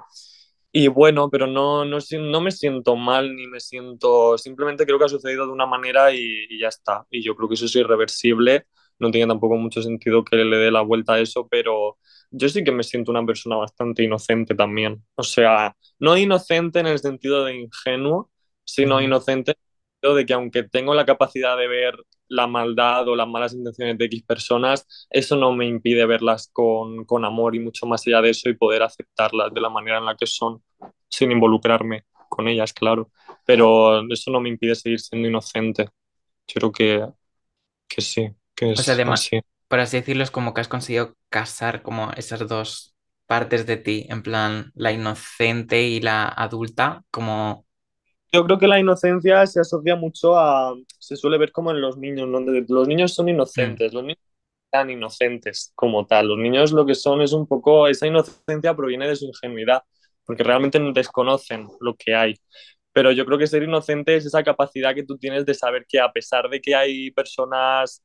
y 0.77 0.87
bueno, 0.89 1.29
pero 1.31 1.47
no, 1.47 1.85
no, 1.85 1.97
no, 1.97 2.41
me 2.41 2.51
siento 2.51 2.95
mal 2.95 3.35
ni 3.35 3.47
me 3.47 3.59
siento, 3.59 4.37
simplemente 4.37 4.85
creo 4.85 4.99
que 4.99 5.05
ha 5.05 5.09
sucedido 5.09 5.47
de 5.47 5.51
una 5.51 5.65
manera 5.65 6.13
y, 6.13 6.45
y, 6.49 6.59
ya 6.59 6.67
está. 6.67 7.03
Y 7.09 7.23
yo 7.23 7.35
creo 7.35 7.49
que 7.49 7.55
eso 7.55 7.65
es 7.65 7.75
irreversible, 7.75 8.67
no 8.99 9.09
tiene 9.09 9.27
tampoco 9.27 9.55
mucho 9.55 9.81
sentido 9.81 10.23
que 10.23 10.35
le 10.35 10.57
dé 10.57 10.69
la 10.69 10.81
vuelta 10.81 11.13
a 11.13 11.19
eso, 11.19 11.47
pero 11.49 11.97
yo 12.29 12.47
sí 12.49 12.63
que 12.63 12.71
me 12.71 12.83
siento 12.83 13.09
una 13.11 13.25
persona 13.25 13.55
bastante 13.55 14.03
inocente 14.03 14.53
también. 14.53 15.03
O 15.15 15.23
sea, 15.23 15.75
no 15.97 16.15
inocente 16.15 16.79
en 16.79 16.87
el 16.87 16.99
sentido 16.99 17.43
de 17.45 17.55
ingenuo, 17.55 18.29
sino 18.63 19.01
inocente 19.01 19.55
de 20.01 20.25
que 20.25 20.33
aunque 20.33 20.63
tengo 20.63 20.93
la 20.93 21.05
capacidad 21.05 21.57
de 21.57 21.67
ver 21.67 21.95
la 22.29 22.47
maldad 22.47 23.07
o 23.07 23.15
las 23.15 23.27
malas 23.27 23.53
intenciones 23.53 23.97
de 23.97 24.05
X 24.05 24.23
personas, 24.23 24.87
eso 25.09 25.35
no 25.35 25.53
me 25.53 25.65
impide 25.67 26.05
verlas 26.05 26.49
con, 26.53 27.05
con 27.05 27.25
amor 27.25 27.55
y 27.55 27.59
mucho 27.59 27.85
más 27.87 28.05
allá 28.07 28.21
de 28.21 28.31
eso 28.31 28.49
y 28.49 28.55
poder 28.55 28.83
aceptarlas 28.83 29.53
de 29.53 29.61
la 29.61 29.69
manera 29.69 29.97
en 29.99 30.05
la 30.05 30.15
que 30.15 30.27
son, 30.27 30.63
sin 31.09 31.31
involucrarme 31.31 32.05
con 32.29 32.47
ellas, 32.47 32.73
claro. 32.73 33.11
Pero 33.45 34.01
eso 34.11 34.31
no 34.31 34.39
me 34.41 34.49
impide 34.49 34.75
seguir 34.75 34.99
siendo 34.99 35.27
inocente. 35.27 35.89
Yo 36.47 36.55
creo 36.55 36.71
que, 36.71 37.07
que 37.87 38.01
sí, 38.01 38.31
que 38.55 38.73
O 38.75 38.81
sea, 38.81 38.93
es 38.93 38.95
además, 38.95 39.21
así. 39.29 39.41
por 39.67 39.79
así 39.79 39.97
decirlo, 39.97 40.23
es 40.23 40.31
como 40.31 40.53
que 40.53 40.61
has 40.61 40.67
conseguido 40.67 41.15
casar 41.29 41.81
como 41.83 42.11
esas 42.13 42.47
dos 42.47 42.95
partes 43.27 43.65
de 43.65 43.77
ti, 43.77 44.05
en 44.09 44.23
plan 44.23 44.71
la 44.75 44.91
inocente 44.93 45.83
y 45.83 46.01
la 46.01 46.27
adulta, 46.27 47.03
como... 47.11 47.66
Yo 48.31 48.43
creo 48.45 48.59
que 48.59 48.67
la 48.67 48.79
inocencia 48.79 49.45
se 49.47 49.61
asocia 49.61 49.95
mucho 49.95 50.37
a, 50.37 50.75
se 50.99 51.15
suele 51.15 51.37
ver 51.37 51.51
como 51.51 51.71
en 51.71 51.81
los 51.81 51.97
niños, 51.97 52.29
donde 52.31 52.65
los 52.67 52.87
niños 52.87 53.13
son 53.13 53.27
Mm. 53.27 53.29
inocentes, 53.29 53.93
los 53.93 54.03
niños 54.03 54.19
tan 54.71 54.89
inocentes 54.89 55.71
como 55.75 56.05
tal. 56.07 56.27
Los 56.29 56.37
niños 56.39 56.71
lo 56.73 56.85
que 56.85 56.95
son 56.95 57.21
es 57.21 57.33
un 57.33 57.47
poco, 57.47 57.87
esa 57.87 58.07
inocencia 58.07 58.75
proviene 58.75 59.07
de 59.07 59.15
su 59.15 59.25
ingenuidad, 59.27 59.83
porque 60.25 60.43
realmente 60.43 60.79
desconocen 60.93 61.67
lo 61.81 61.95
que 61.95 62.15
hay. 62.15 62.35
Pero 62.93 63.11
yo 63.11 63.25
creo 63.25 63.37
que 63.37 63.47
ser 63.47 63.63
inocente 63.63 64.15
es 64.15 64.25
esa 64.25 64.43
capacidad 64.43 64.95
que 64.95 65.03
tú 65.03 65.17
tienes 65.17 65.45
de 65.45 65.53
saber 65.53 65.85
que 65.87 65.99
a 65.99 66.11
pesar 66.11 66.49
de 66.49 66.61
que 66.61 66.75
hay 66.75 67.11
personas 67.11 68.03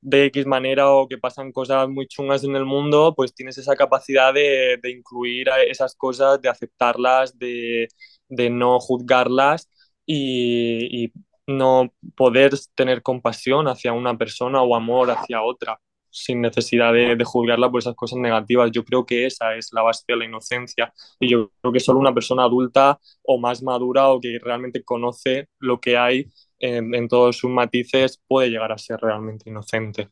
de 0.00 0.26
X 0.26 0.46
manera 0.46 0.90
o 0.90 1.06
que 1.08 1.18
pasan 1.18 1.52
cosas 1.52 1.88
muy 1.88 2.06
chungas 2.06 2.42
en 2.44 2.56
el 2.56 2.64
mundo, 2.64 3.14
pues 3.16 3.34
tienes 3.34 3.58
esa 3.58 3.76
capacidad 3.76 4.32
de, 4.34 4.78
de 4.82 4.90
incluir 4.90 5.48
esas 5.68 5.94
cosas, 5.94 6.40
de 6.40 6.48
aceptarlas, 6.48 7.38
de, 7.38 7.88
de 8.30 8.50
no 8.50 8.80
juzgarlas 8.80 9.68
y, 10.06 11.12
no 11.46 11.92
poder 12.14 12.52
tener 12.76 13.02
compasión 13.02 13.66
hacia 13.66 13.92
una 13.92 14.16
persona 14.16 14.62
o 14.62 14.76
amor 14.76 15.10
hacia 15.10 15.42
otra 15.42 15.80
sin 16.08 16.40
necesidad 16.40 16.92
de, 16.92 17.16
de, 17.16 17.24
juzgarla 17.24 17.68
por 17.68 17.80
esas 17.80 17.96
cosas 17.96 18.20
negativas. 18.20 18.70
Yo 18.70 18.84
creo 18.84 19.04
que 19.04 19.26
esa 19.26 19.56
es 19.56 19.72
la 19.72 19.82
base 19.82 20.04
de 20.06 20.16
la 20.16 20.24
inocencia 20.26 20.92
y 21.18 21.28
yo 21.28 21.50
creo 21.60 21.72
que 21.72 21.80
solo 21.80 21.98
una 21.98 22.14
persona 22.14 22.44
adulta 22.44 23.00
o 23.24 23.38
más 23.38 23.64
madura 23.64 24.10
o 24.10 24.20
que 24.20 24.38
realmente 24.40 24.84
conoce 24.84 25.48
lo 25.58 25.80
que 25.80 25.96
hay 25.96 26.30
en, 26.60 26.94
en 26.94 27.08
todos 27.08 27.38
sus 27.38 27.50
matices 27.50 28.20
puede 28.28 28.50
llegar 28.50 28.70
a 28.70 28.78
ser 28.78 29.00
realmente 29.00 29.50
inocente. 29.50 30.10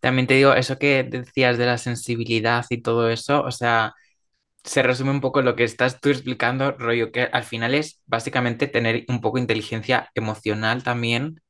También 0.00 0.26
te 0.26 0.34
digo, 0.34 0.52
eso 0.54 0.78
que 0.78 1.02
decías 1.02 1.58
de 1.58 1.66
la 1.66 1.78
sensibilidad 1.78 2.64
y 2.70 2.80
todo 2.82 3.10
eso, 3.10 3.42
o 3.42 3.50
sea, 3.50 3.94
se 4.66 4.82
resume 4.84 5.12
un 5.12 5.22
poco 5.22 5.42
lo 5.42 5.56
que 5.56 5.64
estás 5.64 6.00
tú 6.00 6.10
explicando, 6.10 6.72
rollo, 6.72 7.12
que 7.12 7.22
al 7.32 7.44
final 7.44 7.74
es 7.74 8.02
básicamente 8.06 8.68
tener 8.68 9.04
un 9.08 9.20
poco 9.22 9.38
de 9.38 9.42
inteligencia 9.42 10.10
emocional 10.14 10.82
también, 10.84 11.40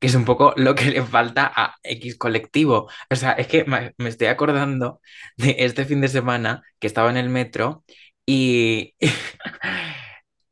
que 0.00 0.08
es 0.08 0.14
un 0.14 0.24
poco 0.26 0.54
lo 0.56 0.74
que 0.76 0.86
le 0.90 1.02
falta 1.04 1.50
a 1.54 1.76
X 1.82 2.16
colectivo. 2.18 2.88
O 3.10 3.16
sea, 3.16 3.32
es 3.32 3.48
que 3.48 3.64
me, 3.64 3.94
me 3.98 4.08
estoy 4.10 4.28
acordando 4.28 5.00
de 5.36 5.56
este 5.60 5.84
fin 5.86 6.00
de 6.02 6.08
semana 6.08 6.62
que 6.78 6.86
estaba 6.88 7.10
en 7.10 7.16
el 7.18 7.28
metro 7.30 7.84
y... 8.26 8.94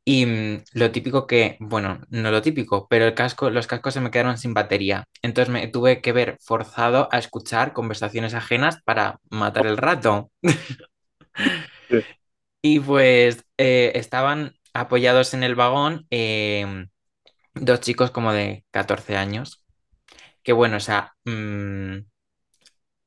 Y 0.07 0.25
mm, 0.25 0.63
lo 0.73 0.91
típico 0.91 1.25
que, 1.27 1.57
bueno, 1.59 2.01
no 2.09 2.29
lo 2.31 2.41
típico, 2.41 2.87
pero 2.89 3.05
el 3.05 3.15
casco, 3.15 3.49
los 3.49 3.67
cascos 3.67 3.93
se 3.95 4.01
me 4.01 4.11
quedaron 4.11 4.37
sin 4.37 4.53
batería. 4.53 5.05
Entonces 5.21 5.51
me 5.53 5.67
tuve 5.67 6.01
que 6.01 6.11
ver 6.13 6.37
forzado 6.41 7.09
a 7.11 7.17
escuchar 7.17 7.73
conversaciones 7.73 8.33
ajenas 8.35 8.81
para 8.83 9.19
matar 9.29 9.65
el 9.67 9.77
rato. 9.77 10.31
Sí. 11.89 12.05
Y 12.61 12.79
pues 12.79 13.45
eh, 13.57 13.91
estaban 13.95 14.55
apoyados 14.73 15.33
en 15.33 15.43
el 15.43 15.55
vagón 15.55 16.07
eh, 16.09 16.87
dos 17.55 17.81
chicos 17.81 18.11
como 18.11 18.33
de 18.33 18.65
14 18.71 19.17
años. 19.17 19.63
Que 20.43 20.53
bueno, 20.53 20.77
o 20.77 20.81
sea, 20.81 21.13
mmm, 21.25 21.99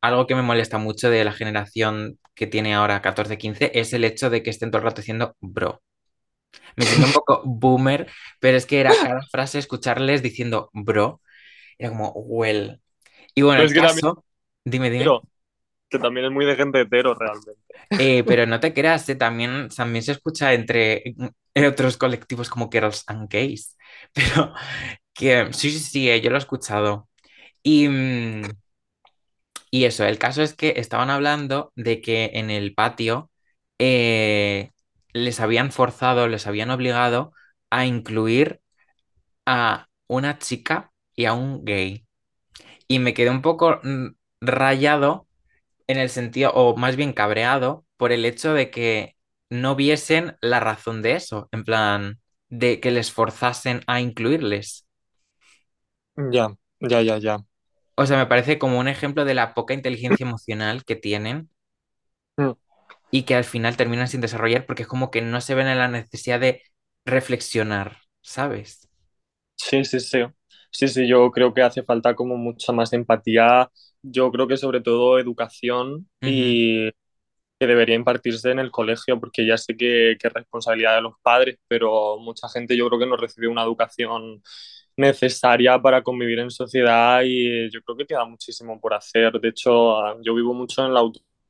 algo 0.00 0.26
que 0.26 0.34
me 0.34 0.42
molesta 0.42 0.78
mucho 0.78 1.10
de 1.10 1.24
la 1.24 1.32
generación 1.32 2.18
que 2.34 2.46
tiene 2.46 2.74
ahora 2.74 3.02
14-15 3.02 3.72
es 3.74 3.92
el 3.92 4.04
hecho 4.04 4.30
de 4.30 4.42
que 4.42 4.50
estén 4.50 4.70
todo 4.70 4.78
el 4.80 4.84
rato 4.84 5.00
diciendo 5.00 5.36
bro. 5.40 5.82
Me 6.76 6.86
siento 6.86 7.06
un 7.06 7.12
poco 7.12 7.42
boomer, 7.46 8.10
pero 8.40 8.56
es 8.56 8.66
que 8.66 8.80
era 8.80 8.90
cada 8.90 9.20
frase 9.30 9.58
escucharles 9.58 10.22
diciendo 10.22 10.70
bro. 10.72 11.20
Era 11.78 11.90
como, 11.90 12.12
well. 12.12 12.80
Y 13.34 13.42
bueno, 13.42 13.62
Pero 13.62 13.70
el 13.70 13.74
caso, 13.74 14.24
dime, 14.64 14.90
dime. 14.90 15.04
pero, 15.04 15.22
que 15.88 15.98
también 15.98 16.26
es 16.26 16.32
muy 16.32 16.44
de 16.44 16.56
gente 16.56 16.80
hetero 16.80 17.14
realmente. 17.14 17.60
Eh, 17.90 18.24
pero 18.24 18.46
no 18.46 18.60
te 18.60 18.74
creas, 18.74 19.08
eh, 19.08 19.16
también, 19.16 19.68
también 19.74 20.02
se 20.02 20.12
escucha 20.12 20.52
entre 20.52 21.02
en 21.54 21.64
otros 21.64 21.96
colectivos 21.96 22.48
como 22.48 22.70
girls 22.70 23.04
and 23.06 23.28
gays. 23.30 23.76
Pero 24.12 24.52
que 25.14 25.52
sí, 25.52 25.70
sí, 25.70 25.78
sí, 25.80 26.10
eh, 26.10 26.20
yo 26.20 26.30
lo 26.30 26.36
he 26.36 26.38
escuchado. 26.38 27.08
Y, 27.62 27.88
mm, 27.88 28.42
y 29.70 29.84
eso, 29.84 30.04
el 30.04 30.18
caso 30.18 30.42
es 30.42 30.54
que 30.54 30.74
estaban 30.76 31.10
hablando 31.10 31.72
de 31.76 32.00
que 32.00 32.30
en 32.34 32.50
el 32.50 32.74
patio 32.74 33.30
eh, 33.78 34.70
les 35.12 35.40
habían 35.40 35.72
forzado, 35.72 36.28
les 36.28 36.46
habían 36.46 36.70
obligado 36.70 37.32
a 37.70 37.84
incluir 37.86 38.60
a 39.46 39.88
una 40.08 40.38
chica 40.38 40.92
y 41.16 41.26
a 41.26 41.34
un 41.34 41.64
gay. 41.64 42.06
Y 42.88 43.00
me 43.00 43.14
quedé 43.14 43.30
un 43.30 43.42
poco 43.42 43.80
mm, 43.84 44.08
rayado 44.42 45.27
en 45.88 45.98
el 45.98 46.10
sentido, 46.10 46.52
o 46.54 46.76
más 46.76 46.96
bien 46.96 47.14
cabreado, 47.14 47.86
por 47.98 48.12
el 48.12 48.26
hecho 48.26 48.54
de 48.54 48.70
que 48.70 49.16
no 49.50 49.76
viesen 49.76 50.36
la 50.42 50.60
razón 50.60 51.02
de 51.02 51.14
eso, 51.16 51.48
en 51.52 51.64
plan, 51.64 52.20
de 52.50 52.80
que 52.80 52.92
les 52.92 53.12
forzasen 53.12 53.82
a 53.88 54.00
incluirles. 54.00 54.86
Ya, 56.32 56.56
ya, 56.80 57.00
ya, 57.02 57.18
ya. 57.18 57.44
O 57.96 58.06
sea, 58.06 58.16
me 58.16 58.24
parece 58.24 58.58
como 58.58 58.78
un 58.78 58.88
ejemplo 58.88 59.26
de 59.26 59.34
la 59.34 59.52
poca 59.52 59.74
inteligencia 59.74 60.24
emocional 60.24 60.84
que 60.86 60.96
tienen 60.96 61.50
Mm. 62.38 62.54
y 63.10 63.24
que 63.24 63.34
al 63.34 63.44
final 63.44 63.76
terminan 63.76 64.08
sin 64.08 64.20
desarrollar 64.20 64.66
porque 64.66 64.82
es 64.82 64.88
como 64.88 65.10
que 65.10 65.22
no 65.22 65.40
se 65.40 65.54
ven 65.54 65.66
en 65.68 65.78
la 65.78 65.88
necesidad 65.88 66.40
de 66.40 66.62
reflexionar, 67.04 67.98
¿sabes? 68.22 68.88
Sí, 69.56 69.84
sí, 69.84 70.00
sí. 70.00 70.18
Sí, 70.70 70.88
sí, 70.88 71.08
yo 71.08 71.30
creo 71.30 71.52
que 71.54 71.62
hace 71.62 71.82
falta 71.82 72.14
como 72.14 72.36
mucha 72.36 72.72
más 72.72 72.92
empatía. 72.92 73.70
Yo 74.02 74.30
creo 74.32 74.46
que 74.48 74.56
sobre 74.56 74.80
todo 74.80 75.18
educación 75.18 76.08
Ujú, 76.22 76.54
y 76.54 76.90
que 77.60 77.66
debería 77.66 77.96
impartirse 77.96 78.50
en 78.52 78.58
el 78.60 78.70
colegio, 78.70 79.20
porque 79.20 79.46
ya 79.46 79.58
sé 79.58 79.76
que, 79.76 80.16
que 80.20 80.28
es 80.28 80.34
responsabilidad 80.34 80.96
de 80.96 81.02
los 81.02 81.14
padres, 81.22 81.58
pero 81.68 82.18
mucha 82.18 82.48
gente 82.48 82.76
yo 82.76 82.88
creo 82.88 83.00
que 83.00 83.06
no 83.06 83.16
recibe 83.16 83.48
una 83.48 83.62
educación 83.64 84.42
necesaria 84.96 85.80
para 85.80 86.02
convivir 86.02 86.40
en 86.40 86.50
sociedad 86.50 87.22
y 87.24 87.70
yo 87.72 87.80
creo 87.82 87.96
que 87.98 88.06
queda 88.06 88.24
muchísimo 88.26 88.80
por 88.80 88.94
hacer. 88.94 89.32
De 89.40 89.48
hecho, 89.50 90.20
yo 90.22 90.34
vivo 90.34 90.54
mucho 90.54 90.84
en 90.86 90.94
la 90.94 91.00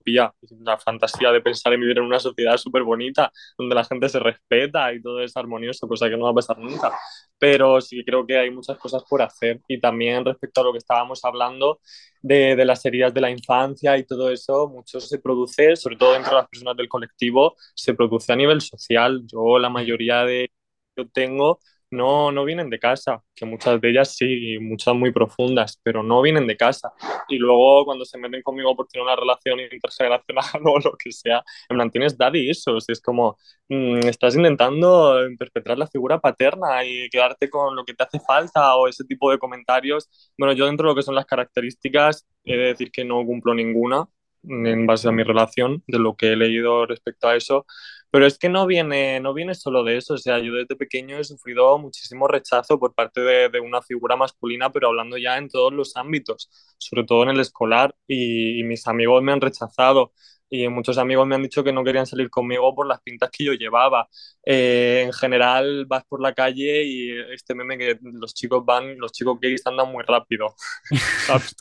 utopía, 0.09 0.33
la 0.61 0.79
fantasía 0.79 1.31
de 1.33 1.41
pensar 1.41 1.73
en 1.73 1.81
vivir 1.81 1.99
en 1.99 2.05
una 2.05 2.19
sociedad 2.19 2.57
súper 2.57 2.83
bonita, 2.83 3.31
donde 3.57 3.75
la 3.75 3.85
gente 3.85 4.09
se 4.09 4.19
respeta 4.19 4.93
y 4.93 5.03
todo 5.03 5.21
es 5.23 5.37
armonioso, 5.37 5.87
cosa 5.89 6.09
que 6.09 6.17
no 6.17 6.25
va 6.25 6.31
a 6.31 6.35
pasar 6.35 6.59
nunca. 6.59 6.93
Pero 7.39 7.81
sí 7.81 8.05
creo 8.05 8.27
que 8.27 8.39
hay 8.39 8.51
muchas 8.51 8.79
cosas 8.79 9.03
por 9.09 9.23
hacer. 9.23 9.61
Y 9.69 9.81
también 9.81 10.25
respecto 10.25 10.61
a 10.61 10.65
lo 10.65 10.73
que 10.73 10.79
estábamos 10.79 11.25
hablando, 11.25 11.81
de, 12.23 12.57
de, 12.57 12.65
las 12.65 12.85
heridas 12.85 13.15
de 13.15 13.21
la 13.21 13.31
infancia 13.31 13.97
y 13.97 14.05
todo 14.05 14.31
eso, 14.31 14.69
mucho 14.69 15.01
se 15.01 15.19
produce, 15.21 15.77
sobre 15.77 15.97
todo 15.97 16.17
entre 16.17 16.35
las 16.35 16.49
personas 16.49 16.77
del 16.77 16.89
colectivo, 16.89 17.55
se 17.75 17.95
produce 17.95 18.33
a 18.33 18.37
nivel 18.37 18.61
social. 18.61 19.23
Yo 19.27 19.59
la 19.59 19.69
mayoría 19.71 20.25
de 20.25 20.51
yo 20.97 21.09
tengo 21.09 21.61
no, 21.91 22.31
no 22.33 22.45
vienen 22.45 22.71
de 22.71 22.79
casa, 22.79 23.23
que 23.35 23.47
muchas 23.47 23.81
de 23.81 23.91
ellas 23.91 24.15
sí, 24.15 24.59
muchas 24.61 24.95
muy 24.95 25.13
profundas, 25.13 25.81
pero 25.83 26.03
no 26.03 26.21
vienen 26.23 26.47
de 26.47 26.57
casa. 26.57 26.93
Y 27.29 27.39
luego 27.39 27.85
cuando 27.85 28.05
se 28.05 28.19
meten 28.19 28.43
conmigo 28.43 28.77
por 28.77 28.87
tener 28.89 29.05
una 29.05 29.17
relación 29.17 29.61
intergeneracional 29.61 30.45
o 30.65 30.79
lo 30.79 30.93
que 30.99 31.13
sea, 31.13 31.43
en 31.69 31.77
plan, 31.77 31.91
tienes 31.91 32.17
daddy 32.19 32.51
issues, 32.51 32.85
es 32.89 33.01
como, 33.01 33.37
mmm, 33.69 33.99
estás 34.07 34.37
intentando 34.37 35.19
perpetrar 35.39 35.79
la 35.79 35.87
figura 35.87 36.19
paterna 36.21 36.85
y 36.85 37.09
quedarte 37.11 37.49
con 37.51 37.75
lo 37.77 37.85
que 37.85 37.95
te 37.95 38.05
hace 38.05 38.21
falta 38.21 38.77
o 38.77 38.89
ese 38.89 39.05
tipo 39.05 39.31
de 39.31 39.39
comentarios. 39.39 40.09
Bueno, 40.39 40.53
yo 40.55 40.67
dentro 40.67 40.89
de 40.89 40.93
lo 40.93 40.97
que 40.97 41.03
son 41.03 41.15
las 41.15 41.27
características, 41.27 42.27
he 42.45 42.57
de 42.57 42.65
decir 42.69 42.91
que 42.91 43.05
no 43.05 43.25
cumplo 43.25 43.55
ninguna 43.55 44.07
en 44.43 44.87
base 44.87 45.09
a 45.09 45.13
mi 45.13 45.23
relación, 45.23 45.83
de 45.87 45.99
lo 45.99 46.17
que 46.17 46.33
he 46.33 46.37
leído 46.37 46.87
respecto 46.87 47.29
a 47.29 47.37
eso, 47.37 47.67
pero 48.11 48.27
es 48.27 48.39
que 48.39 48.49
no 48.49 48.67
viene, 48.67 49.21
no 49.21 49.35
viene 49.35 49.55
solo 49.55 49.85
de 49.85 49.97
eso, 49.99 50.15
o 50.15 50.19
sea, 50.19 50.39
yo 50.39 50.55
desde 50.55 50.77
pequeño 50.77 51.19
he 51.19 51.25
sufrido 51.25 51.79
muchísimo 51.79 52.27
rechazo 52.29 52.79
por 52.79 52.95
parte 52.95 53.21
de, 53.21 53.49
de 53.51 53.61
una 53.61 53.83
figura 53.83 54.17
masculina, 54.17 54.71
pero 54.73 54.89
hablando 54.89 55.19
ya 55.19 55.37
en 55.39 55.49
todos 55.49 55.73
los 55.73 55.97
ámbitos, 55.97 56.51
sobre 56.79 57.05
todo 57.05 57.23
en 57.25 57.31
el 57.31 57.41
escolar, 57.41 57.95
y, 58.07 58.61
y 58.61 58.65
mis 58.65 58.87
amigos 58.87 59.23
me 59.23 59.33
han 59.33 59.41
rechazado. 59.41 60.13
Y 60.51 60.67
muchos 60.69 60.97
amigos 60.97 61.27
me 61.27 61.35
han 61.35 61.43
dicho 61.43 61.63
que 61.63 61.73
no 61.75 61.85
querían 61.85 62.07
salir 62.07 62.31
conmigo 62.31 62.75
por 62.75 62.87
las 62.87 63.03
pintas 63.03 63.31
que 63.31 63.45
yo 63.45 63.53
llevaba. 63.53 64.09
Eh, 64.45 65.03
en 65.07 65.13
general 65.13 65.85
vas 65.87 66.05
por 66.09 66.23
la 66.23 66.33
calle 66.35 66.85
y 66.85 67.11
este 67.35 67.55
meme 67.55 67.77
que 67.77 67.99
los 68.03 68.33
chicos 68.35 68.65
van, 68.65 68.99
los 68.99 69.13
chicos 69.13 69.39
gays 69.41 69.67
andan 69.67 69.93
muy 69.93 70.05
rápido. 70.05 70.55
¿sabes? 71.27 71.55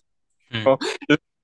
mm, 0.52 0.68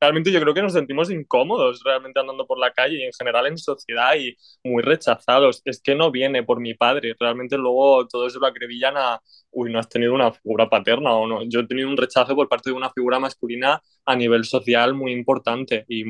realmente 0.04 0.34
yo 0.34 0.42
creo 0.42 0.54
que 0.54 0.62
nos 0.62 0.74
sentimos 0.74 1.10
incómodos 1.10 1.82
realmente 1.82 2.20
andando 2.20 2.46
por 2.46 2.60
la 2.60 2.72
calle 2.72 2.98
y 2.98 3.04
en 3.04 3.14
general 3.18 3.48
en 3.48 3.58
sociedad 3.58 4.16
y 4.16 4.36
muy 4.62 4.84
rechazados. 4.84 5.62
Es 5.64 5.82
que 5.82 5.96
no 5.96 6.12
viene 6.12 6.44
por 6.44 6.60
mi 6.60 6.74
padre, 6.74 7.16
realmente 7.18 7.58
luego 7.58 8.06
todo 8.08 8.28
eso 8.28 8.38
lo 8.40 8.48
acribillan 8.48 8.98
a, 8.98 9.22
uy, 9.52 9.72
no 9.72 9.80
has 9.80 9.88
tenido 9.88 10.14
una 10.14 10.34
figura 10.34 10.70
paterna 10.70 11.14
o 11.14 11.26
no. 11.26 11.44
Yo 11.48 11.62
he 11.62 11.68
tenido 11.68 11.88
un 11.88 11.96
rechazo 11.96 12.36
por 12.36 12.50
parte 12.50 12.70
de 12.70 12.76
una 12.76 12.90
figura 12.90 13.18
masculina 13.18 13.82
a 14.06 14.16
nivel 14.16 14.44
social 14.44 14.94
muy 14.94 15.14
importante 15.14 15.86
y 15.88 16.04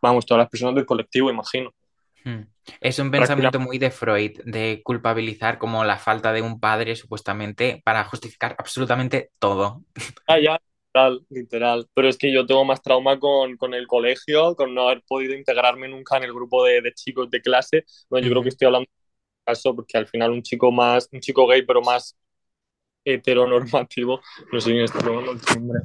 vamos, 0.00 0.24
todas 0.24 0.42
las 0.42 0.48
personas 0.48 0.76
del 0.76 0.86
colectivo, 0.86 1.28
imagino. 1.28 1.74
mm. 2.24 2.42
Es 2.80 3.00
un 3.00 3.10
pensamiento 3.10 3.58
muy 3.58 3.78
de 3.78 3.90
Freud, 3.90 4.40
de 4.44 4.82
culpabilizar 4.84 5.58
como 5.58 5.84
la 5.84 5.98
falta 5.98 6.32
de 6.32 6.42
un 6.42 6.60
padre 6.60 6.94
supuestamente 6.94 7.82
para 7.84 8.04
justificar 8.04 8.54
absolutamente 8.56 9.32
todo. 9.40 9.82
ya, 10.28 10.38
ya, 10.38 10.60
literal, 10.94 11.26
literal. 11.30 11.88
Pero 11.94 12.08
es 12.08 12.18
que 12.18 12.32
yo 12.32 12.46
tengo 12.46 12.64
más 12.64 12.82
trauma 12.82 13.18
con, 13.18 13.56
con 13.56 13.74
el 13.74 13.86
colegio, 13.86 14.54
con 14.56 14.74
no 14.74 14.88
haber 14.88 15.02
podido 15.06 15.34
integrarme 15.34 15.88
nunca 15.88 16.16
en 16.16 16.24
el 16.24 16.32
grupo 16.32 16.64
de, 16.64 16.80
de 16.82 16.92
chicos 16.94 17.30
de 17.30 17.40
clase. 17.42 17.84
Bueno, 18.10 18.26
yo 18.26 18.32
creo 18.32 18.42
que 18.42 18.48
estoy 18.50 18.66
hablando 18.66 18.86
de 18.90 19.52
caso 19.52 19.74
porque 19.76 19.98
al 19.98 20.06
final 20.08 20.32
un 20.32 20.42
chico 20.42 20.72
más, 20.72 21.08
un 21.12 21.20
chico 21.20 21.46
gay, 21.46 21.62
pero 21.64 21.82
más 21.82 22.16
heteronormativo. 23.04 24.20
No 24.52 24.60
sé 24.60 24.72
quién 24.72 24.84
está 24.84 24.98
el 25.00 25.40
timbre. 25.42 25.80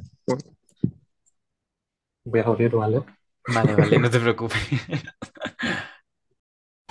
Voy 2.24 2.40
a 2.40 2.44
abrir, 2.44 2.70
¿vale? 2.76 3.02
Vale, 3.48 3.74
vale, 3.74 3.98
no 3.98 4.10
te 4.10 4.20
preocupes. 4.20 4.58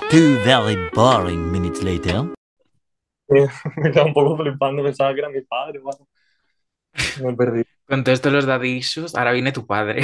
Two 0.09 0.37
very 0.43 0.89
boring 0.93 1.51
minutes 1.51 1.83
later. 1.83 2.33
Me 3.29 3.91
queda 3.91 4.05
un 4.05 4.13
poco 4.13 4.37
flipando, 4.37 4.83
pensaba 4.83 5.13
que 5.13 5.19
era 5.19 5.29
mi 5.29 5.41
padre, 5.41 5.79
bueno, 5.79 6.07
me 7.23 7.33
perdí. 7.35 7.63
Con 7.87 8.03
todo 8.03 8.13
esto 8.13 8.29
de 8.29 8.35
los 8.35 8.45
daddy 8.45 8.77
issues, 8.77 9.15
ahora 9.15 9.31
viene 9.31 9.51
tu 9.51 9.65
padre. 9.65 10.01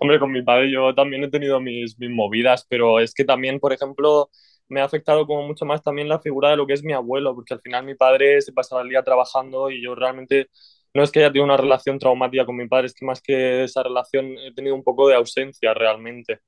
Hombre, 0.00 0.18
con 0.18 0.32
mi 0.32 0.42
padre 0.42 0.70
yo 0.70 0.94
también 0.94 1.24
he 1.24 1.28
tenido 1.30 1.60
mis, 1.60 1.98
mis 1.98 2.10
movidas, 2.10 2.66
pero 2.68 3.00
es 3.00 3.14
que 3.14 3.24
también, 3.24 3.60
por 3.60 3.72
ejemplo, 3.72 4.30
me 4.68 4.80
ha 4.80 4.84
afectado 4.84 5.26
como 5.26 5.46
mucho 5.46 5.64
más 5.64 5.82
también 5.82 6.08
la 6.08 6.20
figura 6.20 6.50
de 6.50 6.56
lo 6.56 6.66
que 6.66 6.74
es 6.74 6.82
mi 6.84 6.92
abuelo, 6.92 7.34
porque 7.34 7.54
al 7.54 7.60
final 7.60 7.84
mi 7.84 7.94
padre 7.94 8.40
se 8.42 8.52
pasaba 8.52 8.82
el 8.82 8.88
día 8.88 9.02
trabajando 9.02 9.70
y 9.70 9.82
yo 9.82 9.94
realmente 9.94 10.48
no 10.94 11.02
es 11.02 11.10
que 11.10 11.20
haya 11.20 11.28
tenido 11.28 11.44
una 11.44 11.56
relación 11.56 11.98
traumática 11.98 12.44
con 12.46 12.56
mi 12.56 12.68
padre, 12.68 12.86
es 12.86 12.94
que 12.94 13.06
más 13.06 13.20
que 13.22 13.64
esa 13.64 13.82
relación 13.82 14.36
he 14.38 14.52
tenido 14.54 14.74
un 14.74 14.82
poco 14.84 15.08
de 15.08 15.14
ausencia 15.14 15.74
realmente. 15.74 16.40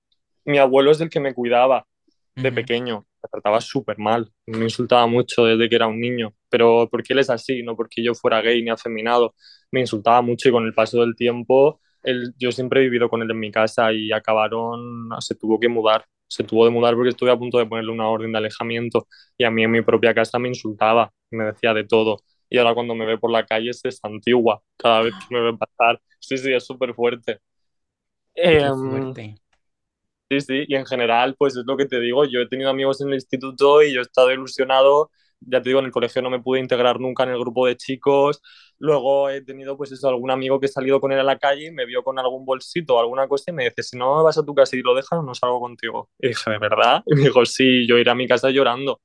Mi 0.44 0.58
abuelo 0.58 0.90
es 0.92 1.00
el 1.00 1.10
que 1.10 1.20
me 1.20 1.34
cuidaba 1.34 1.86
de 2.36 2.48
Ujú. 2.48 2.56
pequeño, 2.56 3.06
me 3.22 3.28
trataba 3.30 3.60
súper 3.60 3.98
mal, 3.98 4.30
me 4.46 4.64
insultaba 4.64 5.06
mucho 5.06 5.44
desde 5.44 5.68
que 5.68 5.76
era 5.76 5.86
un 5.86 6.00
niño, 6.00 6.34
pero 6.48 6.88
porque 6.90 7.12
él 7.12 7.20
es 7.20 7.30
así, 7.30 7.62
no 7.62 7.76
porque 7.76 8.02
yo 8.02 8.14
fuera 8.14 8.40
gay 8.42 8.62
ni 8.62 8.70
afeminado, 8.70 9.34
me 9.70 9.80
insultaba 9.80 10.22
mucho 10.22 10.48
y 10.48 10.52
con 10.52 10.64
el 10.66 10.74
paso 10.74 11.00
del 11.00 11.14
tiempo 11.16 11.80
él, 12.02 12.34
yo 12.38 12.50
siempre 12.52 12.80
he 12.80 12.84
vivido 12.84 13.08
con 13.08 13.22
él 13.22 13.30
en 13.30 13.38
mi 13.38 13.50
casa 13.52 13.92
y 13.92 14.10
acabaron, 14.12 15.08
se 15.20 15.34
tuvo 15.36 15.60
que 15.60 15.68
mudar, 15.68 16.04
se 16.26 16.42
tuvo 16.44 16.64
de 16.64 16.70
mudar 16.70 16.94
porque 16.94 17.10
estuve 17.10 17.30
a 17.30 17.36
punto 17.38 17.58
de 17.58 17.66
ponerle 17.66 17.92
una 17.92 18.08
orden 18.08 18.32
de 18.32 18.38
alejamiento 18.38 19.06
y 19.38 19.44
a 19.44 19.50
mí 19.50 19.62
en 19.64 19.70
mi 19.70 19.82
propia 19.82 20.14
casa 20.14 20.38
me 20.38 20.48
insultaba, 20.48 21.12
me 21.30 21.44
decía 21.44 21.74
de 21.74 21.84
todo. 21.84 22.18
Y 22.50 22.58
ahora 22.58 22.74
cuando 22.74 22.94
me 22.94 23.06
ve 23.06 23.18
por 23.18 23.30
la 23.30 23.46
calle 23.46 23.72
se 23.72 23.90
santigua 23.92 24.62
cada 24.76 25.02
vez 25.02 25.16
que 25.18 25.34
me 25.34 25.40
ve 25.42 25.56
pasar. 25.56 26.00
Sí, 26.20 26.36
sí, 26.38 26.52
es 26.52 26.64
súper 26.66 26.94
fuerte. 26.94 27.38
Qué 28.56 28.72
Em, 28.72 28.72
fuerte. 28.72 29.36
Sí, 30.32 30.40
sí, 30.40 30.64
y 30.66 30.76
en 30.76 30.86
general, 30.86 31.34
pues 31.36 31.54
es 31.56 31.64
lo 31.66 31.76
que 31.76 31.84
te 31.84 32.00
digo, 32.00 32.24
yo 32.24 32.40
he 32.40 32.48
tenido 32.48 32.70
amigos 32.70 33.02
en 33.02 33.08
el 33.08 33.14
instituto 33.14 33.82
y 33.82 33.92
yo 33.92 34.00
he 34.00 34.02
estado 34.02 34.32
ilusionado, 34.32 35.10
ya 35.40 35.60
te 35.60 35.68
digo, 35.68 35.80
en 35.80 35.84
el 35.84 35.90
colegio 35.92 36.22
no 36.22 36.30
me 36.30 36.40
pude 36.40 36.58
integrar 36.58 36.98
nunca 37.00 37.24
en 37.24 37.30
el 37.30 37.38
grupo 37.38 37.66
de 37.66 37.76
chicos, 37.76 38.40
luego 38.78 39.28
he 39.28 39.42
tenido 39.42 39.76
pues 39.76 39.92
eso, 39.92 40.08
algún 40.08 40.30
amigo 40.30 40.58
que 40.58 40.66
he 40.66 40.68
salido 40.70 41.00
con 41.00 41.12
él 41.12 41.18
a 41.20 41.22
la 41.22 41.38
calle 41.38 41.66
y 41.66 41.70
me 41.70 41.84
vio 41.84 42.02
con 42.02 42.18
algún 42.18 42.46
bolsito 42.46 42.94
o 42.96 43.00
alguna 43.00 43.28
cosa 43.28 43.50
y 43.50 43.52
me 43.54 43.64
dice, 43.64 43.82
si 43.82 43.98
no 43.98 44.24
vas 44.24 44.38
a 44.38 44.44
tu 44.44 44.54
casa 44.54 44.74
y 44.74 44.80
lo 44.80 44.94
dejas, 44.94 45.22
no 45.22 45.34
salgo 45.34 45.60
contigo. 45.60 46.08
Y 46.18 46.28
dije, 46.28 46.50
¿de 46.50 46.58
verdad? 46.58 47.02
Y 47.04 47.14
me 47.14 47.22
dijo, 47.24 47.44
sí, 47.44 47.86
yo 47.86 47.98
iré 47.98 48.10
a 48.10 48.14
mi 48.14 48.26
casa 48.26 48.48
llorando, 48.48 49.02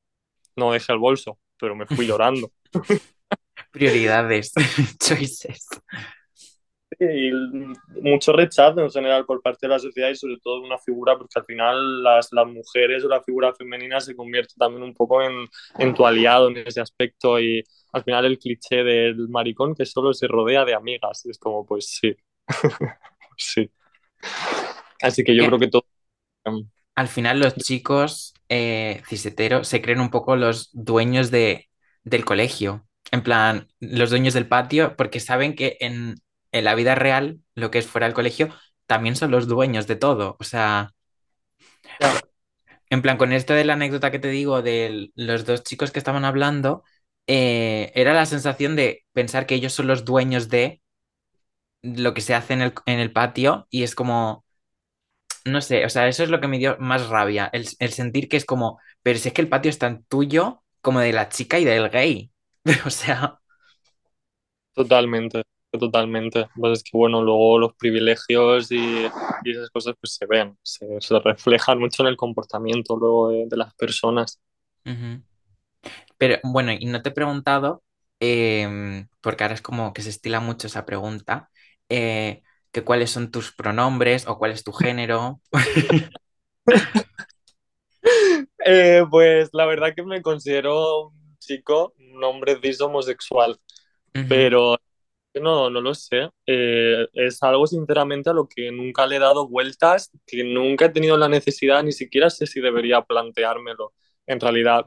no 0.55 0.73
dejé 0.73 0.93
el 0.93 0.99
bolso, 0.99 1.39
pero 1.59 1.75
me 1.75 1.87
fui 1.87 2.07
llorando. 2.07 2.51
Prioridades, 3.71 4.53
choices. 4.99 5.67
Y 6.99 7.31
mucho 8.01 8.33
rechazo 8.33 8.81
en 8.81 8.89
general 8.89 9.25
por 9.25 9.41
parte 9.41 9.67
de 9.67 9.69
la 9.69 9.79
sociedad 9.79 10.09
y 10.09 10.15
sobre 10.15 10.37
todo 10.43 10.61
una 10.63 10.77
figura, 10.79 11.17
porque 11.17 11.39
al 11.39 11.45
final 11.45 12.03
las, 12.03 12.29
las 12.31 12.47
mujeres 12.47 13.03
o 13.03 13.09
la 13.09 13.21
figura 13.21 13.53
femenina 13.53 13.99
se 13.99 14.15
convierte 14.15 14.55
también 14.57 14.83
un 14.83 14.93
poco 14.93 15.21
en, 15.21 15.47
en 15.77 15.93
tu 15.93 16.05
aliado 16.05 16.49
en 16.49 16.57
ese 16.57 16.81
aspecto 16.81 17.39
y 17.39 17.63
al 17.93 18.03
final 18.03 18.25
el 18.25 18.39
cliché 18.39 18.83
del 18.83 19.29
maricón 19.29 19.75
que 19.75 19.85
solo 19.85 20.13
se 20.13 20.27
rodea 20.27 20.65
de 20.65 20.73
amigas, 20.73 21.25
es 21.25 21.37
como 21.37 21.65
pues 21.65 21.87
sí, 21.87 22.15
sí. 23.37 23.69
Así 25.01 25.23
que 25.23 25.35
yo 25.35 25.45
creo 25.45 25.59
que 25.59 25.67
todo... 25.67 25.85
al 26.95 27.07
final 27.07 27.39
los 27.39 27.55
chicos 27.55 28.33
eh, 28.49 29.01
ciseteros 29.07 29.67
se 29.67 29.81
creen 29.81 29.99
un 29.99 30.09
poco 30.09 30.35
los 30.35 30.69
dueños 30.73 31.29
de, 31.29 31.69
del 32.03 32.25
colegio, 32.25 32.87
en 33.11 33.21
plan, 33.21 33.67
los 33.79 34.09
dueños 34.09 34.33
del 34.33 34.47
patio, 34.47 34.95
porque 34.97 35.19
saben 35.19 35.55
que 35.55 35.77
en, 35.79 36.15
en 36.51 36.63
la 36.65 36.75
vida 36.75 36.95
real, 36.95 37.39
lo 37.55 37.71
que 37.71 37.79
es 37.79 37.87
fuera 37.87 38.07
del 38.07 38.13
colegio, 38.15 38.49
también 38.85 39.15
son 39.15 39.31
los 39.31 39.47
dueños 39.47 39.87
de 39.87 39.95
todo. 39.97 40.37
O 40.39 40.43
sea, 40.43 40.93
en 42.89 43.01
plan, 43.01 43.17
con 43.17 43.33
esto 43.33 43.53
de 43.53 43.65
la 43.65 43.73
anécdota 43.73 44.11
que 44.11 44.19
te 44.19 44.29
digo 44.29 44.61
de 44.61 45.11
los 45.15 45.45
dos 45.45 45.63
chicos 45.63 45.91
que 45.91 45.99
estaban 45.99 46.25
hablando, 46.25 46.83
eh, 47.27 47.91
era 47.95 48.13
la 48.13 48.25
sensación 48.25 48.75
de 48.75 49.05
pensar 49.13 49.45
que 49.45 49.55
ellos 49.55 49.73
son 49.73 49.87
los 49.87 50.05
dueños 50.05 50.49
de 50.49 50.81
lo 51.81 52.13
que 52.13 52.21
se 52.21 52.35
hace 52.35 52.53
en 52.53 52.61
el, 52.61 52.73
en 52.85 52.99
el 52.99 53.11
patio 53.13 53.67
y 53.69 53.83
es 53.83 53.95
como, 53.95 54.45
no 55.45 55.61
sé, 55.61 55.85
o 55.85 55.89
sea, 55.89 56.07
eso 56.07 56.23
es 56.23 56.29
lo 56.29 56.41
que 56.41 56.47
me 56.47 56.57
dio 56.59 56.77
más 56.79 57.07
rabia, 57.09 57.49
el, 57.53 57.67
el 57.79 57.91
sentir 57.93 58.27
que 58.29 58.37
es 58.37 58.45
como, 58.45 58.79
pero 59.01 59.19
si 59.19 59.29
es 59.29 59.33
que 59.33 59.41
el 59.41 59.49
patio 59.49 59.69
es 59.69 59.79
tan 59.79 60.03
tuyo 60.05 60.63
como 60.81 60.99
de 60.99 61.13
la 61.13 61.29
chica 61.29 61.59
y 61.59 61.65
del 61.65 61.89
gay. 61.89 62.31
O 62.85 62.89
sea, 62.89 63.39
totalmente, 64.73 65.43
totalmente. 65.77 66.47
Pues 66.55 66.79
es 66.79 66.83
que 66.83 66.97
bueno, 66.97 67.21
luego 67.23 67.57
los 67.59 67.73
privilegios 67.75 68.71
y, 68.71 68.77
y 69.43 69.51
esas 69.51 69.69
cosas 69.71 69.95
pues 69.99 70.13
se 70.15 70.25
ven, 70.25 70.57
se, 70.63 70.85
se 71.01 71.19
reflejan 71.19 71.79
mucho 71.79 72.03
en 72.03 72.09
el 72.09 72.17
comportamiento 72.17 72.95
luego 72.97 73.29
de, 73.29 73.45
de 73.47 73.57
las 73.57 73.73
personas. 73.75 74.39
Pero 76.17 76.37
bueno, 76.43 76.71
y 76.73 76.85
no 76.85 77.01
te 77.01 77.09
he 77.09 77.11
preguntado, 77.11 77.83
em, 78.19 79.07
porque 79.21 79.43
ahora 79.43 79.53
es 79.55 79.61
como 79.61 79.93
que 79.93 80.01
se 80.01 80.09
estila 80.09 80.39
mucho 80.39 80.67
esa 80.67 80.85
pregunta, 80.85 81.49
eh, 81.89 82.43
que 82.71 82.83
cuáles 82.83 83.11
son 83.11 83.31
tus 83.31 83.53
pronombres 83.53 84.27
o 84.27 84.37
cuál 84.37 84.51
es 84.51 84.63
tu 84.63 84.71
género. 84.73 85.41
Eh, 88.65 89.03
pues 89.09 89.49
la 89.53 89.65
verdad 89.65 89.93
que 89.95 90.03
me 90.03 90.21
considero 90.21 91.07
un 91.09 91.37
chico, 91.39 91.93
un 92.13 92.23
hombre 92.23 92.57
cis 92.61 92.81
homosexual, 92.81 93.59
Ujú, 94.15 94.49
pero 94.49 94.77
no, 95.41 95.69
no 95.69 95.81
lo 95.81 95.93
sé. 95.93 96.29
Eh, 96.45 97.07
es 97.13 97.41
algo 97.43 97.67
sinceramente 97.67 98.29
a 98.29 98.33
lo 98.33 98.47
que 98.47 98.71
nunca 98.71 99.05
le 99.07 99.17
he 99.17 99.19
dado 99.19 99.47
vueltas, 99.47 100.11
que 100.25 100.43
nunca 100.43 100.85
he 100.85 100.89
tenido 100.89 101.17
la 101.17 101.29
necesidad, 101.29 101.83
ni 101.83 101.91
siquiera 101.91 102.29
sé 102.29 102.47
si 102.47 102.61
debería 102.61 103.01
planteármelo 103.01 103.93
en 104.25 104.39
realidad. 104.39 104.85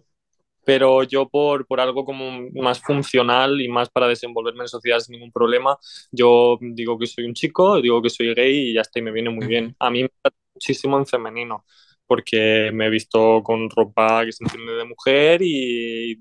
Pero 0.64 1.02
yo 1.04 1.28
por, 1.28 1.66
por 1.66 1.80
algo 1.80 2.04
como 2.04 2.48
más 2.54 2.80
funcional 2.80 3.60
y 3.60 3.68
más 3.68 3.88
para 3.90 4.08
desenvolverme 4.08 4.62
en 4.62 4.68
sociedad 4.68 5.00
sin 5.00 5.14
ningún 5.14 5.32
problema, 5.32 5.76
yo 6.12 6.58
digo 6.60 6.98
que 6.98 7.06
soy 7.06 7.24
un 7.24 7.34
chico, 7.34 7.80
digo 7.80 8.02
que 8.02 8.10
soy 8.10 8.34
gay 8.34 8.70
y 8.70 8.74
ya 8.74 8.82
está, 8.82 8.98
y 9.00 9.02
me 9.02 9.12
viene 9.12 9.30
muy 9.30 9.46
bien. 9.46 9.74
A 9.78 9.90
mí 9.90 10.02
me 10.02 10.10
trata 10.22 10.36
muchísimo 10.54 10.98
en 10.98 11.06
femenino, 11.06 11.64
porque 12.06 12.70
me 12.74 12.86
he 12.86 12.90
visto 12.90 13.42
con 13.42 13.70
ropa 13.70 14.24
que 14.24 14.32
se 14.32 14.44
entiende 14.44 14.72
de 14.74 14.84
mujer 14.84 15.40
y 15.42 16.18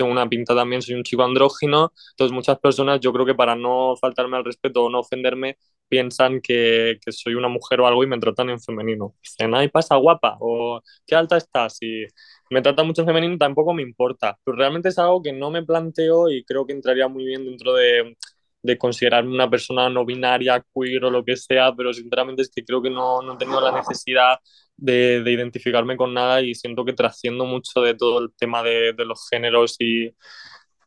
tengo 0.00 0.12
una 0.12 0.28
pinta 0.28 0.54
también, 0.54 0.80
soy 0.80 0.94
un 0.94 1.02
chico 1.02 1.22
andrógino, 1.22 1.92
entonces 2.12 2.34
muchas 2.34 2.58
personas 2.58 3.00
yo 3.00 3.12
creo 3.12 3.26
que 3.26 3.34
para 3.34 3.54
no 3.54 3.94
faltarme 4.00 4.38
al 4.38 4.44
respeto 4.44 4.84
o 4.84 4.90
no 4.90 5.00
ofenderme, 5.00 5.58
piensan 5.88 6.40
que, 6.40 6.98
que 7.04 7.12
soy 7.12 7.34
una 7.34 7.48
mujer 7.48 7.80
o 7.80 7.86
algo 7.86 8.02
y 8.02 8.06
me 8.06 8.18
tratan 8.18 8.48
en 8.48 8.60
femenino. 8.60 9.14
Dicen, 9.22 9.54
ay, 9.54 9.68
pasa 9.68 9.96
guapa, 9.96 10.38
o 10.40 10.80
qué 11.06 11.14
alta 11.16 11.36
estás, 11.36 11.76
y 11.82 12.04
me 12.50 12.62
trata 12.62 12.82
mucho 12.82 13.02
en 13.02 13.08
femenino, 13.08 13.36
tampoco 13.36 13.74
me 13.74 13.82
importa, 13.82 14.38
pero 14.42 14.56
realmente 14.56 14.88
es 14.88 14.98
algo 14.98 15.22
que 15.22 15.32
no 15.32 15.50
me 15.50 15.62
planteo 15.64 16.30
y 16.30 16.44
creo 16.44 16.66
que 16.66 16.72
entraría 16.72 17.06
muy 17.08 17.24
bien 17.26 17.44
dentro 17.44 17.74
de, 17.74 18.16
de 18.62 18.78
considerarme 18.78 19.34
una 19.34 19.50
persona 19.50 19.90
no 19.90 20.06
binaria, 20.06 20.64
queer 20.74 21.04
o 21.04 21.10
lo 21.10 21.24
que 21.24 21.36
sea, 21.36 21.74
pero 21.76 21.92
sinceramente 21.92 22.42
es 22.42 22.50
que 22.50 22.64
creo 22.64 22.80
que 22.80 22.90
no, 22.90 23.20
no 23.22 23.34
he 23.34 23.36
tenido 23.36 23.60
la 23.60 23.72
necesidad 23.72 24.38
de, 24.80 25.22
de 25.22 25.32
identificarme 25.32 25.96
con 25.96 26.14
nada 26.14 26.42
y 26.42 26.54
siento 26.54 26.84
que 26.84 26.92
trasciendo 26.94 27.44
mucho 27.46 27.80
de 27.82 27.94
todo 27.94 28.20
el 28.20 28.32
tema 28.36 28.62
de, 28.62 28.92
de 28.94 29.04
los 29.04 29.28
géneros 29.30 29.76
y... 29.80 30.14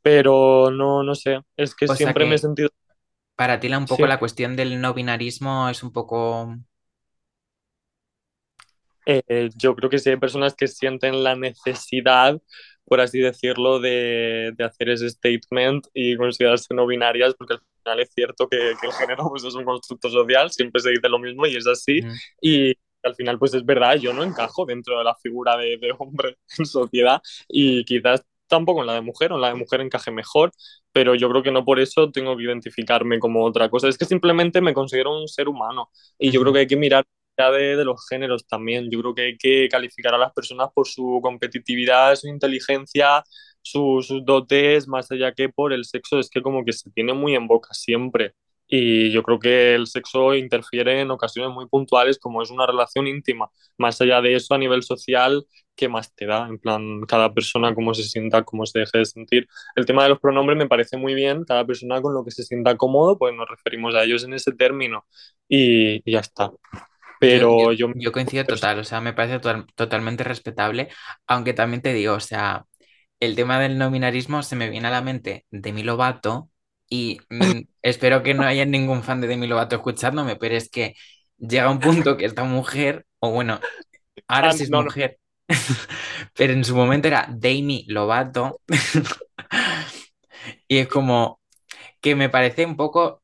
Pero 0.03 0.71
no, 0.71 1.03
no 1.03 1.15
sé, 1.15 1.41
es 1.57 1.75
que 1.75 1.87
O 1.87 1.95
siempre 1.97 2.25
me 2.25 2.35
he 2.35 2.37
que 2.37 2.39
sentido... 2.39 2.69
para 3.35 3.59
ti 3.59 3.69
la, 3.69 3.77
un 3.77 3.87
poco 3.87 4.07
sí, 4.07 4.07
la 4.07 4.19
cuestión 4.19 4.55
del 4.55 4.81
no 4.81 4.93
binarismo 4.95 5.69
es 5.69 5.83
un 5.83 5.91
poco... 5.93 6.55
Eh, 9.05 9.49
yo 9.57 9.75
creo 9.75 9.89
que 9.89 9.99
sí 9.99 10.09
hay 10.09 10.17
personas 10.17 10.55
que 10.55 10.67
sienten 10.67 11.23
la 11.23 11.35
necesidad, 11.35 12.41
por 12.85 13.01
así 13.01 13.19
decirlo, 13.19 13.79
de, 13.79 14.53
de 14.55 14.63
hacer 14.63 14.89
ese 14.89 15.09
statement 15.09 15.87
y 15.93 16.15
considerarse 16.15 16.73
no 16.73 16.87
binarias, 16.87 17.35
porque 17.35 17.55
al 17.55 17.61
final 17.83 17.99
es 17.99 18.09
cierto 18.13 18.47
que, 18.47 18.57
que 18.79 18.87
el 18.87 18.93
género 18.93 19.27
pues, 19.29 19.43
es 19.43 19.55
un 19.55 19.65
constructo 19.65 20.09
social, 20.09 20.51
siempre 20.51 20.81
se 20.81 20.91
dice 20.91 21.09
lo 21.09 21.19
mismo 21.19 21.45
y 21.47 21.55
es 21.57 21.67
así. 21.67 22.01
Ujú, 22.01 22.17
Y 22.41 22.73
al 23.03 23.15
final, 23.15 23.39
pues 23.39 23.53
es 23.53 23.65
verdad, 23.65 23.95
yo 23.97 24.13
no 24.13 24.23
encajo 24.23 24.65
dentro 24.65 24.97
de 24.97 25.03
la 25.03 25.15
figura 25.15 25.57
de, 25.57 25.77
de 25.77 25.93
hombre 25.97 26.37
en 26.57 26.65
sociedad 26.65 27.21
y 27.47 27.83
quizás 27.85 28.23
tampoco 28.47 28.81
en 28.81 28.87
la 28.87 28.93
de 28.93 29.01
mujer, 29.01 29.31
o 29.31 29.35
en 29.35 29.41
la 29.41 29.47
de 29.49 29.55
mujer 29.55 29.81
encaje 29.81 30.11
mejor, 30.11 30.51
pero 30.91 31.15
yo 31.15 31.29
creo 31.29 31.41
que 31.43 31.51
no 31.51 31.65
por 31.65 31.79
eso 31.79 32.11
tengo 32.11 32.37
que 32.37 32.43
identificarme 32.43 33.19
como 33.19 33.43
otra 33.43 33.69
cosa. 33.69 33.87
Es 33.87 33.97
que 33.97 34.05
simplemente 34.05 34.61
me 34.61 34.73
considero 34.73 35.17
un 35.19 35.27
ser 35.27 35.47
humano 35.47 35.89
y 36.19 36.31
yo 36.31 36.41
creo 36.41 36.53
que 36.53 36.59
hay 36.59 36.67
que 36.67 36.75
mirar 36.75 37.05
de, 37.37 37.75
de 37.77 37.85
los 37.85 38.07
géneros 38.07 38.45
también. 38.47 38.89
Yo 38.91 38.99
creo 39.01 39.15
que 39.15 39.21
hay 39.23 39.37
que 39.37 39.67
calificar 39.69 40.13
a 40.13 40.17
las 40.17 40.33
personas 40.33 40.69
por 40.73 40.87
su 40.87 41.19
competitividad, 41.21 42.15
su 42.15 42.27
inteligencia, 42.27 43.23
su- 43.61 44.01
sus 44.05 44.23
dotes, 44.25 44.87
más 44.87 45.11
allá 45.11 45.31
que 45.33 45.49
por 45.49 45.73
el 45.73 45.85
sexo. 45.85 46.19
Es 46.19 46.29
que 46.29 46.41
como 46.41 46.63
que 46.65 46.73
se 46.73 46.91
tiene 46.91 47.13
muy 47.13 47.35
en 47.35 47.47
boca 47.47 47.73
siempre. 47.73 48.33
Y 48.67 49.11
yo 49.11 49.21
creo 49.23 49.39
que 49.39 49.75
el 49.75 49.87
sexo 49.87 50.33
interfiere 50.35 51.01
en 51.01 51.11
ocasiones 51.11 51.51
muy 51.53 51.67
puntuales, 51.67 52.17
como 52.19 52.41
es 52.41 52.49
una 52.49 52.65
relación 52.65 53.07
íntima. 53.07 53.49
Más 53.77 54.01
allá 54.01 54.21
de 54.21 54.35
eso, 54.35 54.53
a 54.55 54.57
nivel 54.57 54.81
social, 54.83 55.45
¿qué 55.75 55.87
más 55.89 56.13
te 56.15 56.25
da? 56.25 56.47
En 56.47 56.57
plan, 56.59 57.01
cada 57.07 57.33
persona 57.33 57.75
cómo 57.75 57.93
se 57.93 58.03
sienta, 58.03 58.43
cómo 58.43 58.65
se 58.65 58.79
deje 58.79 58.97
de 58.99 59.05
sentir. 59.05 59.47
El 59.75 59.85
tema 59.85 60.03
de 60.03 60.09
los 60.09 60.19
pronombres 60.19 60.57
me 60.57 60.67
parece 60.67 60.97
muy 60.97 61.13
bien, 61.13 61.43
cada 61.45 61.65
persona 61.65 62.01
con 62.01 62.13
lo 62.13 62.23
que 62.25 62.31
se 62.31 62.43
sienta 62.43 62.75
cómodo, 62.77 63.17
pues 63.17 63.33
nos 63.35 63.47
referimos 63.49 63.93
a 63.95 64.03
ellos 64.03 64.23
en 64.23 64.33
ese 64.33 64.51
término 64.53 65.05
y, 65.47 66.01
y 66.09 66.11
ya 66.13 66.19
está 66.21 66.51
Yo, 67.21 67.45
yo, 67.55 67.67
pero 67.67 67.71
yo 67.73 67.87
yo 67.95 68.11
coincido 68.11 68.45
total, 68.45 68.79
o 68.79 68.83
sea, 68.83 68.99
me 69.01 69.13
parece 69.13 69.39
total- 69.39 69.65
totalmente 69.75 70.23
respetable, 70.25 70.89
aunque 71.27 71.53
también 71.53 71.81
te 71.81 71.93
digo, 71.93 72.15
o 72.15 72.19
sea, 72.19 72.65
el 73.19 73.35
tema 73.35 73.59
del 73.59 73.77
no 73.77 73.91
binarismo 73.91 74.43
se 74.43 74.55
me 74.57 74.69
viene 74.69 74.87
a 74.89 74.91
la 74.91 75.01
mente 75.01 75.45
Demi 75.51 75.83
Lovato 75.83 76.49
y 76.89 77.19
mm, 77.29 77.61
espero 77.81 78.23
que 78.23 78.33
no 78.33 78.43
haya 78.43 78.65
ningún 78.65 79.03
fan 79.03 79.21
de 79.21 79.27
Demi 79.27 79.47
Lovato 79.47 79.75
escuchándome, 79.75 80.35
pero 80.35 80.55
es 80.55 80.69
que 80.69 80.95
llega 81.37 81.69
un 81.69 81.79
punto 81.79 82.17
que 82.17 82.25
esta 82.25 82.43
mujer, 82.43 83.05
o 83.19 83.31
bueno, 83.31 83.59
ahora 84.27 84.49
Ah, 84.49 84.53
sí 84.53 84.63
es 84.63 84.69
no, 84.69 84.79
no, 84.83 84.85
mujer, 84.85 85.19
pero 86.35 86.53
en 86.53 86.63
su 86.63 86.75
momento 86.75 87.07
era 87.07 87.27
Demi 87.31 87.85
Lovato. 87.87 88.61
y 90.67 90.77
es 90.79 90.87
como 90.87 91.39
que 92.01 92.15
me 92.15 92.29
parece 92.29 92.65
un 92.65 92.75
poco 92.77 93.21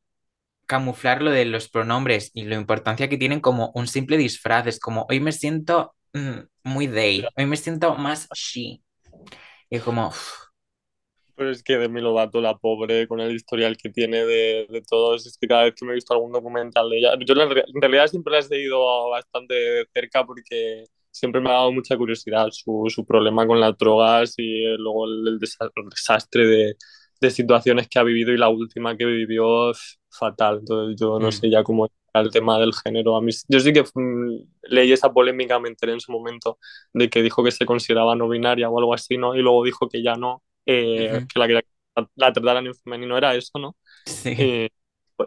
camuflar 0.67 1.21
lo 1.21 1.31
de 1.31 1.45
los 1.45 1.69
pronombres 1.69 2.31
y 2.33 2.43
la 2.45 2.55
importancia 2.55 3.09
que 3.09 3.17
tienen 3.17 3.39
como 3.41 3.71
un 3.75 3.87
simple 3.87 4.17
disfraz. 4.17 4.67
Es 4.67 4.79
como, 4.79 5.05
hoy 5.09 5.19
me 5.19 5.31
siento 5.31 5.95
mm, 6.13 6.39
muy 6.63 6.87
they, 6.87 7.25
hoy 7.37 7.45
me 7.45 7.57
siento 7.57 7.95
más 7.95 8.27
she. 8.33 8.81
Y 9.69 9.77
es 9.77 9.83
como... 9.83 10.11
Pero 11.39 11.51
es 11.51 11.63
que 11.63 11.77
Demi 11.77 12.01
Lovato, 12.01 12.41
la 12.41 12.57
pobre, 12.57 13.07
con 13.07 13.21
el 13.21 13.33
historial 13.33 13.77
que 13.77 13.89
tiene 13.89 14.25
de, 14.25 14.67
de 14.69 14.81
todos, 14.81 15.25
es 15.25 15.37
que 15.37 15.47
cada 15.47 15.63
vez 15.63 15.73
que 15.73 15.85
me 15.85 15.93
he 15.93 15.95
visto 15.95 16.13
algún 16.13 16.33
documental 16.33 16.89
de 16.89 16.97
ella, 16.97 17.13
yo 17.25 17.33
en 17.33 17.81
realidad 17.81 18.07
siempre 18.07 18.33
la 18.33 18.39
he 18.39 18.43
seguido 18.43 19.09
bastante 19.09 19.53
de 19.53 19.87
cerca 19.93 20.25
porque 20.25 20.83
siempre 21.09 21.39
me 21.39 21.49
ha 21.49 21.53
dado 21.53 21.71
mucha 21.71 21.95
curiosidad 21.95 22.49
su, 22.51 22.87
su 22.89 23.05
problema 23.05 23.47
con 23.47 23.57
las 23.61 23.77
drogas 23.77 24.33
y 24.37 24.65
luego 24.77 25.05
el, 25.05 25.27
el 25.27 25.39
desastre 25.39 26.45
de, 26.45 26.75
de, 27.21 27.31
situaciones 27.31 27.87
que 27.87 27.99
ha 27.99 28.03
vivido 28.03 28.33
y 28.33 28.37
la 28.37 28.49
última 28.49 28.97
que 28.97 29.05
vivió 29.05 29.71
fatal. 30.09 30.59
Entonces 30.59 30.99
yo 30.99 31.19
no 31.19 31.29
mm. 31.29 31.31
sé 31.31 31.49
ya 31.49 31.63
cómo 31.63 31.87
el 32.15 32.31
tema 32.31 32.59
del 32.59 32.73
género. 32.73 33.15
A 33.15 33.21
mí, 33.21 33.31
yo 33.47 33.59
sí 33.61 33.71
que 33.71 33.83
mm, 33.83 34.43
leí 34.63 34.91
esa 34.91 35.13
polémica, 35.13 35.57
me 35.57 35.69
enteré 35.69 35.93
en 35.93 36.01
su 36.01 36.11
momento 36.11 36.59
de 36.93 37.09
que 37.09 37.21
dijo 37.21 37.45
que 37.45 37.51
se 37.51 37.65
consideraba 37.65 38.13
no 38.15 38.27
binaria 38.27 38.69
o 38.69 38.77
algo 38.77 38.93
así, 38.93 39.17
¿no? 39.17 39.35
Y 39.35 39.41
luego 39.41 39.63
dijo 39.63 39.87
que 39.87 40.03
ya 40.03 40.15
no 40.15 40.43
eh, 40.71 41.25
que 41.33 41.39
la 41.39 41.47
que 41.47 41.61
la 42.15 42.33
trataran 42.33 42.67
en 42.67 42.75
femenino 42.75 43.17
era 43.17 43.35
eso, 43.35 43.57
¿no? 43.59 43.75
Sí. 44.05 44.35
Eh, 44.37 44.69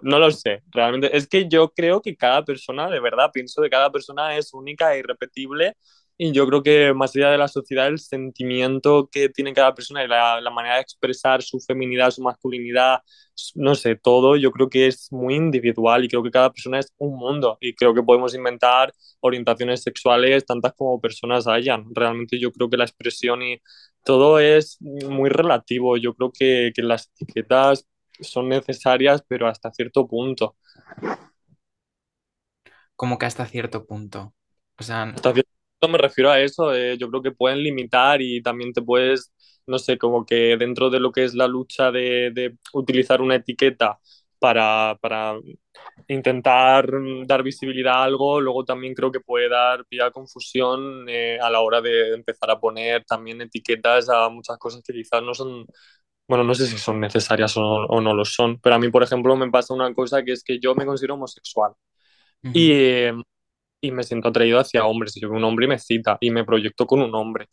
no 0.02 0.18
lo 0.18 0.30
sé, 0.30 0.62
realmente. 0.70 1.14
Es 1.14 1.26
que 1.28 1.48
yo 1.48 1.70
creo 1.70 2.00
que 2.00 2.16
cada 2.16 2.44
persona, 2.44 2.88
de 2.88 3.00
verdad, 3.00 3.30
pienso 3.32 3.60
que 3.60 3.68
cada 3.68 3.90
persona 3.92 4.36
es 4.36 4.54
única 4.54 4.94
e 4.94 5.00
irrepetible 5.00 5.76
y 6.16 6.32
yo 6.32 6.46
creo 6.46 6.62
que 6.62 6.94
más 6.94 7.14
allá 7.16 7.30
de 7.30 7.38
la 7.38 7.48
sociedad, 7.48 7.88
el 7.88 7.98
sentimiento 7.98 9.08
que 9.10 9.28
tiene 9.28 9.52
cada 9.52 9.74
persona 9.74 10.04
y 10.04 10.08
la, 10.08 10.40
la, 10.40 10.50
manera 10.50 10.76
de 10.76 10.82
expresar 10.82 11.42
su 11.42 11.58
feminidad, 11.60 12.10
su 12.10 12.22
masculinidad, 12.22 13.00
no 13.54 13.74
sé, 13.74 13.96
todo, 13.96 14.36
yo 14.36 14.52
creo 14.52 14.68
que 14.68 14.86
es 14.86 15.10
muy 15.10 15.34
individual 15.34 16.04
y 16.04 16.08
creo 16.08 16.22
que 16.22 16.30
cada 16.30 16.52
persona 16.52 16.78
es 16.78 16.92
un 16.98 17.16
mundo 17.16 17.58
y 17.60 17.74
creo 17.74 17.94
que 17.94 18.02
podemos 18.02 18.34
inventar 18.34 18.92
orientaciones 19.20 19.82
sexuales 19.82 20.44
tantas 20.46 20.74
como 20.74 21.00
personas 21.00 21.46
hayan. 21.46 21.86
Realmente 21.94 22.38
yo 22.38 22.52
creo 22.52 22.68
que 22.70 22.76
la 22.76 22.84
expresión 22.84 23.42
y 23.42 23.60
todo 24.04 24.38
es 24.40 24.78
muy 24.80 25.30
relativo. 25.30 25.96
Yo 25.96 26.14
creo 26.14 26.32
que, 26.32 26.72
que 26.74 26.82
las 26.82 27.10
etiquetas 27.20 27.86
son 28.20 28.48
necesarias, 28.48 29.24
pero 29.28 29.48
hasta 29.48 29.72
cierto 29.72 30.06
punto. 30.08 30.56
Como 32.96 33.18
que 33.18 33.26
hasta 33.26 33.46
cierto 33.46 33.86
punto. 33.86 34.34
O 34.78 34.82
sea, 34.82 35.02
hasta 35.04 35.32
cierto 35.32 35.50
punto 35.80 35.92
me 35.92 35.98
refiero 35.98 36.30
a 36.30 36.40
eso. 36.40 36.74
Eh, 36.74 36.96
yo 36.98 37.08
creo 37.10 37.22
que 37.22 37.32
pueden 37.32 37.62
limitar 37.62 38.20
y 38.22 38.42
también 38.42 38.72
te 38.72 38.82
puedes, 38.82 39.32
no 39.66 39.78
sé, 39.78 39.98
como 39.98 40.24
que 40.26 40.56
dentro 40.58 40.90
de 40.90 41.00
lo 41.00 41.12
que 41.12 41.24
es 41.24 41.34
la 41.34 41.46
lucha 41.48 41.90
de, 41.90 42.30
de 42.34 42.56
utilizar 42.72 43.20
una 43.22 43.36
etiqueta 43.36 43.98
para, 44.42 44.98
para, 45.00 45.38
intentar 46.08 46.88
dar 47.26 47.42
visibilidad 47.44 47.94
a 47.94 48.04
algo, 48.04 48.40
luego 48.40 48.64
también 48.64 48.92
creo 48.92 49.12
que 49.12 49.20
puede 49.20 49.48
dar 49.48 49.84
pie 49.86 50.02
a 50.02 50.10
confusión 50.10 51.08
eh, 51.08 51.38
a 51.40 51.48
la 51.48 51.60
hora 51.60 51.80
de 51.80 52.12
empezar 52.14 52.50
a 52.50 52.58
poner 52.58 53.04
también 53.04 53.40
etiquetas 53.40 54.08
a 54.08 54.28
muchas 54.28 54.58
cosas 54.58 54.82
que 54.84 54.92
quizás 54.92 55.22
no 55.22 55.32
son, 55.32 55.64
bueno, 56.28 56.42
no 56.44 56.54
sé 56.54 56.66
si 56.66 56.76
son 56.76 56.98
necesarias 57.00 57.56
o 57.56 57.60
no, 57.60 57.86
o 57.86 58.00
no 58.00 58.14
lo 58.14 58.24
son, 58.24 58.58
pero 58.60 58.74
a 58.74 58.78
mí, 58.80 58.90
por 58.90 59.04
ejemplo, 59.04 59.36
me 59.36 59.50
pasa 59.50 59.74
una 59.74 59.94
cosa 59.94 60.24
que 60.24 60.32
es 60.32 60.42
que 60.44 60.58
yo 60.58 60.74
me 60.74 60.86
considero 60.86 61.14
homosexual 61.14 61.72
uh 61.72 62.48
-huh. 62.48 62.52
y, 62.52 62.72
eh, 62.72 63.12
y 63.80 63.92
me 63.92 64.02
siento 64.02 64.28
atraído 64.28 64.58
hacia 64.58 64.84
hombres, 64.86 65.14
yo 65.20 65.30
un 65.30 65.44
hombre 65.44 65.66
y 65.66 65.68
me 65.68 65.78
cita 65.78 66.18
y 66.20 66.30
me 66.30 66.44
proyecto 66.44 66.86
con 66.86 67.00
un 67.00 67.14
hombre 67.14 67.48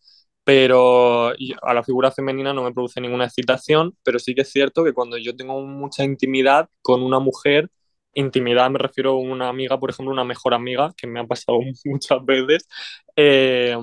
pero 0.49 1.29
a 1.61 1.73
la 1.75 1.83
figura 1.83 2.09
femenina 2.11 2.53
no 2.53 2.63
me 2.63 2.73
produce 2.73 2.99
ninguna 2.99 3.25
excitación, 3.25 3.95
pero 4.03 4.17
sí 4.17 4.33
que 4.33 4.41
es 4.41 4.51
cierto 4.51 4.83
que 4.83 4.93
cuando 4.93 5.15
yo 5.19 5.35
tengo 5.35 5.61
mucha 5.61 6.03
intimidad 6.03 6.67
con 6.81 7.03
una 7.03 7.19
mujer, 7.19 7.69
intimidad 8.15 8.67
me 8.71 8.79
refiero 8.79 9.11
a 9.11 9.19
una 9.19 9.47
amiga, 9.47 9.79
por 9.79 9.91
ejemplo, 9.91 10.11
una 10.11 10.23
mejor 10.23 10.55
amiga, 10.55 10.91
que 10.97 11.05
me 11.05 11.19
ha 11.19 11.27
pasado 11.27 11.59
muchas 11.85 12.25
veces, 12.25 12.67
eh, 13.15 13.77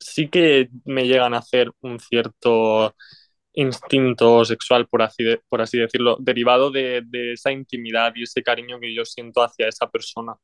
sí 0.00 0.28
que 0.30 0.70
me 0.86 1.06
llegan 1.06 1.34
a 1.34 1.38
hacer 1.40 1.70
un 1.82 2.00
cierto 2.00 2.94
instinto 3.52 4.46
sexual, 4.46 4.88
por 4.88 5.02
así, 5.02 5.24
de, 5.24 5.42
por 5.48 5.60
así 5.60 5.76
decirlo, 5.78 6.16
derivado 6.20 6.70
de, 6.70 7.02
de 7.06 7.32
esa 7.34 7.52
intimidad 7.52 8.14
y 8.16 8.22
ese 8.22 8.42
cariño 8.42 8.80
que 8.80 8.94
yo 8.94 9.04
siento 9.04 9.42
hacia 9.42 9.68
esa 9.68 9.90
persona. 9.90 10.36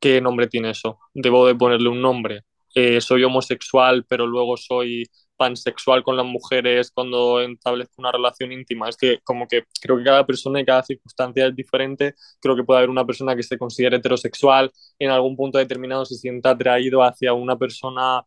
¿Qué 0.00 0.20
nombre 0.20 0.46
tiene 0.48 0.70
eso? 0.70 0.98
¿Debo 1.14 1.46
de 1.46 1.54
ponerle 1.54 1.88
un 1.88 2.00
nombre? 2.00 2.42
Eh, 2.78 3.00
soy 3.00 3.24
homosexual, 3.24 4.04
pero 4.08 4.24
luego 4.24 4.56
soy 4.56 5.04
pansexual 5.36 6.04
con 6.04 6.16
las 6.16 6.26
mujeres 6.26 6.92
cuando 6.92 7.40
establezco 7.40 7.94
una 7.98 8.12
relación 8.12 8.52
íntima. 8.52 8.88
Es 8.88 8.96
que 8.96 9.18
como 9.24 9.48
que 9.48 9.64
creo 9.80 9.98
que 9.98 10.04
cada 10.04 10.24
persona 10.24 10.60
y 10.60 10.64
cada 10.64 10.84
circunstancia 10.84 11.48
es 11.48 11.56
diferente. 11.56 12.14
Creo 12.40 12.54
que 12.54 12.62
puede 12.62 12.78
haber 12.78 12.90
una 12.90 13.04
persona 13.04 13.34
que 13.34 13.42
se 13.42 13.58
considere 13.58 13.96
heterosexual 13.96 14.70
y 14.98 15.06
en 15.06 15.10
algún 15.10 15.36
punto 15.36 15.58
determinado 15.58 16.04
se 16.04 16.14
sienta 16.16 16.50
atraído 16.50 17.02
hacia 17.02 17.32
una 17.32 17.56
persona, 17.58 18.22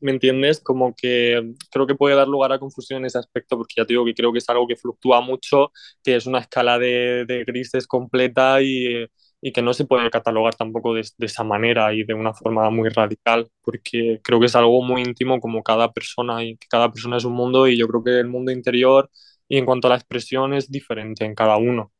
¿me 0.00 0.12
entiendes? 0.12 0.60
Como 0.60 0.94
que 0.94 1.54
creo 1.70 1.86
que 1.86 1.94
puede 1.96 2.14
dar 2.16 2.28
lugar 2.28 2.52
a 2.52 2.60
confusión 2.60 3.00
en 3.00 3.06
ese 3.06 3.18
aspecto 3.18 3.56
porque 3.56 3.74
ya 3.78 3.84
te 3.84 3.94
digo 3.94 4.04
que 4.04 4.14
creo 4.14 4.32
que 4.32 4.38
es 4.38 4.48
algo 4.48 4.66
que 4.68 4.76
fluctúa 4.76 5.20
mucho, 5.20 5.72
que 6.04 6.16
es 6.16 6.26
una 6.26 6.38
escala 6.40 6.78
de, 6.78 7.24
de 7.26 7.44
grises 7.44 7.86
completa 7.88 8.62
y 8.62 9.08
y 9.40 9.52
que 9.52 9.62
no 9.62 9.72
se 9.74 9.84
puede 9.86 10.10
catalogar 10.10 10.54
tampoco 10.56 10.94
de, 10.94 11.02
de, 11.16 11.26
esa 11.26 11.44
manera 11.44 11.92
y 11.94 12.04
de 12.04 12.14
una 12.14 12.34
forma 12.34 12.68
muy 12.70 12.88
radical, 12.88 13.48
porque 13.62 14.20
creo 14.22 14.40
que 14.40 14.46
es 14.46 14.56
algo 14.56 14.82
muy 14.82 15.02
íntimo 15.02 15.40
como 15.40 15.62
cada 15.62 15.92
persona 15.92 16.44
y 16.44 16.56
que 16.56 16.66
cada 16.68 16.90
persona 16.90 17.16
es 17.16 17.24
un 17.24 17.34
mundo 17.34 17.68
y 17.68 17.78
yo 17.78 17.88
creo 17.88 18.02
que 18.04 18.18
el 18.20 18.28
mundo 18.28 18.52
interior 18.52 19.10
y 19.48 19.58
en 19.58 19.66
cuanto 19.66 19.88
a 19.88 19.90
la 19.90 19.96
expresión 19.96 20.54
es 20.54 20.70
diferente 20.70 21.24
en 21.24 21.34
cada 21.34 21.56
uno. 21.56 21.92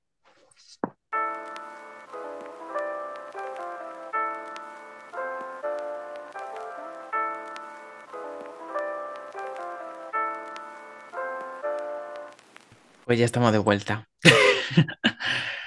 Pues 13.05 13.19
ya 13.19 13.25
estamos 13.25 13.53
de 13.53 13.59
vuelta. 13.59 14.07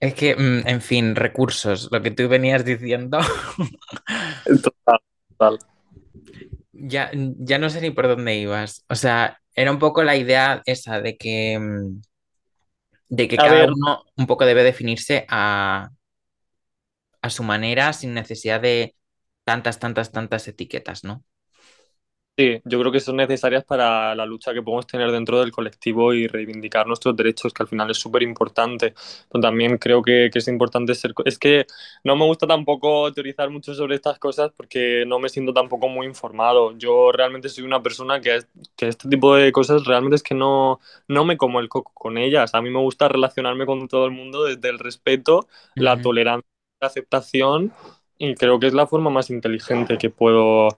Es 0.00 0.14
que, 0.14 0.36
mm, 0.36 0.66
en 0.66 0.80
fin, 0.80 1.16
recursos, 1.16 1.88
lo 1.90 2.02
que 2.02 2.10
tú 2.10 2.28
venías 2.28 2.64
diciendo. 2.64 3.18
Total, 4.62 4.98
total. 5.28 5.58
Ya, 6.72 7.10
ya 7.12 7.58
no 7.58 7.68
sé 7.70 7.80
ni 7.80 7.90
por 7.90 8.06
dónde 8.06 8.36
ibas. 8.36 8.84
O 8.88 8.94
sea, 8.94 9.40
era 9.54 9.72
un 9.72 9.78
poco 9.78 10.04
la 10.04 10.16
idea 10.16 10.62
esa 10.66 11.00
de 11.00 11.16
que, 11.16 11.58
mm, 11.58 12.00
de 13.08 13.28
que 13.28 13.36
cada 13.36 13.52
ver. 13.52 13.70
uno 13.72 14.04
un 14.16 14.26
poco 14.26 14.46
debe 14.46 14.62
definirse 14.62 15.26
a, 15.28 15.90
a 17.20 17.30
su 17.30 17.42
manera 17.42 17.92
sin 17.92 18.14
necesidad 18.14 18.60
de 18.60 18.94
tantas, 19.44 19.78
tantas, 19.78 20.12
tantas 20.12 20.46
etiquetas, 20.46 21.04
¿no? 21.04 21.24
Sí, 22.38 22.60
yo 22.64 22.78
creo 22.78 22.92
que 22.92 23.00
son 23.00 23.16
necesarias 23.16 23.64
para 23.64 24.14
la 24.14 24.24
lucha 24.24 24.54
que 24.54 24.62
podemos 24.62 24.86
tener 24.86 25.10
dentro 25.10 25.40
del 25.40 25.50
colectivo 25.50 26.14
y 26.14 26.28
reivindicar 26.28 26.86
nuestros 26.86 27.16
derechos, 27.16 27.52
que 27.52 27.64
al 27.64 27.68
final 27.68 27.90
es 27.90 27.98
súper 27.98 28.22
importante. 28.22 28.94
Pero 29.28 29.42
también 29.42 29.76
creo 29.76 30.02
que, 30.02 30.30
que, 30.32 30.38
es 30.38 30.46
importante 30.46 30.94
ser... 30.94 31.14
Es 31.24 31.36
que 31.36 31.66
no 32.04 32.14
me 32.14 32.24
gusta 32.26 32.46
tampoco 32.46 33.12
teorizar 33.12 33.50
mucho 33.50 33.74
sobre 33.74 33.96
estas 33.96 34.20
cosas 34.20 34.52
porque 34.56 35.02
no 35.04 35.18
me 35.18 35.28
siento 35.30 35.52
tampoco 35.52 35.88
muy 35.88 36.06
informado. 36.06 36.78
Yo 36.78 37.10
realmente 37.10 37.48
soy 37.48 37.64
una 37.64 37.82
persona 37.82 38.20
que, 38.20 38.44
que 38.76 38.86
este 38.86 39.08
tipo 39.08 39.34
de 39.34 39.50
cosas 39.50 39.84
realmente 39.84 40.14
es 40.14 40.22
que 40.22 40.36
no, 40.36 40.78
no 41.08 41.24
me 41.24 41.36
como 41.36 41.58
el 41.58 41.68
coco 41.68 41.90
con 41.92 42.18
ellas. 42.18 42.54
A 42.54 42.62
mí 42.62 42.70
me 42.70 42.78
gusta 42.78 43.08
relacionarme 43.08 43.66
con 43.66 43.88
todo 43.88 44.06
el 44.06 44.12
mundo 44.12 44.44
desde 44.44 44.68
el 44.68 44.78
respeto, 44.78 45.38
uh 45.38 45.40
-huh. 45.40 45.82
la 45.82 46.00
tolerancia, 46.00 46.48
la 46.80 46.86
aceptación 46.86 47.72
y 48.16 48.34
creo 48.36 48.60
que 48.60 48.68
es 48.68 48.74
la 48.74 48.86
forma 48.86 49.10
más 49.10 49.30
inteligente 49.30 49.98
que 49.98 50.10
puedo 50.10 50.68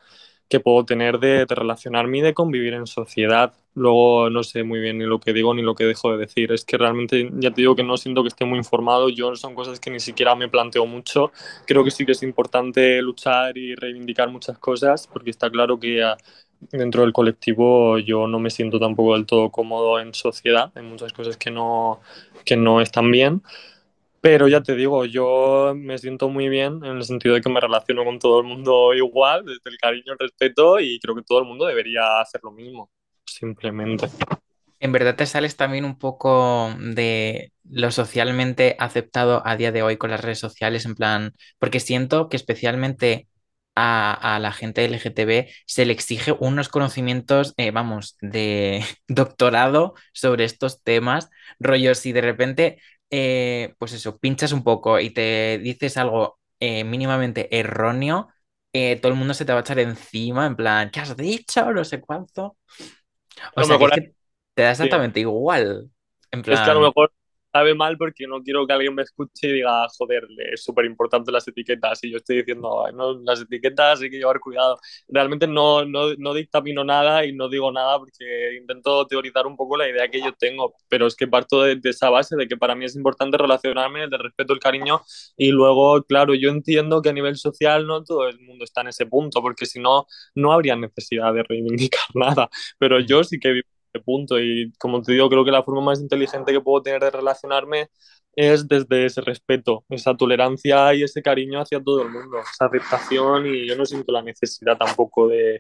que 0.51 0.61
puedo 0.61 0.85
tener 0.85 1.21
de, 1.21 1.47
de, 1.47 1.55
relacionarme 1.55 2.19
y 2.19 2.21
de 2.23 2.35
convivir 2.35 2.75
en 2.75 2.87
sociedad. 2.87 3.55
Luego 3.75 4.29
no 4.31 4.43
sé 4.43 4.65
muy 4.65 4.81
bien 4.81 4.99
ni 4.99 5.05
lo 5.05 5.21
que 5.21 5.33
digo 5.33 5.55
ni 5.55 5.63
lo 5.63 5.77
que 5.77 5.85
dejo 5.85 6.11
de 6.11 6.19
decir. 6.19 6.51
Es 6.53 6.65
que 6.65 6.77
realmente 6.77 7.31
ya 7.35 7.53
te 7.53 7.63
digo 7.63 7.77
que 7.77 7.85
no 7.85 7.97
siento 7.97 8.23
que 8.23 8.29
esté 8.29 8.45
muy 8.45 8.59
informado. 8.59 9.09
Yo 9.09 9.37
son 9.37 9.55
cosas 9.55 9.79
que 9.79 9.91
ni 9.91 10.01
siquiera 10.01 10.35
me 10.35 10.49
planteo 10.49 10.87
mucho. 10.87 11.31
Creo 11.67 11.85
que 11.85 11.93
sí 11.93 12.05
que 12.05 12.13
es 12.13 12.23
importante 12.25 13.01
luchar 13.01 13.57
y 13.57 13.77
reivindicar 13.77 14.29
muchas 14.29 14.59
cosas 14.59 15.07
porque 15.07 15.31
está 15.31 15.49
claro 15.49 15.79
que 15.79 16.03
a, 16.03 16.17
dentro 16.73 17.03
del 17.03 17.13
colectivo 17.13 17.99
yo 17.99 18.27
no 18.27 18.39
me 18.39 18.51
siento 18.51 18.79
tampoco 18.79 19.15
del 19.15 19.27
todo 19.27 19.51
cómodo 19.51 20.01
en 20.01 20.15
sociedad. 20.15 20.73
Hay 20.75 20.83
muchas 20.83 21.13
cosas 21.13 21.37
que 21.37 21.53
no, 21.53 22.01
que 22.45 22.57
no 22.57 22.81
están 22.81 23.11
bien. 23.13 23.43
Pero 24.21 24.49
ya 24.49 24.63
te 24.63 24.75
digo, 24.77 25.05
yo 25.07 25.75
me 25.77 25.99
siento 25.99 26.29
muy 26.29 26.49
bien 26.49 26.85
en 26.85 26.97
el 26.99 27.05
sentido 27.05 27.35
de 27.35 27.41
que 27.41 27.49
me 27.51 27.61
relaciono 27.61 28.05
con 28.05 28.19
todo 28.19 28.41
el 28.41 28.47
mundo 28.47 28.93
igual, 28.95 29.45
desde 29.47 29.71
el 29.71 29.79
cariño, 29.79 30.13
el 30.13 30.19
respeto, 30.19 30.79
y 30.81 30.99
creo 31.01 31.15
que 31.15 31.23
todo 31.23 31.39
el 31.41 31.47
mundo 31.47 31.67
debería 31.67 32.21
hacer 32.21 32.41
lo 32.45 32.51
mismo, 32.53 32.91
simplemente. 33.25 34.09
En 34.81 34.93
verdad 34.93 35.17
te 35.17 35.27
sales 35.27 35.57
también 35.57 35.85
un 35.85 35.99
poco 35.99 36.75
de 36.81 37.53
lo 37.65 37.91
socialmente 37.91 38.77
aceptado 38.79 39.43
a 39.47 39.57
día 39.57 39.73
de 39.73 39.83
hoy 39.83 39.97
con 39.99 40.11
las 40.11 40.21
redes 40.23 40.39
sociales, 40.39 40.87
en 40.87 40.95
plan, 40.95 41.35
porque 41.59 41.81
siento 41.81 42.29
que 42.31 42.37
especialmente 42.37 43.29
a, 43.75 44.37
a 44.37 44.39
la 44.41 44.53
gente 44.53 44.85
LGTB 44.85 45.49
se 45.67 45.85
le 45.87 45.93
exige 45.93 46.33
unos 46.41 46.69
conocimientos, 46.71 47.55
eh, 47.59 47.71
vamos, 47.73 48.17
de 48.23 48.85
doctorado 49.09 49.95
sobre 50.13 50.45
estos 50.45 50.83
temas, 50.83 51.31
rollo, 51.61 51.95
si 51.95 52.13
de 52.13 52.23
repente, 52.23 52.83
eh, 53.11 53.75
pues 53.79 53.93
eso, 53.93 54.19
pinchas 54.19 54.53
un 54.53 54.65
poco 54.65 55.01
y 55.01 55.11
te 55.11 55.59
dices 55.63 55.97
algo 55.97 56.39
eh, 56.61 56.85
mínimamente 56.85 57.57
erróneo, 57.59 58.29
eh, 58.73 58.97
todo 59.01 59.13
el 59.13 59.19
mundo 59.19 59.35
se 59.35 59.45
te 59.45 59.53
va 59.53 59.59
a 59.61 59.63
echar 59.63 59.79
encima, 59.81 60.47
en 60.47 60.57
plan, 60.57 60.91
¿qué 60.91 61.01
has 61.01 61.17
dicho? 61.17 61.73
No 61.73 61.85
sé 61.85 62.01
cuánto. 62.01 62.57
O 63.57 63.61
A 63.61 63.63
lo 63.63 63.67
sea, 63.67 63.77
que 63.77 63.85
es 63.85 63.91
mejor 63.91 63.93
que 63.93 64.15
te 64.55 64.63
da 64.63 64.71
sí. 64.81 64.91
exactamente 64.91 65.21
igual. 65.21 65.91
En 66.33 66.43
Es 66.49 66.61
que 66.61 66.71
a 66.71 66.75
lo 66.75 66.81
plan, 66.81 66.83
mejor 66.83 67.13
sabe 67.53 67.75
mal 67.75 67.97
porque 67.99 68.27
no 68.27 68.43
quiero 68.43 68.67
que 68.67 68.73
alguien 68.73 68.95
me 68.95 69.03
escuche 69.03 69.49
y 69.49 69.53
diga, 69.55 69.87
joder, 69.99 70.27
es 70.53 70.63
súper 70.65 70.85
importante 70.85 71.33
las 71.33 71.47
etiquetas. 71.49 72.03
Y 72.05 72.11
yo 72.11 72.19
estoy 72.19 72.37
diciendo, 72.39 72.85
"Ay, 72.87 72.93
no, 72.95 73.19
las 73.23 73.41
etiquetas 73.43 74.01
hay 74.01 74.11
que 74.11 74.19
llevar 74.19 74.41
cuidado. 74.41 74.79
Realmente 75.09 75.47
no, 75.47 75.85
no, 75.85 76.15
no 76.17 76.35
dictamino 76.35 76.85
nada 76.85 77.25
y 77.25 77.33
no 77.33 77.49
digo 77.49 77.73
nada 77.73 77.99
porque 77.99 78.57
intento 78.61 79.07
teorizar 79.07 79.47
un 79.47 79.57
poco 79.57 79.77
la 79.77 79.89
idea 79.89 80.09
que 80.09 80.21
yo 80.21 80.33
tengo. 80.33 80.75
Pero 80.89 81.07
es 81.07 81.17
que 81.17 81.27
parto 81.29 81.63
de, 81.63 81.77
de 81.77 81.91
esa 81.91 82.11
base 82.11 82.37
de 82.37 82.47
que 82.49 82.57
para 82.57 82.75
mí 82.75 82.85
es 82.85 82.97
importante 82.97 83.37
relacionarme, 83.39 84.05
el 84.05 84.11
respeto, 84.11 84.53
el 84.53 84.61
cariño. 84.61 85.01
Y 85.37 85.51
luego, 85.51 86.03
claro, 86.05 86.35
yo 86.35 86.51
entiendo 86.51 87.03
que 87.03 87.09
a 87.11 87.13
nivel 87.13 87.37
social 87.37 87.87
no 87.87 88.05
todo 88.05 88.29
el 88.29 88.41
mundo 88.41 88.65
está 88.65 88.81
en 88.83 88.89
ese 88.89 89.07
punto, 89.07 89.41
porque 89.43 89.67
si 89.67 89.81
no, 89.81 90.07
no 90.35 90.53
habría 90.53 90.77
necesidad 90.77 91.33
de 91.35 91.43
reivindicar 91.43 92.01
nada. 92.15 92.49
Pero 92.79 93.01
yo 93.01 93.25
sí 93.25 93.39
que 93.39 93.51
vivo 93.53 93.69
punto 93.99 94.39
y 94.39 94.73
como 94.79 95.03
te 95.03 95.13
digo, 95.13 95.29
creo 95.29 95.45
que 95.45 95.51
la 95.51 95.65
forma 95.65 95.81
más 95.81 96.01
inteligente 96.01 96.53
que 96.53 96.61
puedo 96.61 96.83
tener 96.83 97.01
de 97.03 97.11
relacionarme 97.11 97.89
es 98.37 98.69
desde 98.69 99.07
ese 99.07 99.21
respeto, 99.23 99.85
esa 99.89 100.17
tolerancia 100.17 100.95
y 100.95 101.03
ese 101.03 101.23
cariño 101.23 101.61
hacia 101.61 101.83
todo 101.83 102.03
el 102.03 102.11
mundo, 102.11 102.39
esa 102.39 102.67
aceptación 102.67 103.47
y 103.47 103.67
yo 103.67 103.77
no 103.77 103.85
siento 103.85 104.13
la 104.13 104.23
necesidad 104.23 104.79
tampoco 104.79 105.27
de 105.29 105.59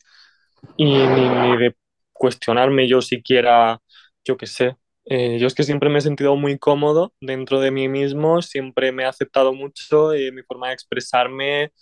y 0.77 0.85
ni, 0.85 1.29
ni 1.29 1.57
de 1.57 1.77
cuestionarme 2.13 2.89
yo 2.89 3.01
siquiera, 3.03 3.81
yo 4.25 4.37
qué 4.37 4.47
sé. 4.47 4.77
Eh, 5.07 5.39
yo 5.41 5.47
es 5.47 5.55
que 5.55 5.65
siempre 5.65 5.89
me 5.91 5.99
he 5.99 6.03
sentido 6.03 6.37
muy 6.37 6.59
cómodo 6.59 7.15
dentro 7.21 7.61
de 7.61 7.71
mí 7.71 7.89
mismo, 7.89 8.43
siempre 8.43 8.93
me 8.93 9.03
he 9.05 9.07
aceptado 9.07 9.53
mucho 9.55 10.13
eh, 10.13 10.31
mi 10.33 10.43
forma 10.43 10.69
de 10.69 10.75
expresarme 10.75 11.73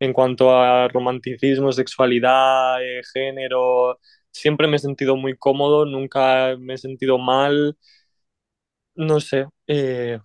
en 0.00 0.12
cuanto 0.12 0.50
a 0.56 0.88
romanticismo, 0.88 1.72
sexualidad, 1.72 2.82
eh, 2.82 3.02
género, 3.12 3.98
siempre 4.40 4.68
me 4.68 4.76
he 4.76 4.78
sentido 4.80 5.16
muy 5.16 5.36
cómodo, 5.36 5.86
nunca 5.86 6.56
me 6.58 6.74
he 6.74 6.78
sentido 6.78 7.18
mal, 7.18 7.76
no 8.94 9.20
sé. 9.20 9.46
eh, 9.66 10.18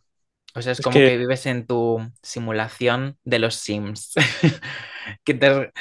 o 0.56 0.62
sea, 0.62 0.72
es 0.74 0.80
es 0.80 0.82
como 0.82 1.02
que 1.02 1.04
que 1.04 1.18
vives 1.18 1.46
en 1.48 1.68
tu 1.68 2.00
simulación 2.22 3.18
de 3.24 3.40
los 3.40 3.56
Sims. 3.56 4.14
Que 5.26 5.34
te... 5.34 5.72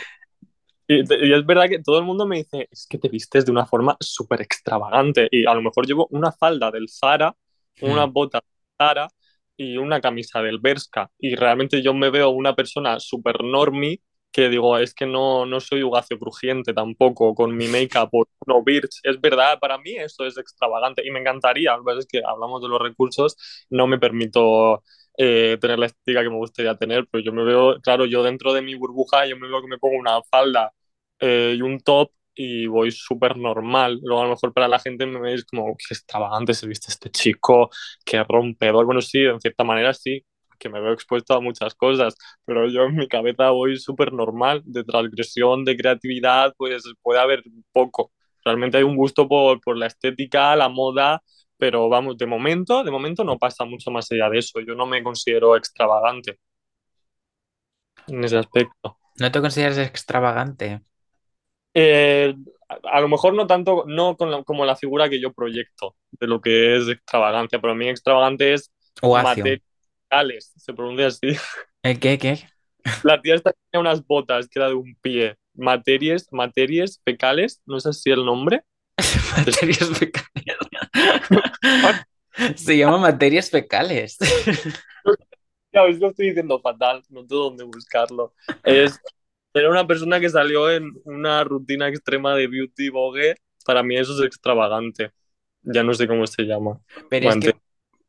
Y, 0.88 1.00
es 1.32 1.46
verdad 1.46 1.68
que 1.68 1.78
todo 1.80 1.98
el 1.98 2.04
mundo 2.04 2.26
me 2.26 2.38
dice, 2.38 2.68
es 2.70 2.86
que 2.88 2.98
te 2.98 3.08
vistes 3.08 3.44
de 3.46 3.52
una 3.52 3.66
forma 3.66 3.96
súper 4.00 4.40
extravagante. 4.42 5.28
Y 5.30 5.46
a 5.46 5.54
lo 5.54 5.62
mejor 5.62 5.86
llevo 5.86 6.06
una 6.10 6.32
falda 6.32 6.70
del 6.70 6.88
Zara, 6.88 7.34
una 7.80 8.06
Hmm. 8.06 8.12
bota 8.12 8.40
del 8.40 8.76
Zara 8.78 9.08
y 9.56 9.76
una 9.78 10.00
camisa 10.00 10.42
del 10.42 10.58
Bershka. 10.60 11.10
Y 11.18 11.34
realmente 11.36 11.82
yo 11.82 11.94
me 11.94 12.10
veo 12.10 12.30
una 12.30 12.54
persona 12.54 12.98
súper 13.00 13.42
normie 13.44 14.00
que 14.32 14.48
digo, 14.48 14.78
es 14.78 14.94
que 14.94 15.06
no, 15.06 15.46
no 15.46 15.60
soy 15.60 15.82
Ugacio 15.82 16.18
Crujiente 16.18 16.72
tampoco 16.74 17.34
con 17.34 17.56
mi 17.56 17.68
make-up 17.68 18.08
o 18.12 18.24
no 18.46 18.62
Birch. 18.64 19.00
Es 19.02 19.20
verdad, 19.20 19.58
para 19.60 19.78
mí 19.78 19.92
esto 19.96 20.26
es 20.26 20.38
extravagante 20.38 21.06
y 21.06 21.10
me 21.10 21.20
encantaría. 21.20 21.76
Lo 21.76 21.84
que 21.84 21.98
es 21.98 22.06
que 22.06 22.22
hablamos 22.26 22.62
de 22.62 22.68
los 22.68 22.80
recursos, 22.80 23.36
no 23.70 23.86
me 23.86 23.98
permito 23.98 24.82
eh, 25.18 25.58
tener 25.60 25.78
la 25.78 25.86
estética 25.86 26.22
que 26.22 26.30
me 26.30 26.36
gustaría 26.36 26.76
tener, 26.76 27.06
pero 27.10 27.22
yo 27.24 27.32
me 27.32 27.44
veo, 27.44 27.80
claro, 27.82 28.06
yo 28.06 28.22
dentro 28.22 28.52
de 28.54 28.62
mi 28.62 28.74
burbuja, 28.74 29.26
yo 29.26 29.36
me 29.36 29.48
veo 29.48 29.60
que 29.62 29.68
me 29.68 29.78
pongo 29.78 29.98
una 29.98 30.22
falda 30.30 30.72
eh, 31.20 31.54
y 31.56 31.62
un 31.62 31.80
top 31.80 32.10
y 32.34 32.66
voy 32.66 32.90
súper 32.90 33.36
normal. 33.36 34.00
Luego 34.02 34.22
a 34.22 34.24
lo 34.24 34.30
mejor 34.30 34.52
para 34.54 34.68
la 34.68 34.78
gente 34.78 35.06
me 35.06 35.20
veis 35.20 35.44
como, 35.44 35.76
qué 35.76 35.94
extravagante 35.94 36.54
se 36.54 36.66
viste 36.66 36.86
este 36.90 37.10
chico, 37.10 37.70
qué 38.04 38.22
rompedor. 38.24 38.86
Bueno, 38.86 39.00
sí, 39.02 39.20
en 39.24 39.40
cierta 39.40 39.64
manera 39.64 39.92
sí, 39.94 40.24
que 40.62 40.70
me 40.70 40.80
veo 40.80 40.92
expuesto 40.94 41.34
a 41.34 41.40
muchas 41.40 41.74
cosas, 41.74 42.16
pero 42.44 42.68
yo 42.68 42.84
en 42.84 42.96
mi 42.96 43.08
cabeza 43.08 43.50
voy 43.50 43.78
súper 43.78 44.12
normal. 44.12 44.62
De 44.64 44.84
transgresión, 44.84 45.64
de 45.64 45.76
creatividad, 45.76 46.54
pues 46.58 46.84
puede 47.02 47.20
haber 47.20 47.42
poco. 47.72 48.12
Realmente 48.44 48.78
hay 48.78 48.84
un 48.84 48.96
gusto 48.96 49.28
por, 49.28 49.60
por 49.60 49.76
la 49.78 49.86
estética, 49.88 50.56
la 50.56 50.68
moda, 50.70 51.22
pero 51.58 51.88
vamos, 51.88 52.18
de 52.18 52.26
momento, 52.26 52.84
de 52.84 52.90
momento 52.92 53.24
no 53.24 53.38
pasa 53.38 53.64
mucho 53.64 53.90
más 53.90 54.10
allá 54.12 54.30
de 54.30 54.38
eso. 54.38 54.60
Yo 54.60 54.74
no 54.76 54.86
me 54.86 55.02
considero 55.02 55.56
extravagante 55.56 56.38
en 58.06 58.22
ese 58.24 58.38
aspecto. 58.38 58.98
¿No 59.20 59.32
te 59.32 59.40
consideras 59.40 59.78
extravagante? 59.78 60.82
Eh, 61.74 62.34
a, 62.68 62.98
a 62.98 63.00
lo 63.00 63.08
mejor 63.08 63.34
no 63.34 63.46
tanto, 63.46 63.84
no 63.86 64.16
con 64.16 64.30
la- 64.30 64.42
como 64.44 64.64
la 64.66 64.76
figura 64.76 65.08
que 65.08 65.20
yo 65.20 65.32
proyecto 65.32 65.96
de 66.12 66.26
lo 66.26 66.40
que 66.40 66.76
es 66.76 66.88
extravagancia, 66.88 67.60
pero 67.60 67.72
a 67.72 67.76
mí 67.76 67.88
extravagante 67.88 68.52
es 68.54 68.70
Oacio. 69.02 69.56
Materiales, 70.12 70.52
se 70.56 70.74
pronuncia 70.74 71.06
así. 71.08 71.36
¿El 71.82 72.00
qué, 72.00 72.18
qué? 72.18 72.38
La 73.02 73.20
tía 73.20 73.34
esta 73.36 73.52
tenía 73.70 73.80
unas 73.80 74.04
botas 74.06 74.48
que 74.48 74.58
era 74.58 74.68
de 74.68 74.74
un 74.74 74.96
pie. 75.00 75.36
Materias, 75.54 76.26
materias 76.32 77.00
fecales, 77.04 77.60
no 77.66 77.78
sé 77.80 77.92
si 77.92 78.10
el 78.10 78.24
nombre. 78.24 78.64
Materias 79.46 79.88
fecales. 79.98 80.56
Se 82.56 82.76
llama 82.76 82.98
materias 82.98 83.50
fecales. 83.50 84.16
Ya 85.72 85.82
ves, 85.84 85.98
lo 86.00 86.08
estoy 86.10 86.28
diciendo 86.28 86.60
fatal, 86.60 87.02
no 87.08 87.22
sé 87.22 87.28
dónde 87.34 87.64
buscarlo. 87.64 88.34
Es, 88.62 89.00
era 89.54 89.70
una 89.70 89.86
persona 89.86 90.20
que 90.20 90.28
salió 90.28 90.70
en 90.70 90.90
una 91.04 91.44
rutina 91.44 91.88
extrema 91.88 92.34
de 92.34 92.46
beauty 92.46 92.90
vogue. 92.90 93.36
Para 93.64 93.82
mí 93.82 93.96
eso 93.96 94.12
es 94.20 94.26
extravagante. 94.26 95.12
Ya 95.62 95.82
no 95.82 95.94
sé 95.94 96.06
cómo 96.08 96.26
se 96.26 96.42
llama. 96.44 96.80
Pero 97.08 97.26
es 97.28 97.36
Bueno, 97.36 97.38
que 97.38 97.54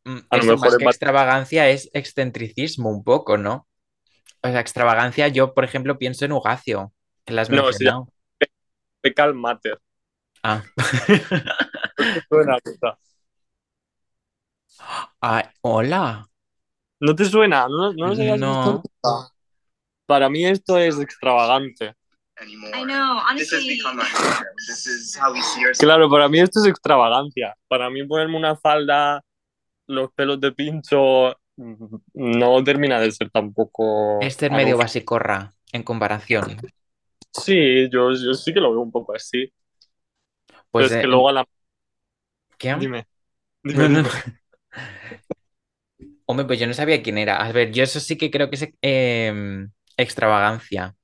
a 0.06 0.38
lo 0.38 0.44
mejor 0.44 0.60
más 0.60 0.78
que 0.78 0.86
extravagancia 0.86 1.70
es 1.70 1.90
excentricismo 1.94 2.90
un 2.90 3.04
poco, 3.04 3.38
¿no? 3.38 3.68
O 4.42 4.48
sea, 4.50 4.60
extravagancia, 4.60 5.28
yo, 5.30 5.54
por 5.54 5.64
ejemplo, 5.64 5.98
pienso 5.98 6.26
en 6.26 6.34
Ugacio, 6.34 6.94
que 7.26 7.34
la 7.34 7.44
has 7.44 7.50
No, 7.50 7.64
mencionado. 7.64 8.08
fecal 9.02 9.34
matter. 9.34 9.80
Ah. 10.44 10.64
Suena, 12.30 12.58
puta. 12.64 12.98
Ay, 15.22 15.44
hola. 15.62 16.28
¿No 17.00 17.16
te 17.16 17.26
suena? 17.26 17.68
¿No, 17.68 17.94
no 17.94 18.10
visto 18.16 18.38
No. 18.38 18.84
Para 20.06 20.30
mí 20.30 20.46
esto 20.46 20.78
es 20.78 21.00
extravagante. 21.00 21.96
I 22.42 22.84
know, 22.84 23.20
honestly. 23.30 23.80
Claro, 25.80 26.10
para 26.10 26.28
mí 26.28 26.40
esto 26.40 26.60
es 26.62 26.68
extravagancia. 26.68 27.56
Para 27.68 27.90
mí 27.90 28.06
ponerme 28.06 28.38
una 28.38 28.56
falda, 28.56 29.22
los 29.88 30.12
pelos 30.14 30.40
de 30.40 30.52
pincho, 30.52 31.36
mm, 31.58 31.96
no 32.14 32.64
termina 32.64 33.00
de 33.00 33.12
ser 33.12 33.30
tampoco... 33.30 34.20
Este 34.22 34.48
es 34.48 34.52
medio 34.52 34.78
basicorra 34.78 35.54
en 35.72 35.84
comparación. 35.84 36.58
Sí, 37.32 37.90
yo, 37.90 38.12
yo 38.12 38.34
sí 38.34 38.54
que 38.54 38.60
lo 38.60 38.72
veo 38.72 38.82
un 38.82 38.92
poco 38.92 39.16
así. 39.16 39.52
Pues, 40.72 40.86
Pero 40.86 40.86
es 40.86 40.92
que 40.92 41.08
eh, 41.08 41.08
luego 41.08 41.30
a 41.30 41.34
la... 41.34 41.46
¿qué? 42.58 42.76
Dime. 42.76 43.08
Dime, 43.64 43.90
no, 43.90 44.02
dime. 44.02 44.04
no. 44.04 44.10
Hombre, 46.26 46.46
pues 46.46 46.60
yo 46.60 46.68
no 46.68 46.74
sabía 46.74 47.04
quién 47.04 47.18
era. 47.18 47.38
A 47.38 47.52
ver, 47.52 47.72
yo 47.72 47.84
eso 47.84 48.00
sí 48.00 48.18
que 48.18 48.32
creo 48.32 48.50
que 48.50 48.56
es 48.56 48.70
eh, 48.82 49.68
extravagancia, 49.98 50.96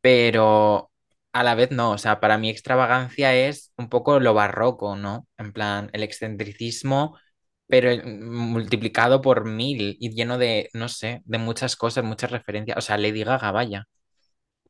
pero 0.00 0.90
a 1.32 1.44
la 1.44 1.54
vez 1.54 1.70
no. 1.70 1.92
O 1.92 1.98
sea, 1.98 2.20
para 2.20 2.38
mí 2.38 2.50
extravagancia 2.50 3.34
es 3.34 3.72
un 3.76 3.88
poco 3.88 4.20
lo 4.20 4.34
barroco, 4.34 4.96
¿no? 4.96 5.26
En 5.38 5.52
plan, 5.52 5.90
el 5.92 6.02
excentricismo, 6.02 7.18
pero 7.70 7.90
eh, 7.90 8.02
multiplicado 8.04 9.22
por 9.22 9.44
mil 9.46 9.96
y 10.00 10.10
lleno 10.10 10.36
de, 10.36 10.68
no 10.74 10.88
sé, 10.88 11.22
de 11.24 11.38
muchas 11.38 11.76
cosas, 11.76 12.04
muchas 12.04 12.30
referencias. 12.30 12.76
O 12.76 12.80
sea, 12.80 12.98
Lady 12.98 13.22
Gaga, 13.24 13.52
vaya. 13.52 13.86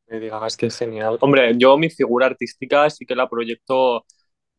Me 0.06 0.20
digas 0.20 0.56
que 0.56 0.66
es 0.66 0.76
genial. 0.76 1.18
Hombre, 1.20 1.54
yo 1.56 1.76
mi 1.78 1.88
figura 1.88 2.26
artística 2.26 2.90
sí 2.90 3.06
que 3.06 3.14
la 3.16 3.28
proyecto 3.28 4.04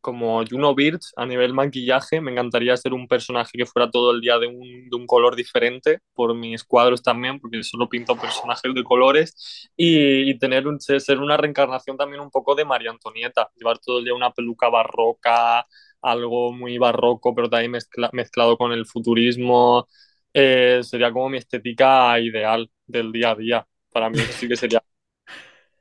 como 0.02 0.44
Juno 0.46 0.74
Birch 0.74 1.12
a 1.16 1.26
nivel 1.26 1.54
maquillaje. 1.54 2.20
Me 2.20 2.32
encantaría 2.32 2.76
ser 2.76 2.92
un 2.94 3.08
personaje 3.08 3.52
que 3.58 3.66
fuera 3.66 3.90
todo 3.90 4.12
el 4.12 4.20
día 4.20 4.38
de 4.38 4.48
un, 4.48 4.90
de 4.90 4.96
un 4.96 5.06
color 5.06 5.36
diferente, 5.36 6.00
por 6.14 6.34
mis 6.36 6.64
cuadros 6.64 7.02
también, 7.02 7.40
porque 7.40 7.62
solo 7.64 7.88
pinto 7.88 8.16
personajes 8.18 8.74
de 8.74 8.84
colores. 8.84 9.70
Y, 9.76 10.30
y 10.30 10.38
tener 10.38 10.68
un, 10.68 10.80
ser 10.80 11.20
una 11.20 11.38
reencarnación 11.38 11.96
también 11.96 12.20
un 12.22 12.30
poco 12.30 12.54
de 12.56 12.66
María 12.66 12.90
Antonieta. 12.90 13.50
Llevar 13.56 13.78
todo 13.80 14.00
el 14.00 14.04
día 14.06 14.14
una 14.14 14.32
peluca 14.32 14.68
barroca, 14.70 15.66
algo 16.02 16.52
muy 16.52 16.78
barroco, 16.78 17.34
pero 17.34 17.48
también 17.50 17.72
mezcla- 17.72 18.10
mezclado 18.12 18.58
con 18.58 18.72
el 18.72 18.86
futurismo. 18.86 19.88
Eh, 20.34 20.80
sería 20.82 21.12
como 21.12 21.28
mi 21.30 21.38
estética 21.38 22.18
ideal 22.20 22.70
del 22.86 23.12
día 23.12 23.30
a 23.32 23.34
día. 23.36 23.66
Para 23.92 24.10
mí 24.10 24.20
eso 24.20 24.32
sí 24.32 24.48
que 24.48 24.56
sería 24.56 24.82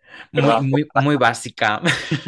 Muy, 0.31 0.55
muy, 0.57 0.91
muy 0.95 1.15
básica. 1.17 1.81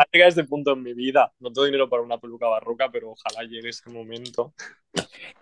Ojalá 0.00 0.08
llegue 0.12 0.24
a 0.24 0.28
ese 0.28 0.44
punto 0.44 0.72
en 0.72 0.82
mi 0.82 0.94
vida. 0.94 1.32
No 1.40 1.52
tengo 1.52 1.66
dinero 1.66 1.88
para 1.88 2.02
una 2.02 2.18
peluca 2.18 2.46
barroca, 2.48 2.90
pero 2.90 3.10
ojalá 3.10 3.46
llegue 3.46 3.68
ese 3.68 3.90
momento. 3.90 4.54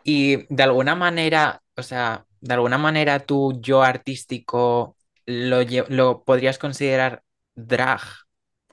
Y 0.02 0.46
de 0.52 0.62
alguna 0.62 0.94
manera, 0.96 1.62
o 1.76 1.82
sea, 1.82 2.26
de 2.40 2.54
alguna 2.54 2.78
manera 2.78 3.20
tu 3.20 3.60
yo 3.60 3.82
artístico 3.82 4.96
¿lo, 5.26 5.58
lo 5.88 6.24
podrías 6.24 6.58
considerar 6.58 7.22
drag 7.54 8.00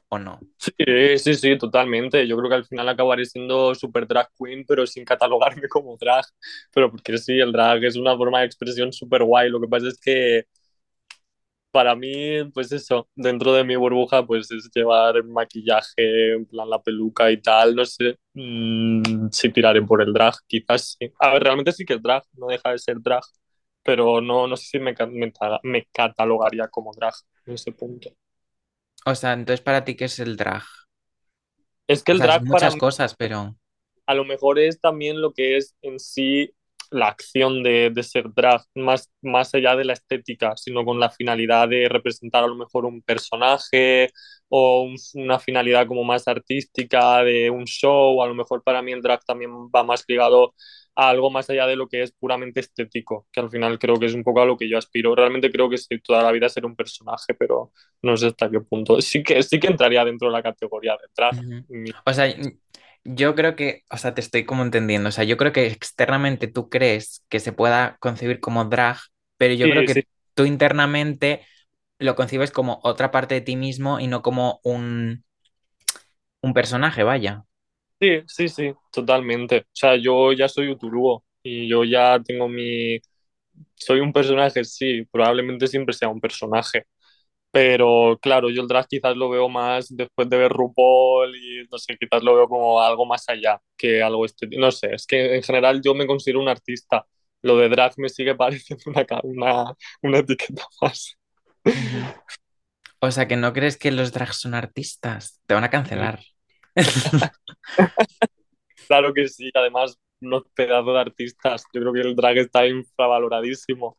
o 0.09 0.19
no? 0.19 0.39
Sí, 0.57 1.17
sí, 1.17 1.33
sí, 1.35 1.57
totalmente. 1.57 2.27
Yo 2.27 2.37
creo 2.37 2.49
que 2.49 2.55
al 2.55 2.65
final 2.65 2.89
acabaré 2.89 3.25
siendo 3.25 3.75
super 3.75 4.07
drag 4.07 4.29
queen, 4.39 4.65
pero 4.65 4.87
sin 4.87 5.05
catalogarme 5.05 5.67
como 5.69 5.97
drag. 5.97 6.25
Pero 6.73 6.89
porque 6.91 7.17
sí, 7.17 7.39
el 7.39 7.51
drag 7.51 7.83
es 7.83 7.95
una 7.97 8.15
forma 8.17 8.39
de 8.39 8.45
expresión 8.47 8.91
súper 8.93 9.23
guay. 9.23 9.49
Lo 9.49 9.61
que 9.61 9.67
pasa 9.67 9.87
es 9.87 9.99
que 9.99 10.45
para 11.75 11.95
mí, 11.95 12.43
pues 12.53 12.71
eso, 12.71 13.09
dentro 13.15 13.53
de 13.53 13.65
mi 13.65 13.75
burbuja, 13.75 14.25
pues 14.25 14.49
es 14.51 14.69
llevar 14.73 15.23
maquillaje, 15.25 16.33
en 16.35 16.45
plan 16.45 16.69
la 16.69 16.81
peluca 16.81 17.31
y 17.31 17.41
tal, 17.41 17.75
no 17.75 17.85
sé, 17.85 18.17
mm, 18.33 19.27
si 19.31 19.51
tiraré 19.51 19.81
por 19.83 20.01
el 20.01 20.13
drag, 20.13 20.35
quizás 20.47 20.95
sí. 20.99 21.11
A 21.19 21.33
ver, 21.33 21.43
realmente 21.43 21.73
sí 21.73 21.85
que 21.85 21.95
es 21.95 22.01
drag, 22.01 22.23
no 22.33 22.47
deja 22.47 22.71
de 22.71 22.79
ser 22.79 23.01
drag, 23.01 23.23
pero 23.83 24.21
no, 24.21 24.47
no 24.47 24.57
sé 24.57 24.65
si 24.67 24.79
me, 24.79 24.95
me, 25.09 25.31
ta- 25.31 25.59
me 25.63 25.85
catalogaría 25.91 26.69
como 26.69 26.93
drag 26.95 27.13
en 27.45 27.55
ese 27.55 27.71
punto. 27.73 28.09
O 29.05 29.15
sea, 29.15 29.33
entonces 29.33 29.61
para 29.61 29.83
ti, 29.83 29.95
¿qué 29.95 30.05
es 30.05 30.19
el 30.19 30.37
drag? 30.37 30.63
Es 31.87 32.03
que 32.03 32.11
O 32.11 32.15
el 32.15 32.21
sea, 32.21 32.27
drag 32.27 32.47
para 32.49 32.71
muchas 32.71 32.75
cosas, 32.75 33.15
pero... 33.15 33.55
a 34.05 34.13
lo 34.13 34.25
mejor 34.25 34.59
es 34.59 34.79
también 34.79 35.21
lo 35.21 35.33
que 35.33 35.57
es 35.57 35.75
en 35.81 35.99
sí 35.99 36.51
la 36.91 37.07
acción 37.07 37.63
de, 37.63 37.89
de 37.91 38.03
ser 38.03 38.25
drag, 38.33 38.61
más, 38.75 39.11
más 39.21 39.53
allá 39.55 39.75
de 39.75 39.85
la 39.85 39.93
estética, 39.93 40.53
sino 40.57 40.85
con 40.85 40.99
la 40.99 41.09
finalidad 41.09 41.67
de 41.69 41.87
representar 41.89 42.43
a 42.43 42.47
lo 42.47 42.55
mejor 42.55 42.85
un 42.85 43.01
personaje 43.01 44.11
o 44.49 44.83
un- 44.83 44.95
una 45.15 45.39
finalidad 45.39 45.87
como 45.87 46.03
más 46.03 46.27
artística 46.27 47.23
de 47.23 47.49
un 47.49 47.65
show. 47.65 48.21
A 48.23 48.27
lo 48.27 48.35
mejor 48.35 48.63
para 48.63 48.81
mí 48.81 48.91
el 48.91 49.01
drag 49.01 49.23
también 49.25 49.51
va 49.75 49.83
más 49.83 50.03
ligado 50.07 50.53
a 50.95 51.09
algo 51.09 51.29
más 51.29 51.49
allá 51.49 51.67
de 51.67 51.75
lo 51.75 51.87
que 51.87 52.03
es 52.03 52.11
puramente 52.13 52.61
estético, 52.61 53.27
que 53.31 53.41
al 53.41 53.49
final 53.49 53.77
creo 53.79 53.99
que 53.99 54.05
es 54.05 54.13
un 54.13 54.23
poco 54.23 54.41
a 54.41 54.45
lo 54.45 54.57
que 54.57 54.69
yo 54.69 54.77
aspiro. 54.77 55.13
Realmente 55.15 55.51
creo 55.51 55.69
que 55.69 55.77
sí, 55.77 55.99
toda 56.01 56.23
la 56.23 56.31
vida 56.31 56.47
ser 56.49 56.65
un 56.65 56.75
personaje, 56.75 57.33
pero 57.33 57.71
no 58.01 58.15
sé 58.17 58.27
hasta 58.27 58.49
qué 58.49 58.61
punto. 58.61 59.01
Sí 59.01 59.21
que, 59.23 59.41
sí 59.43 59.59
que 59.59 59.67
entraría 59.67 60.05
dentro 60.05 60.27
de 60.29 60.33
la 60.33 60.43
categoría 60.43 60.93
de 60.93 61.07
drag. 61.15 61.35
Ujú. 61.35 61.65
O 62.05 62.13
sea, 62.13 62.27
yo 63.05 63.35
creo 63.35 63.55
que, 63.57 63.83
o 63.91 63.97
sea, 63.97 64.15
te 64.15 64.21
estoy 64.21 64.45
como 64.45 64.63
entendiendo. 64.63 65.09
O 65.09 65.13
sea, 65.13 65.25
yo 65.25 65.37
creo 65.37 65.53
que 65.53 65.67
externamente 65.67 66.47
tú 66.47 66.69
crees 66.69 67.25
que 67.29 67.41
se 67.41 67.53
pueda 67.53 67.97
concebir 68.01 68.41
como 68.41 68.65
drag, 68.65 68.97
pero 69.37 69.55
yo 69.55 69.69
creo 69.69 69.85
sí, 69.85 69.85
que 69.85 70.07
tú 70.35 70.45
internamente 70.45 71.45
lo 71.99 72.15
concibes 72.15 72.51
como 72.51 72.79
otra 72.83 73.11
parte 73.11 73.35
de 73.35 73.41
ti 73.41 73.57
mismo 73.57 73.99
y 73.99 74.07
no 74.07 74.21
como 74.23 74.61
un, 74.63 75.25
un 76.41 76.53
personaje, 76.53 77.03
vaya. 77.03 77.45
Sí, 77.99 78.21
sí, 78.27 78.49
sí, 78.49 78.73
totalmente. 78.91 79.59
O 79.61 79.63
sea, 79.73 79.95
yo 79.95 80.33
ya 80.33 80.49
soy 80.49 80.69
Uturuo 80.69 81.23
y 81.41 81.67
yo 81.69 81.83
ya 81.83 82.19
tengo 82.23 82.47
mi... 82.49 82.99
Soy 83.75 83.99
un 84.01 84.13
personaje, 84.13 84.63
sí, 84.65 85.05
probablemente 85.11 85.67
siempre 85.67 85.93
sea 85.95 86.09
un 86.09 86.21
personaje, 86.21 86.85
pero 87.55 88.19
claro, 88.21 88.49
yo 88.49 88.61
el 88.61 88.67
drag 88.67 88.85
quizás 88.85 89.15
lo 89.15 89.29
veo 89.29 89.47
más 89.47 89.87
después 89.95 90.29
de 90.29 90.37
ver 90.37 90.51
RuPaul 90.51 91.33
y 91.37 91.65
no 91.71 91.77
sé, 91.77 91.95
quizás 91.97 92.21
lo 92.21 92.35
veo 92.35 92.49
como 92.49 92.81
algo 92.81 93.05
más 93.05 93.29
allá 93.29 93.61
que 93.77 94.03
algo 94.03 94.25
estético. 94.25 94.59
No 94.59 94.71
sé, 94.73 94.93
es 94.93 95.07
que 95.07 95.37
en 95.37 95.41
general 95.41 95.81
yo 95.81 95.95
me 95.95 96.05
considero 96.05 96.41
un 96.41 96.49
artista. 96.49 97.05
Lo 97.41 97.55
de 97.55 97.69
drag 97.69 97.93
me 97.95 98.09
sigue 98.09 98.35
pareciendo 98.35 98.83
una, 98.87 99.05
una, 99.23 99.73
una 100.01 100.17
etiqueta 100.17 100.63
más. 100.81 101.17
O 102.99 103.09
sea, 103.09 103.25
que 103.25 103.37
no 103.37 103.53
crees 103.53 103.77
que 103.77 103.89
los 103.93 104.11
drags 104.11 104.35
son 104.41 104.53
artistas. 104.53 105.39
Te 105.45 105.53
van 105.53 105.63
a 105.63 105.69
cancelar. 105.69 106.19
Claro 108.87 109.13
que 109.15 109.27
sí, 109.27 109.49
además, 109.55 109.97
unos 110.21 110.43
pedazos 110.53 110.93
de 110.93 110.99
artistas. 110.99 111.63
Yo 111.73 111.81
creo 111.81 111.93
que 111.93 112.01
el 112.01 112.15
drag 112.15 112.37
está 112.37 112.67
infravaloradísimo. 112.67 113.97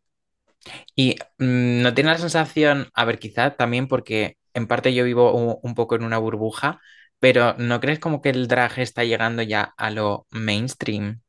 Y 0.94 1.16
mm, 1.38 1.82
no 1.82 1.94
tiene 1.94 2.10
la 2.10 2.18
sensación, 2.18 2.88
a 2.94 3.04
ver, 3.04 3.18
quizá 3.18 3.56
también 3.56 3.88
porque 3.88 4.36
en 4.54 4.66
parte 4.66 4.94
yo 4.94 5.04
vivo 5.04 5.32
un 5.62 5.74
poco 5.74 5.96
en 5.96 6.04
una 6.04 6.18
burbuja, 6.18 6.80
pero 7.18 7.54
¿no 7.58 7.80
crees 7.80 7.98
como 8.00 8.22
que 8.22 8.30
el 8.30 8.48
drag 8.48 8.78
está 8.78 9.04
llegando 9.04 9.42
ya 9.42 9.74
a 9.76 9.90
lo 9.90 10.26
mainstream? 10.30 11.20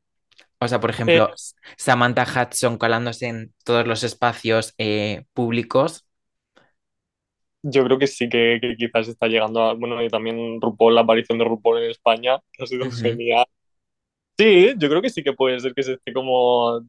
O 0.60 0.68
sea, 0.68 0.80
por 0.80 0.90
Eh, 1.06 1.20
ejemplo, 1.20 1.34
S- 1.34 1.54
Samantha 1.78 2.24
Hudson 2.24 2.78
colándose 2.78 3.28
en 3.28 3.54
todos 3.64 3.86
los 3.86 4.04
espacios 4.04 4.74
eh, 4.78 5.26
públicos. 5.34 6.06
Yo 7.62 7.84
creo 7.84 7.98
que 7.98 8.06
sí 8.06 8.28
que, 8.28 8.58
que 8.60 8.76
quizás 8.76 9.08
está 9.08 9.26
llegando 9.26 9.62
a, 9.62 9.74
bueno, 9.74 10.02
y 10.02 10.08
también 10.08 10.60
RuPaul, 10.60 10.94
la 10.94 11.00
aparición 11.02 11.38
de 11.38 11.44
RuPaul 11.44 11.78
en 11.82 11.90
España, 11.90 12.38
que 12.52 12.62
ha 12.64 12.66
sido 12.66 12.90
genial. 12.90 13.46
Sí, 14.38 14.74
yo 14.78 14.88
creo 14.90 15.02
que 15.02 15.10
sí 15.10 15.22
que 15.24 15.32
puede 15.34 15.60
ser 15.60 15.74
que 15.74 15.82
se 15.84 15.94
esté 15.94 16.12
como 16.12 16.80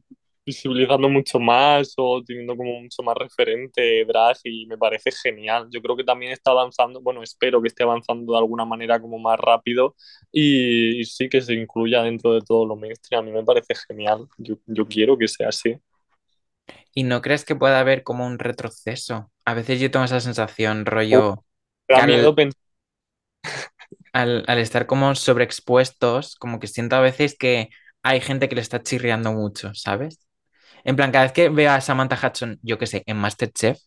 visibilizando 0.44 1.08
mucho 1.08 1.38
más 1.38 1.94
o 1.96 2.22
teniendo 2.24 2.56
como 2.56 2.80
mucho 2.80 3.02
más 3.02 3.16
referente 3.16 4.04
drag 4.04 4.36
y 4.44 4.66
me 4.66 4.78
parece 4.78 5.10
genial. 5.12 5.68
Yo 5.70 5.80
creo 5.82 5.96
que 5.96 6.04
también 6.04 6.32
está 6.32 6.50
avanzando, 6.52 7.00
bueno, 7.00 7.22
espero 7.22 7.60
que 7.62 7.68
esté 7.68 7.82
avanzando 7.82 8.32
de 8.32 8.38
alguna 8.38 8.64
manera 8.64 9.00
como 9.00 9.18
más 9.18 9.38
rápido 9.38 9.94
y, 10.32 11.00
y 11.00 11.04
sí 11.04 11.28
que 11.28 11.40
se 11.40 11.54
incluya 11.54 12.02
dentro 12.02 12.34
de 12.34 12.40
todo 12.40 12.66
lo 12.66 12.76
mainstream. 12.76 13.22
A 13.22 13.26
mí 13.26 13.32
me 13.32 13.44
parece 13.44 13.74
genial. 13.88 14.26
Yo, 14.38 14.56
yo 14.66 14.86
quiero 14.88 15.16
que 15.18 15.28
sea 15.28 15.48
así. 15.48 15.76
¿Y 16.94 17.04
no 17.04 17.22
crees 17.22 17.44
que 17.44 17.56
pueda 17.56 17.80
haber 17.80 18.02
como 18.02 18.26
un 18.26 18.38
retroceso? 18.38 19.30
A 19.44 19.54
veces 19.54 19.80
yo 19.80 19.90
tengo 19.90 20.04
esa 20.04 20.20
sensación, 20.20 20.86
rollo, 20.86 21.44
me 21.88 21.94
que 21.94 22.00
da 22.00 22.06
miedo 22.06 22.28
al, 22.28 22.34
pensar 22.34 22.60
al, 24.12 24.44
al 24.46 24.58
estar 24.58 24.86
como 24.86 25.14
sobreexpuestos, 25.14 26.36
como 26.36 26.58
que 26.60 26.66
siento 26.66 26.96
a 26.96 27.00
veces 27.00 27.36
que 27.38 27.70
hay 28.02 28.20
gente 28.20 28.48
que 28.48 28.54
le 28.56 28.60
está 28.62 28.82
chirriando 28.82 29.32
mucho, 29.32 29.74
¿sabes? 29.74 30.18
En 30.84 30.96
plan, 30.96 31.12
cada 31.12 31.24
vez 31.24 31.32
que 31.32 31.48
veo 31.48 31.70
a 31.72 31.80
Samantha 31.80 32.18
Hudson, 32.26 32.58
yo 32.62 32.78
qué 32.78 32.86
sé, 32.86 33.02
en 33.06 33.16
MasterChef, 33.18 33.78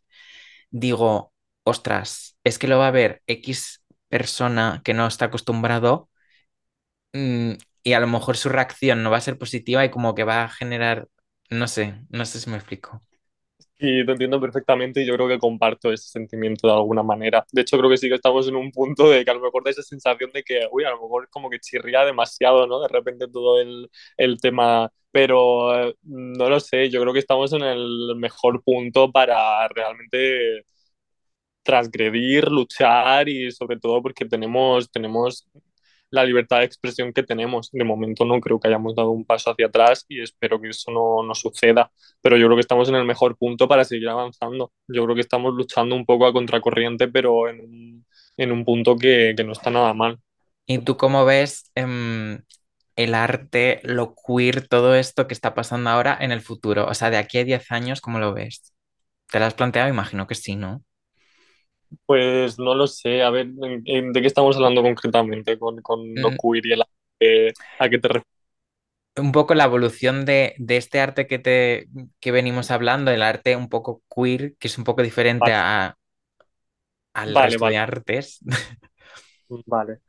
digo, 0.71 1.33
ostras, 1.63 2.37
es 2.43 2.59
que 2.59 2.67
lo 2.67 2.79
va 2.79 2.87
a 2.89 2.91
ver 2.91 3.21
X 3.27 3.83
persona 4.09 4.81
que 4.85 4.93
no 4.93 5.07
está 5.07 5.25
acostumbrado 5.25 6.09
mm, 7.13 7.53
y 7.83 7.93
a 7.93 7.99
lo 7.99 8.07
mejor 8.07 8.37
su 8.37 8.49
reacción 8.49 9.03
no 9.03 9.11
va 9.11 9.17
a 9.17 9.21
ser 9.21 9.37
positiva 9.37 9.83
y 9.85 9.91
como 9.91 10.15
que 10.15 10.23
va 10.23 10.43
a 10.43 10.49
generar, 10.49 11.07
no 11.49 11.67
sé, 11.67 12.01
no 12.09 12.25
sé 12.25 12.39
si 12.39 12.49
me 12.49 12.57
explico. 12.57 13.01
Y 13.77 14.05
te 14.05 14.11
entiendo 14.13 14.39
perfectamente 14.39 15.01
y 15.01 15.05
yo 15.05 15.15
creo 15.15 15.27
que 15.27 15.39
comparto 15.39 15.91
ese 15.91 16.07
sentimiento 16.07 16.67
de 16.67 16.73
alguna 16.73 17.03
manera. 17.03 17.45
De 17.51 17.61
hecho, 17.61 17.77
creo 17.77 17.89
que 17.89 17.97
sí 17.97 18.07
que 18.07 18.15
estamos 18.15 18.47
en 18.47 18.55
un 18.55 18.71
punto 18.71 19.09
de 19.09 19.25
que 19.25 19.31
a 19.31 19.33
lo 19.33 19.41
mejor 19.41 19.63
da 19.63 19.71
esa 19.71 19.81
sensación 19.83 20.31
de 20.33 20.43
que, 20.43 20.61
uy, 20.71 20.85
a 20.85 20.91
lo 20.91 21.01
mejor 21.01 21.27
como 21.29 21.49
que 21.49 21.59
chirría 21.59 22.05
demasiado, 22.05 22.65
¿no? 22.67 22.79
De 22.81 22.87
repente 22.87 23.27
todo 23.27 23.59
el, 23.59 23.89
el 24.15 24.39
tema, 24.39 24.89
pero 25.11 25.89
eh, 25.89 25.95
no 26.03 26.49
lo 26.49 26.59
sé, 26.61 26.89
yo 26.89 27.01
creo 27.01 27.11
que 27.13 27.19
estamos 27.19 27.51
en 27.53 27.63
el 27.63 28.15
mejor 28.15 28.63
punto 28.63 29.11
para 29.11 29.67
realmente 29.69 30.63
transgredir, 31.63 32.49
luchar 32.49 33.29
y 33.29 33.51
sobre 33.51 33.79
todo 33.79 34.01
porque 34.01 34.25
tenemos, 34.25 34.89
tenemos 34.91 35.47
la 36.13 36.23
libertad 36.23 36.59
de 36.59 36.65
expresión 36.65 37.11
que 37.11 37.23
tenemos. 37.23 37.71
De 37.71 37.83
momento 37.83 38.23
no 38.23 38.39
creo 38.39 38.59
que 38.59 38.67
hayamos 38.67 38.95
dado 38.95 39.09
un 39.11 39.25
paso 39.25 39.51
hacia 39.51 39.65
atrás 39.67 40.05
y 40.07 40.21
espero 40.21 40.61
que 40.61 40.69
eso 40.69 40.91
no, 40.91 41.23
no 41.23 41.33
suceda, 41.33 41.91
pero 42.21 42.37
yo 42.37 42.45
creo 42.45 42.55
que 42.57 42.61
estamos 42.61 42.87
en 42.89 42.95
el 42.95 43.05
mejor 43.05 43.35
punto 43.35 43.67
para 43.67 43.83
seguir 43.83 44.09
avanzando. 44.09 44.71
Yo 44.87 45.03
creo 45.05 45.15
que 45.15 45.21
estamos 45.21 45.53
luchando 45.55 45.95
un 45.95 46.05
poco 46.05 46.27
a 46.27 46.33
contracorriente, 46.33 47.07
pero 47.07 47.49
en 47.49 47.61
un, 47.61 48.05
en 48.37 48.51
un 48.51 48.63
punto 48.63 48.95
que, 48.95 49.33
que 49.35 49.43
no 49.43 49.53
está 49.53 49.71
nada 49.71 49.93
mal. 49.95 50.19
¿Y 50.67 50.79
tú 50.79 50.97
cómo 50.97 51.25
ves 51.25 51.71
em, 51.75 52.43
el 52.95 53.15
arte, 53.15 53.81
lo 53.83 54.15
queer, 54.15 54.67
todo 54.67 54.95
esto 54.95 55.27
que 55.27 55.33
está 55.33 55.55
pasando 55.55 55.89
ahora 55.89 56.15
en 56.21 56.31
el 56.31 56.41
futuro? 56.41 56.85
O 56.87 56.93
sea, 56.93 57.09
de 57.09 57.17
aquí 57.17 57.39
a 57.39 57.43
10 57.43 57.71
años, 57.71 58.01
¿cómo 58.01 58.19
lo 58.19 58.33
ves? 58.33 58.73
¿Te 59.31 59.39
lo 59.39 59.45
has 59.45 59.55
planteado? 59.55 59.89
Imagino 59.89 60.27
que 60.27 60.35
sí, 60.35 60.55
¿no? 60.55 60.83
Pues 62.05 62.57
no 62.59 62.75
lo 62.75 62.87
sé, 62.87 63.21
a 63.23 63.29
ver, 63.29 63.47
¿en- 63.47 63.81
en- 63.85 64.13
¿de 64.13 64.21
qué 64.21 64.27
estamos 64.27 64.55
hablando 64.55 64.81
concretamente 64.81 65.59
con, 65.59 65.81
con 65.81 66.21
lo 66.21 66.33
Mm, 66.33 66.37
queer 66.37 66.65
y 66.65 66.73
el 66.73 66.81
arte? 66.81 67.57
¿A 67.77 67.89
qué 67.89 67.97
te 67.99 68.07
refieres? 68.07 68.27
un 69.17 69.31
poco 69.31 69.53
la 69.55 69.65
evolución 69.65 70.25
de, 70.25 70.55
de 70.57 70.77
este 70.77 70.99
arte 70.99 71.27
que, 71.27 71.39
te, 71.39 71.87
que 72.19 72.31
venimos 72.31 72.71
hablando, 72.71 73.11
el 73.11 73.21
arte 73.23 73.55
un 73.55 73.69
poco 73.69 74.03
queer, 74.13 74.55
que 74.57 74.67
es 74.67 74.77
un 74.77 74.83
poco 74.85 75.03
diferente 75.03 75.51
Vale, 75.51 75.53
a, 75.53 75.97
al 77.13 77.35
vale, 77.35 77.57
resto 77.57 77.65
de 77.67 77.77
vale. 77.77 77.77
artes. 77.77 78.39
Vale. 79.65 79.99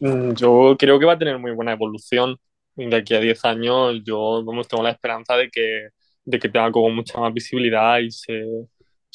Mm, 0.00 0.34
Yo 0.34 0.76
creo 0.78 0.98
que 0.98 1.06
va 1.06 1.14
a 1.14 1.18
tener 1.18 1.38
muy 1.38 1.52
buena 1.52 1.72
evolución. 1.72 2.36
De 2.76 2.96
aquí 2.96 3.14
a 3.14 3.20
10 3.20 3.44
años, 3.44 4.00
yo 4.04 4.44
vamos, 4.44 4.66
tengo 4.68 4.82
la 4.82 4.90
esperanza 4.90 5.36
de 5.36 5.48
que, 5.50 5.88
de 6.24 6.38
que 6.38 6.48
tenga 6.48 6.72
como 6.72 6.90
mucha 6.90 7.20
más 7.20 7.32
visibilidad 7.32 7.98
y 8.00 8.10
se, 8.10 8.44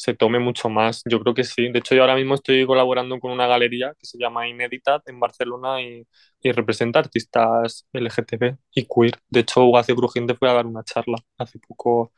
se 0.02 0.14
tome 0.16 0.40
mucho 0.40 0.70
más. 0.70 1.02
Yo 1.06 1.20
creo 1.22 1.34
que 1.34 1.44
sí. 1.44 1.70
De 1.72 1.80
hecho, 1.80 1.96
yo 1.96 2.02
ahora 2.02 2.16
mismo 2.16 2.36
estoy 2.36 2.66
colaborando 2.66 3.20
con 3.20 3.32
una 3.32 3.48
galería 3.48 3.94
que 4.00 4.06
se 4.06 4.18
llama 4.18 4.48
Ineditat 4.48 5.08
en 5.10 5.20
Barcelona 5.20 5.82
y, 5.82 6.08
y 6.42 6.52
representa 6.52 7.00
artistas 7.00 7.86
LGTB 7.94 8.58
y 8.74 8.86
queer. 8.88 9.20
De 9.30 9.42
hecho, 9.42 9.66
Ugacio 9.66 9.96
Crujiente 9.96 10.36
fue 10.36 10.50
a 10.50 10.54
dar 10.54 10.66
una 10.68 10.84
charla 10.84 11.18
hace 11.38 11.60
poco 11.60 12.14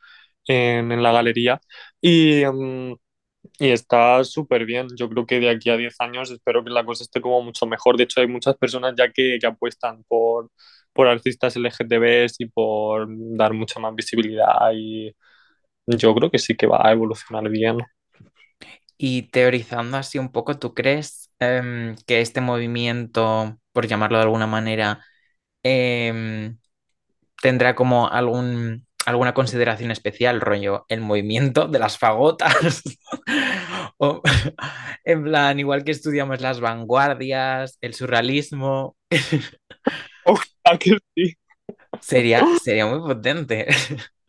en, 0.46 0.92
en 0.92 1.02
la 1.02 1.12
galería. 1.12 1.60
Y, 2.00 2.44
mm, 2.46 2.94
y 3.58 3.70
está 3.70 4.24
súper 4.24 4.64
bien. 4.64 4.88
Yo 4.96 5.08
creo 5.08 5.26
que 5.26 5.40
de 5.40 5.50
aquí 5.50 5.70
a 5.70 5.76
10 5.76 5.96
años 6.00 6.30
espero 6.30 6.64
que 6.64 6.70
la 6.70 6.84
cosa 6.84 7.04
esté 7.04 7.20
como 7.20 7.42
mucho 7.42 7.66
mejor. 7.66 7.96
De 7.96 8.04
hecho, 8.04 8.20
hay 8.20 8.26
muchas 8.28 8.56
personas 8.56 8.94
ya 8.96 9.10
que, 9.12 9.38
que 9.40 9.46
apuestan 9.46 10.04
por, 10.08 10.50
por 10.92 11.08
artistas 11.08 11.56
LGTBs 11.56 12.40
y 12.40 12.46
por 12.46 13.06
dar 13.36 13.52
mucha 13.54 13.80
más 13.80 13.94
visibilidad 13.94 14.72
y 14.74 15.14
yo 15.86 16.14
creo 16.14 16.30
que 16.30 16.38
sí 16.38 16.56
que 16.56 16.66
va 16.66 16.80
a 16.86 16.92
evolucionar 16.92 17.48
bien. 17.48 17.78
Y 18.98 19.22
teorizando 19.30 19.96
así 19.96 20.18
un 20.18 20.30
poco, 20.32 20.58
¿tú 20.58 20.74
crees 20.74 21.30
em, 21.40 21.96
que 22.06 22.20
este 22.20 22.40
movimiento, 22.40 23.58
por 23.72 23.86
llamarlo 23.86 24.18
de 24.18 24.24
alguna 24.24 24.46
manera, 24.46 25.04
em, 25.62 26.58
tendrá 27.42 27.74
como 27.76 28.08
algún, 28.10 28.86
alguna 29.06 29.34
consideración 29.34 29.90
especial, 29.92 30.40
rollo, 30.40 30.86
el 30.88 31.00
movimiento 31.02 31.68
de 31.68 31.78
las 31.80 31.98
fagotas? 31.98 32.82
O, 33.98 34.22
en 35.04 35.24
plan, 35.24 35.58
igual 35.60 35.84
que 35.84 35.92
estudiamos 35.92 36.40
las 36.40 36.60
vanguardias, 36.60 37.78
el 37.80 37.94
surrealismo, 37.94 38.96
Ojalá 40.24 40.78
que 40.78 40.98
sí. 41.14 41.36
sería, 42.00 42.50
sería 42.54 42.86
muy 42.86 43.00
potente. 43.00 43.66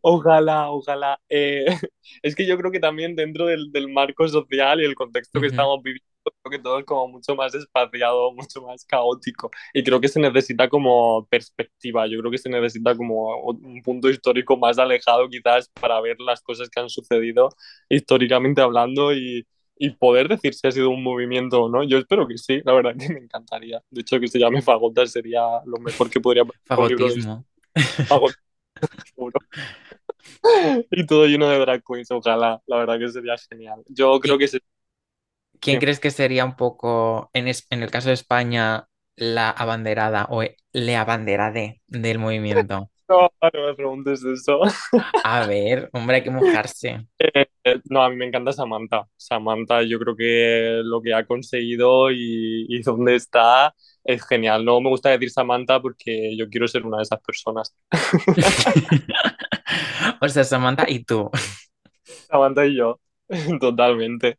Ojalá, 0.00 0.70
ojalá. 0.70 1.18
Eh, 1.28 1.66
es 2.22 2.34
que 2.34 2.46
yo 2.46 2.56
creo 2.58 2.70
que 2.70 2.80
también 2.80 3.16
dentro 3.16 3.46
del, 3.46 3.70
del 3.72 3.88
marco 3.92 4.28
social 4.28 4.80
y 4.80 4.84
el 4.84 4.94
contexto 4.94 5.40
que 5.40 5.48
estamos 5.48 5.82
viviendo, 5.82 6.06
creo 6.42 6.50
que 6.50 6.62
todo 6.62 6.78
es 6.78 6.84
como 6.84 7.08
mucho 7.08 7.34
más 7.34 7.54
espaciado, 7.54 8.32
mucho 8.34 8.62
más 8.62 8.84
caótico. 8.84 9.50
Y 9.72 9.82
creo 9.82 10.00
que 10.00 10.08
se 10.08 10.20
necesita 10.20 10.68
como 10.68 11.26
perspectiva, 11.26 12.06
yo 12.06 12.18
creo 12.20 12.30
que 12.30 12.38
se 12.38 12.48
necesita 12.48 12.96
como 12.96 13.40
un 13.40 13.82
punto 13.82 14.10
histórico 14.10 14.56
más 14.56 14.78
alejado 14.78 15.28
quizás 15.28 15.70
para 15.80 16.00
ver 16.00 16.20
las 16.20 16.40
cosas 16.42 16.68
que 16.68 16.80
han 16.80 16.90
sucedido 16.90 17.50
históricamente 17.88 18.60
hablando 18.60 19.12
y, 19.12 19.46
y 19.78 19.90
poder 19.90 20.28
decir 20.28 20.54
si 20.54 20.66
ha 20.66 20.70
sido 20.70 20.90
un 20.90 21.02
movimiento 21.02 21.64
o 21.64 21.68
no. 21.68 21.84
Yo 21.84 21.98
espero 21.98 22.26
que 22.26 22.38
sí, 22.38 22.60
la 22.64 22.72
verdad 22.72 22.94
que 22.98 23.12
me 23.12 23.20
encantaría. 23.20 23.82
De 23.90 24.00
hecho, 24.00 24.18
que 24.20 24.28
se 24.28 24.38
llame 24.38 24.62
Fagotas 24.62 25.12
sería 25.12 25.42
lo 25.66 25.78
mejor 25.78 26.10
que 26.10 26.20
podría 26.20 26.44
de 26.44 26.50
Fagotismo. 26.64 27.44
Y 30.90 31.06
todo 31.06 31.26
lleno 31.26 31.48
de 31.48 31.58
drag 31.58 31.82
queens, 31.84 32.10
ojalá. 32.10 32.60
La 32.66 32.76
verdad 32.78 32.98
que 32.98 33.08
sería 33.08 33.36
genial. 33.38 33.82
Yo 33.88 34.18
creo 34.20 34.38
¿Qui- 34.38 34.38
que 34.38 34.48
se... 34.48 34.60
¿Quién 35.60 35.78
crees 35.80 36.00
que 36.00 36.10
sería 36.10 36.44
un 36.44 36.56
poco, 36.56 37.30
en, 37.32 37.48
es- 37.48 37.66
en 37.70 37.82
el 37.82 37.90
caso 37.90 38.08
de 38.08 38.14
España, 38.14 38.88
la 39.16 39.50
abanderada 39.50 40.26
o 40.30 40.42
e- 40.42 40.56
le 40.72 40.96
abanderade 40.96 41.82
del 41.88 42.18
movimiento? 42.18 42.90
No, 43.08 43.28
no 43.54 43.66
me 43.66 43.74
preguntes 43.74 44.24
eso. 44.24 44.60
A 45.22 45.46
ver, 45.46 45.90
hombre, 45.92 46.16
hay 46.16 46.22
que 46.22 46.30
mojarse. 46.30 47.06
Eh, 47.18 47.80
no, 47.90 48.02
a 48.02 48.10
mí 48.10 48.16
me 48.16 48.26
encanta 48.26 48.52
Samantha. 48.52 49.06
Samantha, 49.16 49.82
yo 49.82 49.98
creo 49.98 50.16
que 50.16 50.80
lo 50.84 51.00
que 51.02 51.14
ha 51.14 51.26
conseguido 51.26 52.10
y, 52.12 52.66
y 52.68 52.82
dónde 52.82 53.16
está 53.16 53.74
es 54.04 54.24
genial. 54.26 54.64
No 54.64 54.80
me 54.80 54.88
gusta 54.90 55.10
decir 55.10 55.30
Samantha 55.30 55.80
porque 55.80 56.36
yo 56.36 56.48
quiero 56.48 56.68
ser 56.68 56.84
una 56.86 56.98
de 56.98 57.02
esas 57.04 57.20
personas. 57.20 57.74
O 60.20 60.28
sea, 60.28 60.44
Samantha 60.44 60.84
y 60.88 61.04
tú. 61.04 61.30
Samantha 62.28 62.66
y 62.66 62.76
yo, 62.76 63.00
totalmente. 63.60 64.38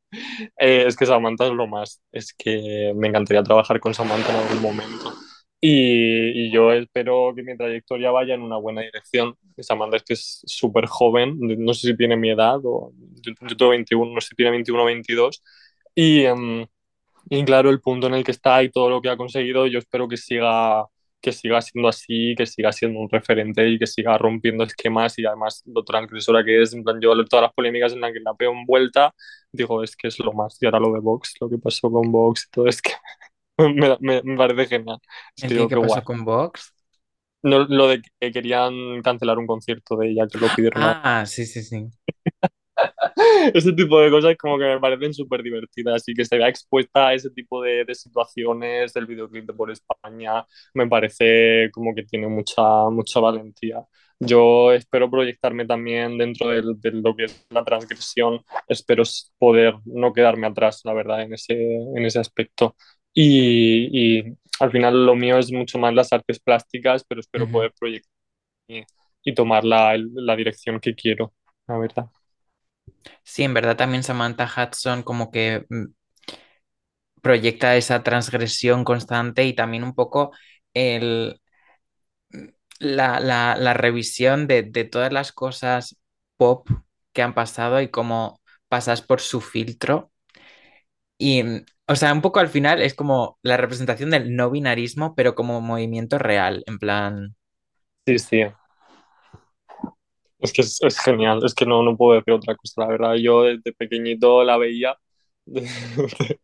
Eh, 0.57 0.85
es 0.87 0.95
que 0.95 1.05
Samantha 1.05 1.47
es 1.47 1.53
lo 1.53 1.67
más. 1.67 2.01
Es 2.11 2.33
que 2.33 2.93
me 2.95 3.07
encantaría 3.09 3.43
trabajar 3.43 3.79
con 3.79 3.93
Samantha 3.93 4.31
en 4.31 4.37
algún 4.47 4.61
momento. 4.61 5.13
Y, 5.59 6.47
y 6.47 6.51
yo 6.51 6.71
espero 6.71 7.33
que 7.35 7.41
mi 7.43 7.57
trayectoria 7.57 8.11
vaya 8.11 8.35
en 8.35 8.41
una 8.41 8.57
buena 8.57 8.81
dirección. 8.81 9.35
Samantha 9.57 9.97
es 9.97 10.03
que 10.03 10.13
es 10.13 10.43
súper 10.45 10.85
joven, 10.85 11.37
no 11.39 11.73
sé 11.73 11.87
si 11.89 11.97
tiene 11.97 12.15
mi 12.15 12.29
edad, 12.29 12.59
o 12.63 12.91
yo, 13.21 13.33
yo 13.41 13.57
tengo 13.57 13.71
21, 13.71 14.13
no 14.13 14.21
sé 14.21 14.29
si 14.29 14.35
tiene 14.35 14.51
21 14.51 14.83
o 14.83 14.85
22. 14.85 15.43
Y, 15.95 16.25
em, 16.25 16.67
y 17.29 17.43
claro, 17.45 17.69
el 17.69 17.81
punto 17.81 18.07
en 18.07 18.15
el 18.15 18.23
que 18.23 18.31
está 18.31 18.63
y 18.63 18.69
todo 18.71 18.89
lo 18.89 19.01
que 19.01 19.09
ha 19.09 19.17
conseguido, 19.17 19.67
yo 19.67 19.79
espero 19.79 20.07
que 20.07 20.17
siga, 20.17 20.85
que 21.21 21.31
siga 21.31 21.61
siendo 21.61 21.89
así, 21.89 22.35
que 22.37 22.45
siga 22.45 22.71
siendo 22.71 22.99
un 22.99 23.09
referente 23.09 23.67
y 23.67 23.79
que 23.79 23.87
siga 23.87 24.17
rompiendo 24.17 24.63
esquemas 24.63 25.17
y 25.19 25.25
además 25.25 25.63
lo 25.65 25.83
transgresora 25.83 26.43
que 26.43 26.61
es, 26.61 26.73
en 26.73 26.83
plan, 26.83 26.99
yo 27.01 27.13
todas 27.25 27.43
las 27.43 27.53
polémicas 27.53 27.93
en 27.93 28.01
las 28.01 28.13
que 28.13 28.19
la 28.19 28.33
veo 28.37 28.51
envuelta, 28.51 29.13
digo, 29.51 29.83
es 29.83 29.95
que 29.95 30.07
es 30.09 30.19
lo 30.19 30.33
más. 30.33 30.57
Y 30.61 30.65
ahora 30.67 30.79
lo 30.79 30.93
de 30.93 30.99
Vox, 30.99 31.35
lo 31.41 31.49
que 31.49 31.57
pasó 31.57 31.91
con 31.91 32.11
Vox 32.11 32.45
y 32.47 32.51
todo, 32.51 32.67
es 32.67 32.81
que 32.81 32.91
me, 33.75 33.97
me, 34.01 34.21
me 34.23 34.37
parece 34.37 34.67
genial. 34.67 34.99
Es 35.35 35.43
¿El 35.43 35.51
que 35.51 35.53
qué, 35.53 35.65
digo, 35.65 35.69
qué 35.69 35.75
qué 35.75 35.79
pasó 35.79 36.03
guay. 36.03 36.03
con 36.03 36.23
Vox? 36.25 36.73
No, 37.43 37.65
lo 37.67 37.87
de 37.87 38.01
que 38.19 38.31
querían 38.31 39.01
cancelar 39.03 39.37
un 39.39 39.47
concierto 39.47 39.95
de 39.97 40.09
ella, 40.11 40.27
que 40.31 40.37
lo 40.39 40.53
pidieron 40.53 40.85
a... 40.85 40.93
Ah, 40.93 41.25
sí, 41.27 41.45
sí, 41.45 41.61
sí. 41.63 41.89
Ese 43.53 43.73
tipo 43.73 43.99
de 43.99 44.09
cosas 44.11 44.35
como 44.37 44.57
que 44.57 44.65
me 44.65 44.79
parecen 44.79 45.13
súper 45.13 45.41
divertidas 45.43 46.03
y 46.07 46.13
que 46.13 46.25
se 46.25 46.37
vea 46.37 46.49
expuesta 46.49 47.07
a 47.09 47.13
ese 47.13 47.29
tipo 47.31 47.61
de, 47.61 47.85
de 47.85 47.95
situaciones 47.95 48.93
del 48.93 49.05
videoclip 49.05 49.45
de 49.45 49.53
Por 49.53 49.71
España, 49.71 50.45
me 50.73 50.87
parece 50.87 51.69
como 51.73 51.93
que 51.95 52.03
tiene 52.03 52.27
mucha, 52.27 52.61
mucha 52.89 53.19
valentía. 53.19 53.83
Yo 54.19 54.71
espero 54.73 55.09
proyectarme 55.11 55.65
también 55.67 56.17
dentro 56.17 56.49
del- 56.49 56.79
de, 56.81 56.91
lo 56.91 57.15
que 57.15 57.25
es 57.25 57.45
la 57.49 57.63
transgresión, 57.63 58.41
espero 58.67 59.03
poder 59.37 59.75
no 59.85 60.11
quedarme 60.13 60.47
atrás, 60.47 60.81
la 60.85 60.93
verdad, 60.93 61.21
en 61.21 61.33
ese, 61.33 61.53
en 61.55 62.05
ese 62.05 62.19
aspecto. 62.19 62.75
Y, 63.19 64.19
y 64.29 64.37
al 64.59 64.71
final 64.71 65.05
lo 65.05 65.15
mío 65.15 65.37
es 65.39 65.51
mucho 65.51 65.79
más 65.79 65.93
las 65.93 66.13
artes 66.13 66.39
plásticas, 66.39 67.03
pero 67.07 67.21
espero 67.21 67.49
poder 67.49 67.73
proyectar 67.79 68.11
y, 68.69 68.83
y 69.23 69.35
tomar 69.35 69.65
la, 69.65 69.97
la 69.97 70.35
dirección 70.37 70.79
que 70.81 70.95
quiero, 70.95 71.33
la 71.67 71.77
verdad. 71.79 72.09
Sí, 73.23 73.43
en 73.43 73.53
verdad 73.53 73.77
también 73.77 74.03
Samantha 74.03 74.45
Hudson 74.55 75.03
como 75.03 75.31
que 75.31 75.65
mm, 75.69 75.85
proyecta 77.21 77.75
esa 77.75 78.03
transgresión 78.03 78.83
constante 78.83 79.45
y 79.45 79.53
también 79.55 79.83
un 79.83 79.93
poco 79.95 80.31
el, 80.73 81.39
la, 82.79 83.19
la- 83.19 83.55
la 83.57 83.73
revisión 83.73 84.47
de, 84.47 84.63
de 84.63 84.83
todas 84.85 85.11
las 85.13 85.31
cosas 85.31 85.97
pop 86.37 86.67
que 87.13 87.21
han 87.21 87.33
pasado 87.33 87.81
y 87.81 87.89
cómo 87.89 88.41
pasas 88.69 89.01
por 89.01 89.21
su 89.21 89.41
filtro. 89.41 90.11
Y, 91.17 91.43
mm, 91.43 91.65
o 91.87 91.95
sea, 91.95 92.13
un 92.13 92.21
poco 92.21 92.39
al 92.39 92.49
final 92.49 92.81
es 92.81 92.93
como 92.93 93.39
la 93.41 93.57
representación 93.57 94.09
del 94.11 94.35
no 94.35 94.51
binarismo, 94.51 95.15
pero 95.15 95.35
como 95.35 95.61
movimiento 95.61 96.17
real, 96.17 96.63
en 96.67 96.79
plan... 96.79 97.35
Sí, 98.05 98.19
sí. 98.19 98.41
Es 100.39 100.53
que 100.53 100.61
es, 100.61 100.99
genial, 101.03 101.41
es 101.45 101.55
que 101.55 101.65
no, 101.65 101.81
no 101.83 101.97
puedo 101.97 102.19
decir 102.19 102.33
otra 102.33 102.55
cosa, 102.55 102.81
la 102.81 102.87
verdad. 102.87 103.15
Yo 103.15 103.43
desde 103.43 103.73
pequeñito 103.73 104.43
la 104.43 104.57
veía, 104.57 104.95
desde, 105.45 106.39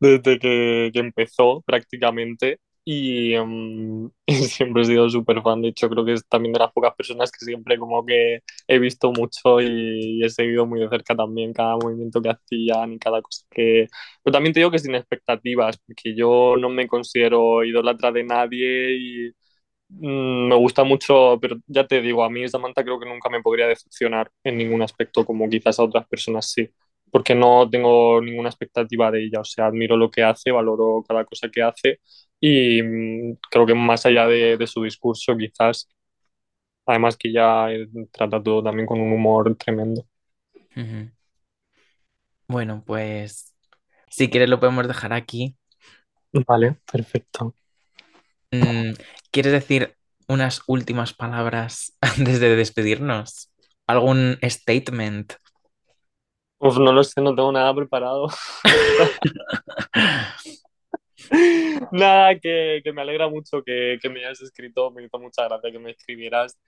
desde 0.00 0.38
que, 0.38 0.90
que 0.92 0.98
empezó 1.00 1.62
prácticamente, 1.66 2.58
y, 2.84 3.34
em, 3.34 4.10
y 4.26 4.34
siempre 4.34 4.82
he 4.82 4.84
sido 4.86 5.08
súper 5.10 5.42
fan. 5.42 5.62
De 5.62 5.68
hecho, 5.68 5.88
creo 5.88 6.04
que 6.04 6.14
es 6.14 6.26
también 6.28 6.52
de 6.52 6.58
las 6.60 6.72
pocas 6.72 6.94
personas 6.94 7.30
que 7.32 7.44
siempre 7.44 7.78
como 7.78 8.04
que 8.04 8.40
he 8.68 8.78
visto 8.78 9.12
mucho 9.12 9.60
y, 9.60 10.18
y 10.20 10.24
he 10.24 10.30
seguido 10.30 10.66
muy 10.66 10.80
de 10.80 10.88
cerca 10.88 11.14
también 11.16 11.52
cada 11.52 11.76
movimiento 11.76 12.20
que 12.22 12.30
hacían 12.30 12.92
y 12.94 12.98
cada 12.98 13.22
cosa 13.22 13.46
que... 13.50 13.86
Pero 14.22 14.32
también 14.34 14.52
te 14.54 14.60
digo 14.60 14.70
que 14.70 14.78
sin 14.78 14.94
expectativas, 14.94 15.78
porque 15.86 16.14
yo 16.16 16.56
no 16.58 16.68
me 16.70 16.86
considero 16.88 17.64
idólatra 17.64 18.12
de 18.12 18.24
nadie 18.24 18.96
y 18.98 19.32
Mm, 19.88 20.48
Me 20.48 20.56
gusta 20.56 20.84
mucho, 20.84 21.38
pero 21.40 21.56
ya 21.66 21.86
te 21.86 22.00
digo, 22.00 22.24
a 22.24 22.30
mí 22.30 22.48
Samantha 22.48 22.82
creo 22.84 22.98
que 22.98 23.06
nunca 23.08 23.28
me 23.30 23.42
podría 23.42 23.66
decepcionar 23.68 24.30
en 24.42 24.58
ningún 24.58 24.82
aspecto, 24.82 25.24
como 25.24 25.48
quizás 25.48 25.78
a 25.78 25.84
otras 25.84 26.06
personas 26.08 26.50
sí, 26.50 26.68
porque 27.14 27.32
no 27.36 27.70
tengo 27.70 28.20
ninguna 28.20 28.48
expectativa 28.48 29.08
de 29.12 29.24
ella, 29.26 29.38
o 29.40 29.44
sea, 29.44 29.66
admiro 29.66 29.96
lo 29.96 30.10
que 30.10 30.24
hace, 30.24 30.50
valoro 30.50 31.04
cada 31.06 31.24
cosa 31.24 31.48
que 31.48 31.62
hace 31.62 32.00
y 32.40 32.82
mm, 32.82 33.36
creo 33.52 33.64
que 33.66 33.74
más 33.74 34.04
allá 34.04 34.26
de, 34.26 34.56
de 34.56 34.66
su 34.66 34.82
discurso, 34.82 35.36
quizás, 35.36 35.88
además 36.86 37.16
que 37.16 37.32
ya 37.32 37.70
eh, 37.70 37.86
trata 38.12 38.42
todo 38.42 38.64
también 38.64 38.86
con 38.86 39.00
un 39.00 39.12
humor 39.12 39.54
tremendo. 39.56 40.04
Bueno, 42.48 42.82
pues 42.84 43.54
si 44.08 44.28
quieres 44.28 44.50
lo 44.50 44.58
podemos 44.58 44.88
dejar 44.88 45.12
aquí. 45.12 45.56
Vale, 46.32 46.78
perfecto. 46.90 47.54
Mm, 48.50 48.94
¿quieres 49.30 49.52
decir 49.52 49.96
unas 50.26 50.62
últimas 50.66 51.14
palabras 51.14 51.96
antes 52.00 52.40
de 52.40 52.56
despedirnos? 52.56 53.52
¿Algún 53.86 54.36
statement? 54.42 55.34
Uf, 56.64 56.78
no 56.78 56.92
lo 56.92 57.04
sé, 57.04 57.20
no 57.20 57.34
tengo 57.34 57.52
nada 57.52 57.74
preparado. 57.74 58.28
Nada, 61.92 62.38
que, 62.38 62.80
que 62.84 62.92
me 62.92 63.02
alegra 63.02 63.28
mucho 63.28 63.62
que, 63.64 63.98
que 64.00 64.08
me 64.08 64.20
hayas 64.24 64.40
escrito, 64.42 64.90
me 64.90 65.04
hizo 65.04 65.18
mucha 65.18 65.44
gracia 65.44 65.70
que 65.72 65.78
me 65.78 65.90
escribieras 65.92 66.58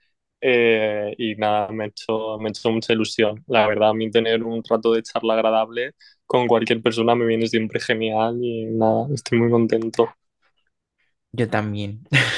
eh, 0.41 1.13
y 1.17 1.35
nada, 1.35 1.67
me 1.69 1.85
ha 1.85 1.87
hecho, 1.87 2.37
me 2.39 2.49
ha 2.49 2.51
hecho 2.51 2.69
mucha 2.71 2.93
ilusión. 2.93 3.43
La 3.47 3.67
verdad, 3.67 3.89
a 3.89 3.93
mí 3.93 4.09
tener 4.11 4.43
un 4.43 4.63
rato 4.69 4.93
de 4.93 5.03
charla 5.03 5.33
agradable 5.35 5.91
con 6.25 6.47
cualquier 6.47 6.81
persona 6.81 7.15
me 7.15 7.25
viene 7.25 7.47
siempre 7.47 7.79
genial 7.79 8.37
y 8.41 8.65
nada, 8.65 9.07
estoy 9.13 9.39
muy 9.39 9.49
contento. 9.51 10.09
Yo 11.31 11.47
también. 11.49 12.07